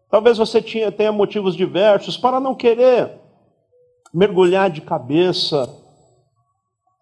Talvez 0.09 0.37
você 0.37 0.61
tenha 0.61 1.11
motivos 1.11 1.55
diversos 1.55 2.17
para 2.17 2.39
não 2.39 2.53
querer 2.53 3.11
mergulhar 4.13 4.69
de 4.69 4.81
cabeça 4.81 5.67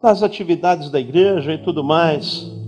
nas 0.01 0.23
atividades 0.23 0.89
da 0.89 0.99
igreja 0.99 1.53
e 1.53 1.57
tudo 1.57 1.83
mais. 1.83 2.62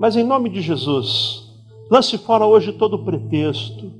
Mas 0.00 0.16
em 0.16 0.24
nome 0.24 0.48
de 0.48 0.60
Jesus, 0.60 1.50
Lance 1.90 2.16
fora 2.18 2.46
hoje 2.46 2.72
todo 2.72 2.94
o 2.94 3.04
pretexto. 3.04 3.90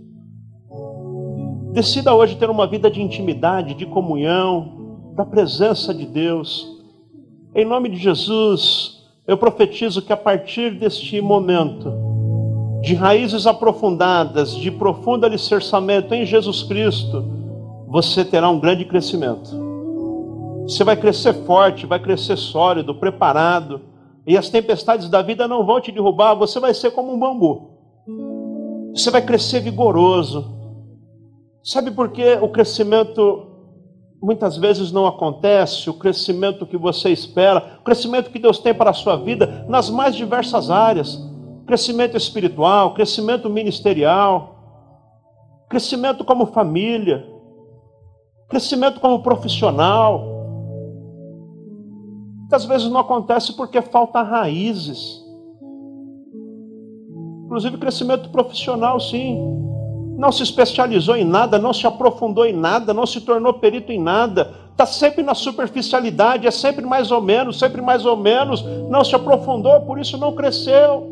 Decida 1.72 2.14
hoje 2.14 2.36
ter 2.36 2.48
uma 2.48 2.64
vida 2.64 2.88
de 2.88 3.03
intimidade, 3.03 3.74
de 3.74 3.84
comunhão, 3.84 5.12
da 5.16 5.24
presença 5.24 5.92
de 5.92 6.07
Deus. 6.07 6.68
Em 7.53 7.64
nome 7.64 7.88
de 7.88 7.96
Jesus, 7.96 9.03
eu 9.26 9.36
profetizo 9.36 10.03
que 10.03 10.12
a 10.12 10.16
partir 10.16 10.70
deste 10.78 11.20
momento, 11.20 11.92
de 12.80 12.94
raízes 12.94 13.44
aprofundadas, 13.44 14.55
de 14.55 14.70
profundo 14.70 15.26
alicerçamento 15.26 16.14
em 16.14 16.24
Jesus 16.24 16.62
Cristo, 16.62 17.24
você 17.88 18.24
terá 18.24 18.48
um 18.48 18.61
grande 18.61 18.84
crescimento. 18.84 19.51
Você 20.62 20.84
vai 20.84 20.96
crescer 20.96 21.34
forte, 21.44 21.86
vai 21.86 21.98
crescer 21.98 22.36
sólido, 22.36 22.94
preparado, 22.94 23.80
e 24.27 24.37
as 24.37 24.49
tempestades 24.49 25.09
da 25.09 25.23
vida 25.23 25.49
não 25.49 25.64
vão 25.64 25.81
te 25.81 25.91
derrubar, 25.91 26.35
você 26.35 26.61
vai 26.61 26.75
ser 26.75 26.91
como 26.91 27.12
um 27.12 27.18
bambu. 27.18 27.71
Você 28.95 29.11
vai 29.11 29.23
crescer 29.23 29.61
vigoroso. 29.61 30.59
Sabe 31.62 31.91
por 31.91 32.11
que 32.11 32.35
o 32.35 32.49
crescimento 32.49 33.47
muitas 34.23 34.57
vezes 34.57 34.93
não 34.93 35.07
acontece, 35.07 35.89
o 35.89 35.95
crescimento 35.95 36.66
que 36.66 36.77
você 36.77 37.11
espera, 37.11 37.79
o 37.81 37.85
crescimento 37.85 38.31
que 38.31 38.39
Deus 38.39 38.59
tem 38.59 38.75
para 38.75 38.91
a 38.91 38.95
sua 38.95 39.16
vida 39.16 39.64
nas 39.68 39.89
mais 39.89 40.14
diversas 40.14 40.71
áreas 40.71 41.31
crescimento 41.71 42.16
espiritual, 42.16 42.95
crescimento 42.95 43.49
ministerial, 43.49 44.57
crescimento 45.68 46.25
como 46.25 46.47
família, 46.47 47.25
crescimento 48.49 48.99
como 48.99 49.23
profissional. 49.23 50.39
Muitas 52.51 52.64
vezes 52.64 52.90
não 52.90 52.98
acontece 52.98 53.53
porque 53.53 53.80
falta 53.80 54.22
raízes. 54.22 55.24
Inclusive 57.44 57.78
crescimento 57.78 58.28
profissional, 58.30 58.98
sim. 58.98 59.38
Não 60.18 60.32
se 60.32 60.42
especializou 60.42 61.14
em 61.14 61.22
nada, 61.22 61.61
não 61.61 61.72
se 61.72 61.86
aprofundou 61.86 62.44
em 62.44 62.53
nada, 62.53 62.92
não 62.92 63.07
se 63.07 63.20
tornou 63.20 63.55
perito 63.55 63.92
em 63.92 64.01
nada. 64.01 64.53
Está 64.72 64.84
sempre 64.84 65.22
na 65.22 65.32
superficialidade, 65.32 66.44
é 66.44 66.51
sempre 66.51 66.84
mais 66.84 67.12
ou 67.12 67.22
menos, 67.22 67.57
sempre 67.57 67.80
mais 67.80 68.05
ou 68.05 68.16
menos. 68.16 68.64
Não 68.88 69.05
se 69.05 69.14
aprofundou, 69.14 69.82
por 69.82 70.01
isso 70.01 70.18
não 70.18 70.34
cresceu. 70.34 71.07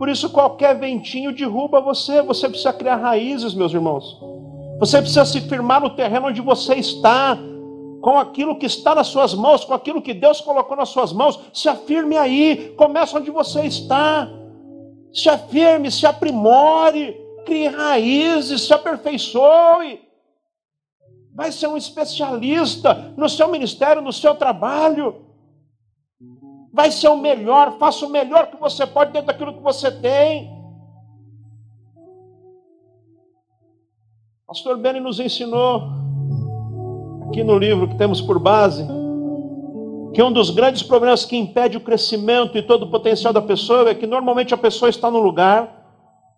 Por 0.00 0.08
isso 0.08 0.30
qualquer 0.30 0.76
ventinho 0.80 1.32
derruba 1.32 1.80
você. 1.80 2.20
Você 2.22 2.48
precisa 2.48 2.72
criar 2.72 2.96
raízes, 2.96 3.54
meus 3.54 3.72
irmãos. 3.72 4.20
Você 4.80 4.98
precisa 4.98 5.24
se 5.24 5.40
firmar 5.42 5.80
no 5.80 5.90
terreno 5.90 6.26
onde 6.26 6.40
você 6.40 6.74
está 6.74 7.38
com 8.02 8.18
aquilo 8.18 8.58
que 8.58 8.66
está 8.66 8.96
nas 8.96 9.06
suas 9.06 9.32
mãos, 9.32 9.64
com 9.64 9.72
aquilo 9.72 10.02
que 10.02 10.12
Deus 10.12 10.40
colocou 10.40 10.76
nas 10.76 10.88
suas 10.88 11.12
mãos, 11.12 11.38
se 11.54 11.68
afirme 11.68 12.16
aí, 12.18 12.74
comece 12.76 13.16
onde 13.16 13.30
você 13.30 13.62
está, 13.62 14.28
se 15.14 15.28
afirme, 15.28 15.88
se 15.88 16.04
aprimore, 16.04 17.16
crie 17.46 17.68
raízes, 17.68 18.62
se 18.62 18.74
aperfeiçoe. 18.74 20.02
Vai 21.32 21.52
ser 21.52 21.68
um 21.68 21.76
especialista 21.76 23.14
no 23.16 23.28
seu 23.28 23.48
ministério, 23.48 24.02
no 24.02 24.12
seu 24.12 24.34
trabalho. 24.34 25.24
Vai 26.72 26.90
ser 26.90 27.08
o 27.08 27.16
melhor, 27.16 27.78
faça 27.78 28.04
o 28.04 28.10
melhor 28.10 28.50
que 28.50 28.56
você 28.56 28.84
pode 28.84 29.12
dentro 29.12 29.28
daquilo 29.28 29.54
que 29.54 29.62
você 29.62 29.92
tem. 29.92 30.50
Pastor 34.44 34.76
Beni 34.76 34.98
nos 34.98 35.20
ensinou 35.20 36.01
aqui 37.32 37.42
no 37.42 37.56
livro 37.56 37.88
que 37.88 37.94
temos 37.94 38.20
por 38.20 38.38
base, 38.38 38.86
que 40.12 40.22
um 40.22 40.30
dos 40.30 40.50
grandes 40.50 40.82
problemas 40.82 41.24
que 41.24 41.34
impede 41.34 41.78
o 41.78 41.80
crescimento 41.80 42.58
e 42.58 42.62
todo 42.62 42.82
o 42.82 42.90
potencial 42.90 43.32
da 43.32 43.40
pessoa 43.40 43.88
é 43.88 43.94
que 43.94 44.06
normalmente 44.06 44.52
a 44.52 44.58
pessoa 44.58 44.90
está 44.90 45.10
num 45.10 45.20
lugar, 45.20 45.82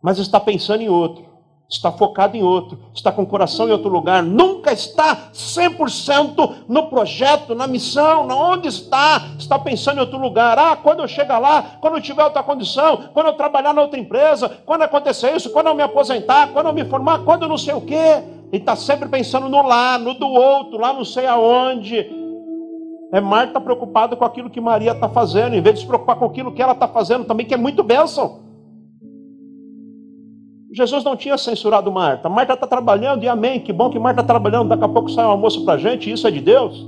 mas 0.01 0.21
está 0.21 0.39
pensando 0.39 0.83
em 0.83 0.89
outro, 0.89 1.25
está 1.69 1.91
focado 1.91 2.37
em 2.37 2.45
outro, 2.45 2.79
está 2.95 3.11
com 3.11 3.23
o 3.23 3.27
coração 3.27 3.67
em 3.67 3.73
outro 3.73 3.89
lugar, 3.89 4.23
nunca 4.23 4.73
está 4.73 5.31
100% 5.33 6.67
no 6.69 6.87
projeto, 6.87 7.57
na 7.57 7.67
missão, 7.67 8.25
na 8.25 8.37
onde 8.37 8.69
está, 8.69 9.31
está 9.37 9.59
pensando 9.59 9.97
em 9.97 10.01
outro 10.01 10.19
lugar. 10.19 10.57
Ah, 10.57 10.77
quando 10.77 11.01
eu 11.01 11.09
chegar 11.09 11.41
lá, 11.41 11.77
quando 11.81 11.95
eu 11.97 12.01
tiver 12.01 12.23
outra 12.23 12.45
condição, 12.45 13.09
quando 13.13 13.27
eu 13.27 13.33
trabalhar 13.33 13.75
na 13.75 13.83
outra 13.83 13.99
empresa, 13.99 14.49
quando 14.65 14.83
acontecer 14.83 15.35
isso, 15.35 15.51
quando 15.51 15.67
eu 15.67 15.75
me 15.75 15.83
aposentar, 15.83 16.53
quando 16.53 16.67
eu 16.67 16.73
me 16.73 16.85
formar, 16.85 17.25
quando 17.25 17.43
eu 17.43 17.49
não 17.49 17.59
sei 17.59 17.75
o 17.75 17.81
quê. 17.81 18.23
Ele 18.55 18.63
está 18.63 18.77
sempre 18.77 19.09
pensando 19.09 19.49
no 19.49 19.63
lá, 19.63 19.99
no 19.99 20.15
do 20.15 20.29
outro, 20.29 20.79
lá 20.79 20.93
não 20.93 21.05
sei 21.05 21.27
aonde. 21.27 22.07
É 23.13 23.21
Marta 23.21 23.61
preocupada 23.61 24.15
com 24.15 24.25
aquilo 24.25 24.49
que 24.49 24.61
Maria 24.61 24.93
está 24.93 25.09
fazendo, 25.09 25.57
em 25.57 25.61
vez 25.61 25.75
de 25.75 25.81
se 25.81 25.87
preocupar 25.89 26.15
com 26.15 26.27
aquilo 26.27 26.53
que 26.53 26.63
ela 26.63 26.71
está 26.73 26.87
fazendo 26.87 27.25
também, 27.25 27.45
que 27.45 27.53
é 27.53 27.57
muito 27.57 27.83
bênção. 27.83 28.45
Jesus 30.73 31.03
não 31.03 31.17
tinha 31.17 31.37
censurado 31.37 31.91
Marta. 31.91 32.29
Marta 32.29 32.55
está 32.55 32.65
trabalhando, 32.65 33.25
e 33.25 33.29
amém. 33.29 33.59
Que 33.59 33.73
bom 33.73 33.91
que 33.91 33.99
Marta 33.99 34.21
está 34.21 34.33
trabalhando. 34.33 34.69
Daqui 34.69 34.85
a 34.85 34.89
pouco 34.89 35.09
sai 35.09 35.27
um 35.27 35.31
almoço 35.31 35.65
para 35.65 35.75
a 35.75 35.79
gente, 35.79 36.09
isso 36.09 36.29
é 36.29 36.31
de 36.31 36.41
Deus. 36.41 36.87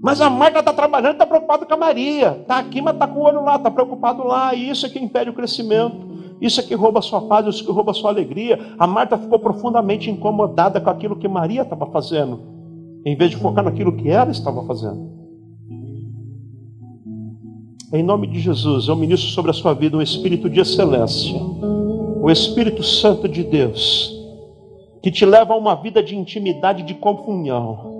Mas 0.00 0.20
a 0.20 0.30
Marta 0.30 0.60
está 0.60 0.72
trabalhando, 0.72 1.14
está 1.14 1.26
preocupada 1.26 1.66
com 1.66 1.74
a 1.74 1.76
Maria. 1.76 2.38
Está 2.40 2.58
aqui, 2.58 2.80
mas 2.80 2.94
está 2.94 3.08
com 3.08 3.18
o 3.18 3.24
olho 3.24 3.42
lá, 3.42 3.56
está 3.56 3.68
preocupado 3.68 4.22
lá. 4.22 4.54
E 4.54 4.70
isso 4.70 4.86
é 4.86 4.88
que 4.88 5.00
impede 5.00 5.28
o 5.30 5.34
crescimento. 5.34 6.07
Isso 6.40 6.60
é 6.60 6.62
que 6.62 6.74
rouba 6.74 7.00
a 7.00 7.02
sua 7.02 7.22
paz, 7.22 7.46
isso 7.46 7.62
é 7.62 7.66
que 7.66 7.72
rouba 7.72 7.90
a 7.90 7.94
sua 7.94 8.10
alegria. 8.10 8.58
A 8.78 8.86
Marta 8.86 9.18
ficou 9.18 9.38
profundamente 9.38 10.10
incomodada 10.10 10.80
com 10.80 10.90
aquilo 10.90 11.16
que 11.16 11.26
Maria 11.26 11.62
estava 11.62 11.86
fazendo, 11.86 12.40
em 13.04 13.16
vez 13.16 13.30
de 13.30 13.36
focar 13.36 13.64
naquilo 13.64 13.92
que 13.92 14.08
ela 14.08 14.30
estava 14.30 14.64
fazendo. 14.64 15.18
Em 17.92 18.02
nome 18.02 18.26
de 18.26 18.38
Jesus, 18.38 18.86
eu 18.86 18.94
ministro 18.94 19.30
sobre 19.30 19.50
a 19.50 19.54
sua 19.54 19.72
vida 19.72 19.96
um 19.96 20.02
espírito 20.02 20.48
de 20.50 20.60
excelência, 20.60 21.40
o 22.20 22.30
Espírito 22.30 22.82
Santo 22.82 23.26
de 23.26 23.42
Deus, 23.42 24.14
que 25.02 25.10
te 25.10 25.24
leva 25.24 25.54
a 25.54 25.56
uma 25.56 25.74
vida 25.74 26.02
de 26.02 26.14
intimidade, 26.14 26.82
de 26.82 26.92
comunhão, 26.92 27.97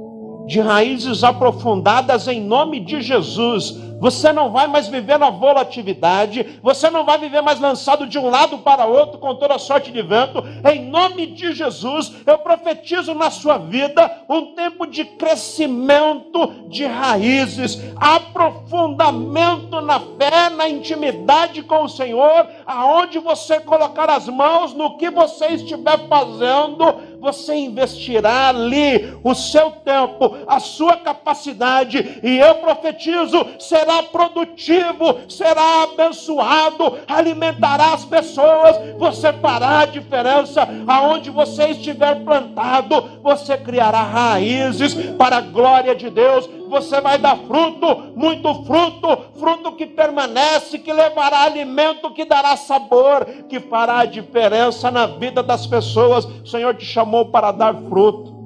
de 0.48 0.60
raízes 0.60 1.22
aprofundadas 1.22 2.26
em 2.26 2.40
nome 2.40 2.80
de 2.80 3.00
Jesus 3.00 3.88
você 4.00 4.32
não 4.32 4.50
vai 4.50 4.66
mais 4.66 4.88
viver 4.88 5.18
na 5.18 5.30
volatilidade, 5.30 6.60
você 6.62 6.88
não 6.88 7.04
vai 7.04 7.18
viver 7.18 7.42
mais 7.42 7.58
lançado 7.58 8.06
de 8.06 8.18
um 8.18 8.30
lado 8.30 8.58
para 8.58 8.86
outro 8.86 9.18
com 9.18 9.34
toda 9.34 9.58
sorte 9.58 9.90
de 9.90 10.02
vento. 10.02 10.42
Em 10.72 10.88
nome 10.88 11.26
de 11.26 11.52
Jesus, 11.52 12.12
eu 12.24 12.38
profetizo 12.38 13.12
na 13.14 13.30
sua 13.30 13.58
vida 13.58 14.22
um 14.28 14.54
tempo 14.54 14.86
de 14.86 15.04
crescimento 15.04 16.68
de 16.68 16.84
raízes, 16.84 17.80
aprofundamento 17.96 19.80
na 19.80 19.98
fé, 19.98 20.48
na 20.50 20.68
intimidade 20.68 21.62
com 21.62 21.84
o 21.84 21.88
Senhor, 21.88 22.46
aonde 22.66 23.18
você 23.18 23.58
colocar 23.60 24.08
as 24.10 24.28
mãos 24.28 24.74
no 24.74 24.96
que 24.96 25.10
você 25.10 25.46
estiver 25.48 26.06
fazendo, 26.08 27.17
você 27.20 27.54
investirá 27.54 28.48
ali 28.48 29.18
o 29.22 29.34
seu 29.34 29.70
tempo, 29.70 30.36
a 30.46 30.60
sua 30.60 30.96
capacidade, 30.96 32.20
e 32.22 32.38
eu 32.38 32.56
profetizo: 32.56 33.44
será 33.58 34.02
produtivo, 34.04 35.20
será 35.28 35.84
abençoado, 35.84 36.98
alimentará 37.06 37.94
as 37.94 38.04
pessoas, 38.04 38.76
você 38.98 39.32
fará 39.34 39.80
a 39.80 39.86
diferença. 39.86 40.68
Aonde 40.86 41.30
você 41.30 41.68
estiver 41.68 42.24
plantado, 42.24 43.20
você 43.22 43.56
criará 43.56 44.02
raízes 44.02 44.94
para 45.16 45.38
a 45.38 45.40
glória 45.40 45.94
de 45.94 46.10
Deus 46.10 46.48
você 46.68 47.00
vai 47.00 47.18
dar 47.18 47.36
fruto, 47.36 48.12
muito 48.14 48.52
fruto, 48.64 49.18
fruto 49.38 49.72
que 49.72 49.86
permanece, 49.86 50.78
que 50.78 50.92
levará 50.92 51.42
alimento, 51.42 52.12
que 52.12 52.24
dará 52.24 52.56
sabor, 52.56 53.24
que 53.48 53.58
fará 53.58 54.00
a 54.00 54.04
diferença 54.04 54.90
na 54.90 55.06
vida 55.06 55.42
das 55.42 55.66
pessoas. 55.66 56.24
O 56.24 56.46
Senhor 56.46 56.74
te 56.74 56.84
chamou 56.84 57.26
para 57.26 57.50
dar 57.50 57.74
fruto. 57.88 58.36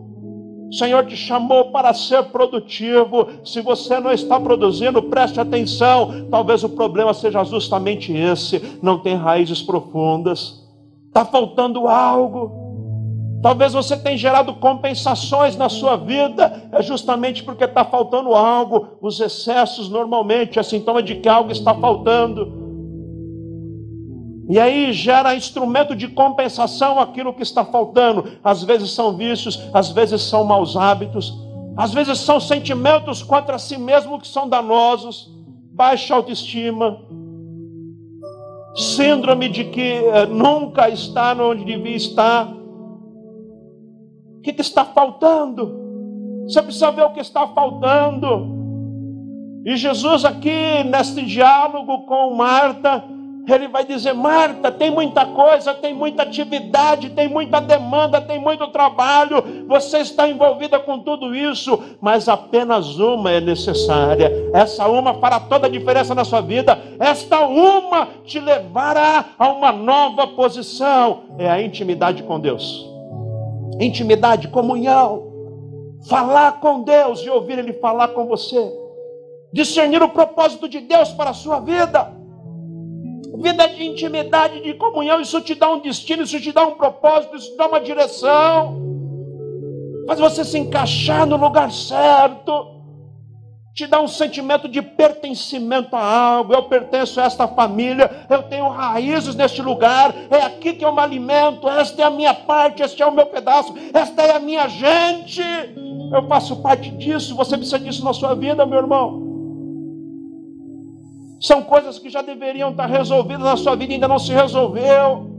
O 0.70 0.75
Senhor 0.75 1.05
te 1.05 1.16
chamou 1.16 1.70
para 1.70 1.93
ser 1.93 2.23
produtivo. 2.25 3.29
Se 3.45 3.61
você 3.61 4.01
não 4.01 4.11
está 4.11 4.41
produzindo, 4.41 5.03
preste 5.03 5.39
atenção. 5.39 6.29
Talvez 6.31 6.64
o 6.64 6.68
problema 6.70 7.12
seja 7.12 7.45
justamente 7.45 8.11
esse: 8.11 8.79
não 8.83 8.99
tem 8.99 9.14
raízes 9.14 9.61
profundas. 9.61 10.62
Está 11.09 11.27
faltando 11.27 11.87
algo. 11.87 12.61
Talvez 13.43 13.72
você 13.72 13.97
tenha 13.97 14.16
gerado 14.16 14.55
compensações 14.55 15.57
na 15.57 15.68
sua 15.68 15.97
vida, 15.97 16.70
é 16.70 16.80
justamente 16.80 17.43
porque 17.43 17.64
está 17.64 17.84
faltando 17.84 18.34
algo. 18.34 18.99
Os 19.01 19.18
excessos 19.20 19.88
normalmente 19.88 20.61
é 20.61 20.62
sintoma 20.62 21.03
de 21.03 21.16
que 21.16 21.28
algo 21.28 21.51
está 21.51 21.74
faltando. 21.74 22.62
E 24.49 24.61
aí 24.61 24.93
gera 24.93 25.34
instrumento 25.34 25.97
de 25.97 26.07
compensação 26.07 27.01
aquilo 27.01 27.34
que 27.34 27.43
está 27.43 27.64
faltando. 27.64 28.24
Às 28.45 28.62
vezes 28.62 28.93
são 28.93 29.16
vícios, 29.16 29.61
às 29.74 29.90
vezes 29.90 30.22
são 30.22 30.45
maus 30.45 30.76
hábitos, 30.76 31.34
às 31.76 31.93
vezes 31.93 32.20
são 32.20 32.38
sentimentos 32.38 33.24
contra 33.24 33.59
si 33.59 33.76
mesmo 33.76 34.20
que 34.20 34.28
são 34.28 34.49
danosos, 34.49 35.28
baixa 35.72 36.14
autoestima, 36.14 36.97
síndrome 38.76 39.49
de 39.49 39.64
que 39.64 39.80
eh, 39.80 40.26
nunca 40.26 40.88
está 40.88 41.32
onde 41.32 41.64
devia 41.64 41.97
estar 41.97 42.61
que, 44.43 44.53
que 44.53 44.61
está 44.61 44.84
faltando? 44.84 45.80
Você 46.47 46.61
precisa 46.61 46.90
ver 46.90 47.05
o 47.05 47.11
que 47.11 47.20
está 47.20 47.47
faltando. 47.47 48.61
E 49.64 49.76
Jesus, 49.76 50.24
aqui 50.24 50.82
neste 50.84 51.22
diálogo 51.22 52.05
com 52.05 52.34
Marta, 52.34 53.05
Ele 53.49 53.68
vai 53.68 53.84
dizer: 53.84 54.12
Marta, 54.12 54.72
tem 54.72 54.90
muita 54.90 55.24
coisa, 55.24 55.72
tem 55.72 55.95
muita 55.95 56.24
atividade, 56.24 57.11
tem 57.11 57.28
muita 57.28 57.61
demanda, 57.61 58.20
tem 58.20 58.40
muito 58.40 58.66
trabalho, 58.68 59.64
você 59.68 59.99
está 59.99 60.28
envolvida 60.28 60.80
com 60.80 60.99
tudo 60.99 61.32
isso, 61.32 61.80
mas 62.01 62.28
apenas 62.28 62.99
uma 62.99 63.30
é 63.30 63.40
necessária. 63.40 64.51
Essa 64.53 64.88
uma 64.88 65.14
fará 65.14 65.38
toda 65.38 65.68
a 65.68 65.70
diferença 65.70 66.12
na 66.12 66.24
sua 66.24 66.40
vida. 66.40 66.76
Esta 66.99 67.47
uma 67.47 68.09
te 68.24 68.40
levará 68.40 69.26
a 69.38 69.49
uma 69.49 69.70
nova 69.70 70.26
posição: 70.26 71.20
é 71.38 71.49
a 71.49 71.62
intimidade 71.62 72.24
com 72.24 72.40
Deus. 72.40 72.91
Intimidade, 73.81 74.49
comunhão, 74.49 75.33
falar 76.09 76.61
com 76.61 76.83
Deus 76.83 77.20
e 77.20 77.31
ouvir 77.31 77.59
Ele 77.59 77.73
falar 77.75 78.09
com 78.09 78.27
você, 78.27 78.73
discernir 79.53 80.03
o 80.03 80.09
propósito 80.09 80.68
de 80.68 80.81
Deus 80.81 81.11
para 81.11 81.31
a 81.31 81.35
sua 81.35 81.61
vida. 81.61 82.12
Vida 83.35 83.66
de 83.66 83.85
intimidade, 83.85 84.61
de 84.61 84.75
comunhão, 84.75 85.20
isso 85.20 85.41
te 85.41 85.55
dá 85.55 85.70
um 85.70 85.81
destino, 85.81 86.23
isso 86.23 86.39
te 86.41 86.53
dá 86.53 86.66
um 86.66 86.73
propósito, 86.73 87.37
isso 87.37 87.51
te 87.51 87.57
dá 87.57 87.66
uma 87.66 87.81
direção, 87.81 88.77
faz 90.07 90.20
você 90.20 90.45
se 90.45 90.59
encaixar 90.59 91.27
no 91.27 91.37
lugar 91.37 91.73
certo, 91.73 92.82
te 93.75 93.87
dá 93.87 94.01
um 94.01 94.09
sentimento 94.09 94.68
de 94.68 94.83
pertencimento 94.83 95.97
a 95.97 96.05
algo. 96.05 96.53
Eu 96.53 96.64
pertenço 96.64 97.20
a 97.20 97.25
esta 97.25 97.49
família, 97.49 98.11
eu 98.29 98.43
tenho 98.43 98.68
raízes 98.68 99.35
neste 99.35 99.62
lugar, 99.62 100.14
é 100.31 100.43
aqui 100.43 100.75
que 100.75 100.85
eu 100.85 100.93
me 100.93 101.01
alimento, 101.01 101.68
esta 101.68 102.03
é 102.03 102.05
a 102.05 102.11
minha 102.11 102.35
parte, 102.35 102.83
este 102.83 103.03
é 103.03 103.07
o 103.07 103.12
meu 103.12 103.27
pedaço, 103.27 103.75
esta 103.93 104.23
é 104.23 104.37
a 104.37 104.41
minha 104.41 104.68
gente. 104.68 105.43
Eu 106.12 106.29
faço 106.29 106.57
parte 106.62 106.91
disso, 106.91 107.35
você 107.35 107.57
precisa 107.57 107.79
disso 107.79 108.05
na 108.05 108.12
sua 108.12 108.35
vida, 108.35 108.66
meu 108.66 108.79
irmão. 108.79 109.33
São 111.41 111.62
coisas 111.62 111.99
que 111.99 112.09
já 112.09 112.23
deveriam 112.23 112.70
estar 112.70 112.87
resolvidas 112.87 113.43
na 113.43 113.57
sua 113.57 113.75
vida 113.75 113.95
ainda 113.95 114.07
não 114.07 114.18
se 114.18 114.33
resolveu. 114.33 115.31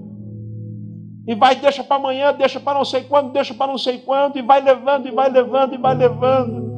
E 1.26 1.36
vai, 1.36 1.56
deixa 1.56 1.84
para 1.84 1.96
amanhã, 1.96 2.34
deixa 2.34 2.60
para 2.60 2.78
não 2.78 2.84
sei 2.84 3.04
quando, 3.04 3.32
deixa 3.32 3.54
para 3.54 3.68
não 3.68 3.78
sei 3.78 4.00
quando, 4.00 4.38
e 4.38 4.42
vai 4.42 4.60
levando, 4.60 5.08
e 5.08 5.12
vai 5.12 5.30
levando, 5.30 5.76
e 5.76 5.78
vai 5.78 5.96
levando. 5.96 6.73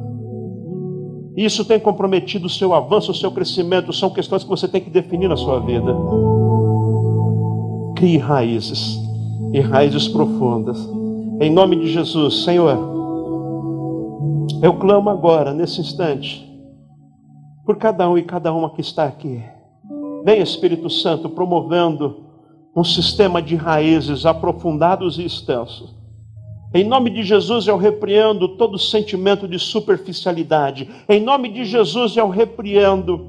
Isso 1.36 1.66
tem 1.66 1.78
comprometido 1.78 2.46
o 2.46 2.50
seu 2.50 2.72
avanço, 2.72 3.10
o 3.10 3.14
seu 3.14 3.30
crescimento, 3.30 3.92
são 3.92 4.08
questões 4.08 4.42
que 4.42 4.48
você 4.48 4.66
tem 4.66 4.80
que 4.80 4.88
definir 4.88 5.28
na 5.28 5.36
sua 5.36 5.60
vida. 5.60 5.94
Crie 7.94 8.16
raízes, 8.16 8.98
e 9.52 9.60
raízes 9.60 10.08
profundas. 10.08 10.78
Em 11.38 11.50
nome 11.50 11.76
de 11.76 11.88
Jesus, 11.88 12.44
Senhor, 12.44 12.78
eu 14.62 14.74
clamo 14.78 15.10
agora, 15.10 15.52
nesse 15.52 15.82
instante, 15.82 16.42
por 17.66 17.76
cada 17.76 18.08
um 18.08 18.16
e 18.16 18.22
cada 18.22 18.52
uma 18.54 18.70
que 18.70 18.80
está 18.80 19.04
aqui. 19.04 19.42
Vem 20.24 20.40
Espírito 20.40 20.88
Santo 20.88 21.28
promovendo 21.28 22.24
um 22.74 22.84
sistema 22.84 23.42
de 23.42 23.56
raízes 23.56 24.24
aprofundados 24.24 25.18
e 25.18 25.24
extensos. 25.24 25.95
Em 26.76 26.84
nome 26.84 27.08
de 27.08 27.22
Jesus 27.22 27.66
eu 27.66 27.78
repreendo 27.78 28.48
todo 28.48 28.78
sentimento 28.78 29.48
de 29.48 29.58
superficialidade. 29.58 30.86
Em 31.08 31.18
nome 31.18 31.48
de 31.48 31.64
Jesus 31.64 32.18
eu 32.18 32.28
repreendo 32.28 33.28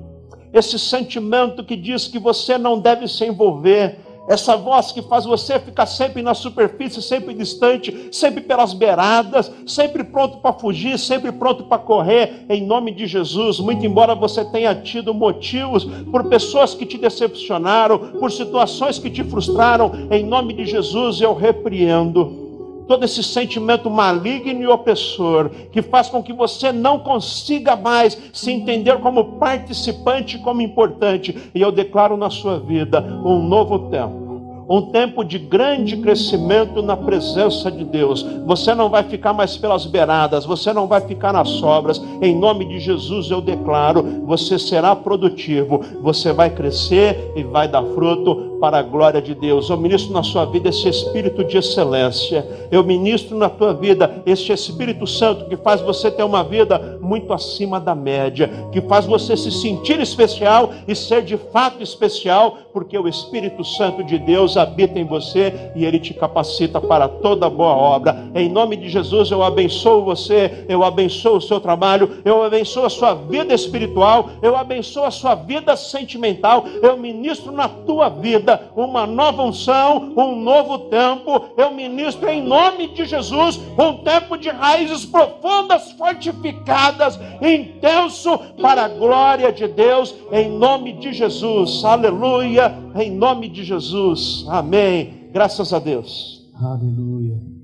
esse 0.52 0.78
sentimento 0.78 1.64
que 1.64 1.78
diz 1.78 2.08
que 2.08 2.20
você 2.20 2.58
não 2.58 2.78
deve 2.78 3.08
se 3.08 3.24
envolver 3.24 4.00
essa 4.28 4.58
voz 4.58 4.92
que 4.92 5.02
faz 5.02 5.24
você 5.24 5.58
ficar 5.60 5.86
sempre 5.86 6.22
na 6.22 6.34
superfície, 6.34 7.02
sempre 7.02 7.34
distante, 7.34 8.10
sempre 8.12 8.42
pelas 8.42 8.74
beiradas, 8.74 9.50
sempre 9.66 10.04
pronto 10.04 10.40
para 10.40 10.52
fugir, 10.52 11.00
sempre 11.00 11.32
pronto 11.32 11.64
para 11.64 11.78
correr, 11.78 12.46
em 12.50 12.62
nome 12.62 12.92
de 12.92 13.08
Jesus. 13.08 13.62
Muito 13.62 13.86
embora 13.86 14.14
você 14.14 14.44
tenha 14.44 14.76
tido 14.76 15.14
motivos 15.14 15.86
por 16.12 16.26
pessoas 16.26 16.74
que 16.74 16.86
te 16.86 16.98
decepcionaram, 16.98 17.98
por 18.20 18.30
situações 18.30 19.00
que 19.00 19.10
te 19.10 19.24
frustraram, 19.24 19.94
em 20.12 20.26
nome 20.26 20.54
de 20.54 20.66
Jesus 20.66 21.22
eu 21.22 21.34
repreendo 21.34 22.47
todo 22.88 23.04
esse 23.04 23.22
sentimento 23.22 23.90
maligno 23.90 24.62
e 24.62 24.68
opressor, 24.68 25.50
que 25.72 25.82
faz 25.82 26.10
com 26.10 26.24
que 26.24 26.34
você 26.34 26.72
não 26.72 27.00
consiga 27.00 27.76
mais 27.76 28.18
se 28.34 28.52
entender 28.52 28.98
como 29.00 29.38
participante, 29.38 30.38
como 30.40 30.62
importante. 30.62 31.36
E 31.54 31.62
eu 31.62 31.72
declaro 31.72 32.16
na 32.16 32.30
sua 32.30 32.60
vida 32.60 33.02
um 33.26 33.42
novo 33.42 33.90
tempo 33.90 34.28
um 34.70 34.82
tempo 34.82 35.24
de 35.24 35.40
grande 35.40 35.98
crescimento 35.98 36.82
na 36.82 36.98
presença 36.98 37.72
de 37.72 37.86
Deus. 37.86 38.24
Você 38.46 38.76
não 38.76 38.90
vai 38.90 39.04
ficar 39.04 39.32
mais 39.32 39.56
pelas 39.56 39.86
beiradas, 39.86 40.46
você 40.46 40.74
não 40.74 40.88
vai 40.88 41.02
ficar 41.02 41.32
nas 41.32 41.48
sobras. 41.50 42.02
Em 42.22 42.36
nome 42.36 42.66
de 42.66 42.80
Jesus 42.80 43.32
eu 43.32 43.42
declaro: 43.42 44.04
você 44.26 44.60
será 44.60 44.96
produtivo, 44.96 45.82
você 46.02 46.34
vai 46.34 46.50
crescer 46.50 47.32
e 47.36 47.44
vai 47.44 47.68
dar 47.68 47.84
fruto 47.84 48.57
para 48.60 48.80
a 48.80 48.82
glória 48.82 49.22
de 49.22 49.34
Deus. 49.34 49.70
Eu 49.70 49.78
ministro 49.78 50.14
na 50.14 50.24
sua 50.24 50.46
vida 50.46 50.70
esse 50.70 50.88
espírito 50.88 51.44
de 51.44 51.58
excelência. 51.58 52.46
Eu 52.72 52.84
ministro 52.84 53.38
na 53.38 53.50
tua 53.50 53.74
vida 53.74 54.22
este 54.26 54.52
Espírito 54.52 55.06
Santo 55.06 55.46
que 55.46 55.58
faz 55.58 55.82
você 55.82 56.10
ter 56.12 56.24
uma 56.24 56.44
vida 56.44 56.98
muito 57.02 57.34
acima 57.34 57.80
da 57.80 57.96
média, 57.96 58.50
que 58.72 58.82
faz 58.82 59.06
você 59.06 59.38
se 59.38 59.52
sentir 59.52 60.00
especial 60.00 60.72
e 60.88 60.96
ser 60.96 61.24
de 61.24 61.38
fato 61.38 61.82
especial, 61.82 62.58
porque 62.74 62.98
o 62.98 63.08
Espírito 63.08 63.64
Santo 63.64 64.04
de 64.04 64.18
Deus 64.18 64.58
habita 64.58 65.00
em 65.00 65.06
você 65.06 65.72
e 65.76 65.86
ele 65.86 66.00
te 66.00 66.14
capacita 66.14 66.82
para 66.82 67.08
toda 67.08 67.50
boa 67.50 67.76
obra. 67.76 68.30
Em 68.36 68.50
nome 68.50 68.76
de 68.76 68.90
Jesus 68.90 69.32
eu 69.32 69.44
abençoo 69.44 70.04
você, 70.04 70.66
eu 70.68 70.84
abençoo 70.84 71.38
o 71.38 71.42
seu 71.42 71.60
trabalho, 71.60 72.18
eu 72.26 72.44
abençoo 72.44 72.86
a 72.86 72.90
sua 72.90 73.14
vida 73.14 73.54
espiritual, 73.54 74.30
eu 74.42 74.56
abençoo 74.56 75.04
a 75.04 75.12
sua 75.12 75.36
vida 75.36 75.76
sentimental, 75.76 76.66
eu 76.82 76.98
ministro 76.98 77.52
na 77.52 77.68
tua 77.68 78.10
vida 78.10 78.47
vida, 78.48 78.72
uma 78.76 79.06
nova 79.06 79.44
unção, 79.44 80.14
um 80.16 80.40
novo 80.42 80.80
tempo. 80.90 81.50
Eu 81.58 81.74
ministro 81.74 82.30
em 82.30 82.42
nome 82.42 82.88
de 82.94 83.06
Jesus 83.06 83.60
um 83.78 84.04
tempo 84.04 84.38
de 84.38 84.50
raízes 84.50 85.06
profundas, 85.06 85.92
fortificadas, 85.92 87.20
intenso 87.42 88.38
para 88.62 88.86
a 88.86 88.88
glória 88.88 89.52
de 89.52 89.68
Deus, 89.68 90.16
em 90.32 90.50
nome 90.50 90.94
de 90.94 91.12
Jesus. 91.12 91.84
Aleluia, 91.84 92.74
em 92.96 93.12
nome 93.12 93.50
de 93.50 93.64
Jesus. 93.64 94.46
Amém. 94.48 95.30
Graças 95.34 95.74
a 95.74 95.80
Deus. 95.80 96.50
Aleluia. 96.56 97.57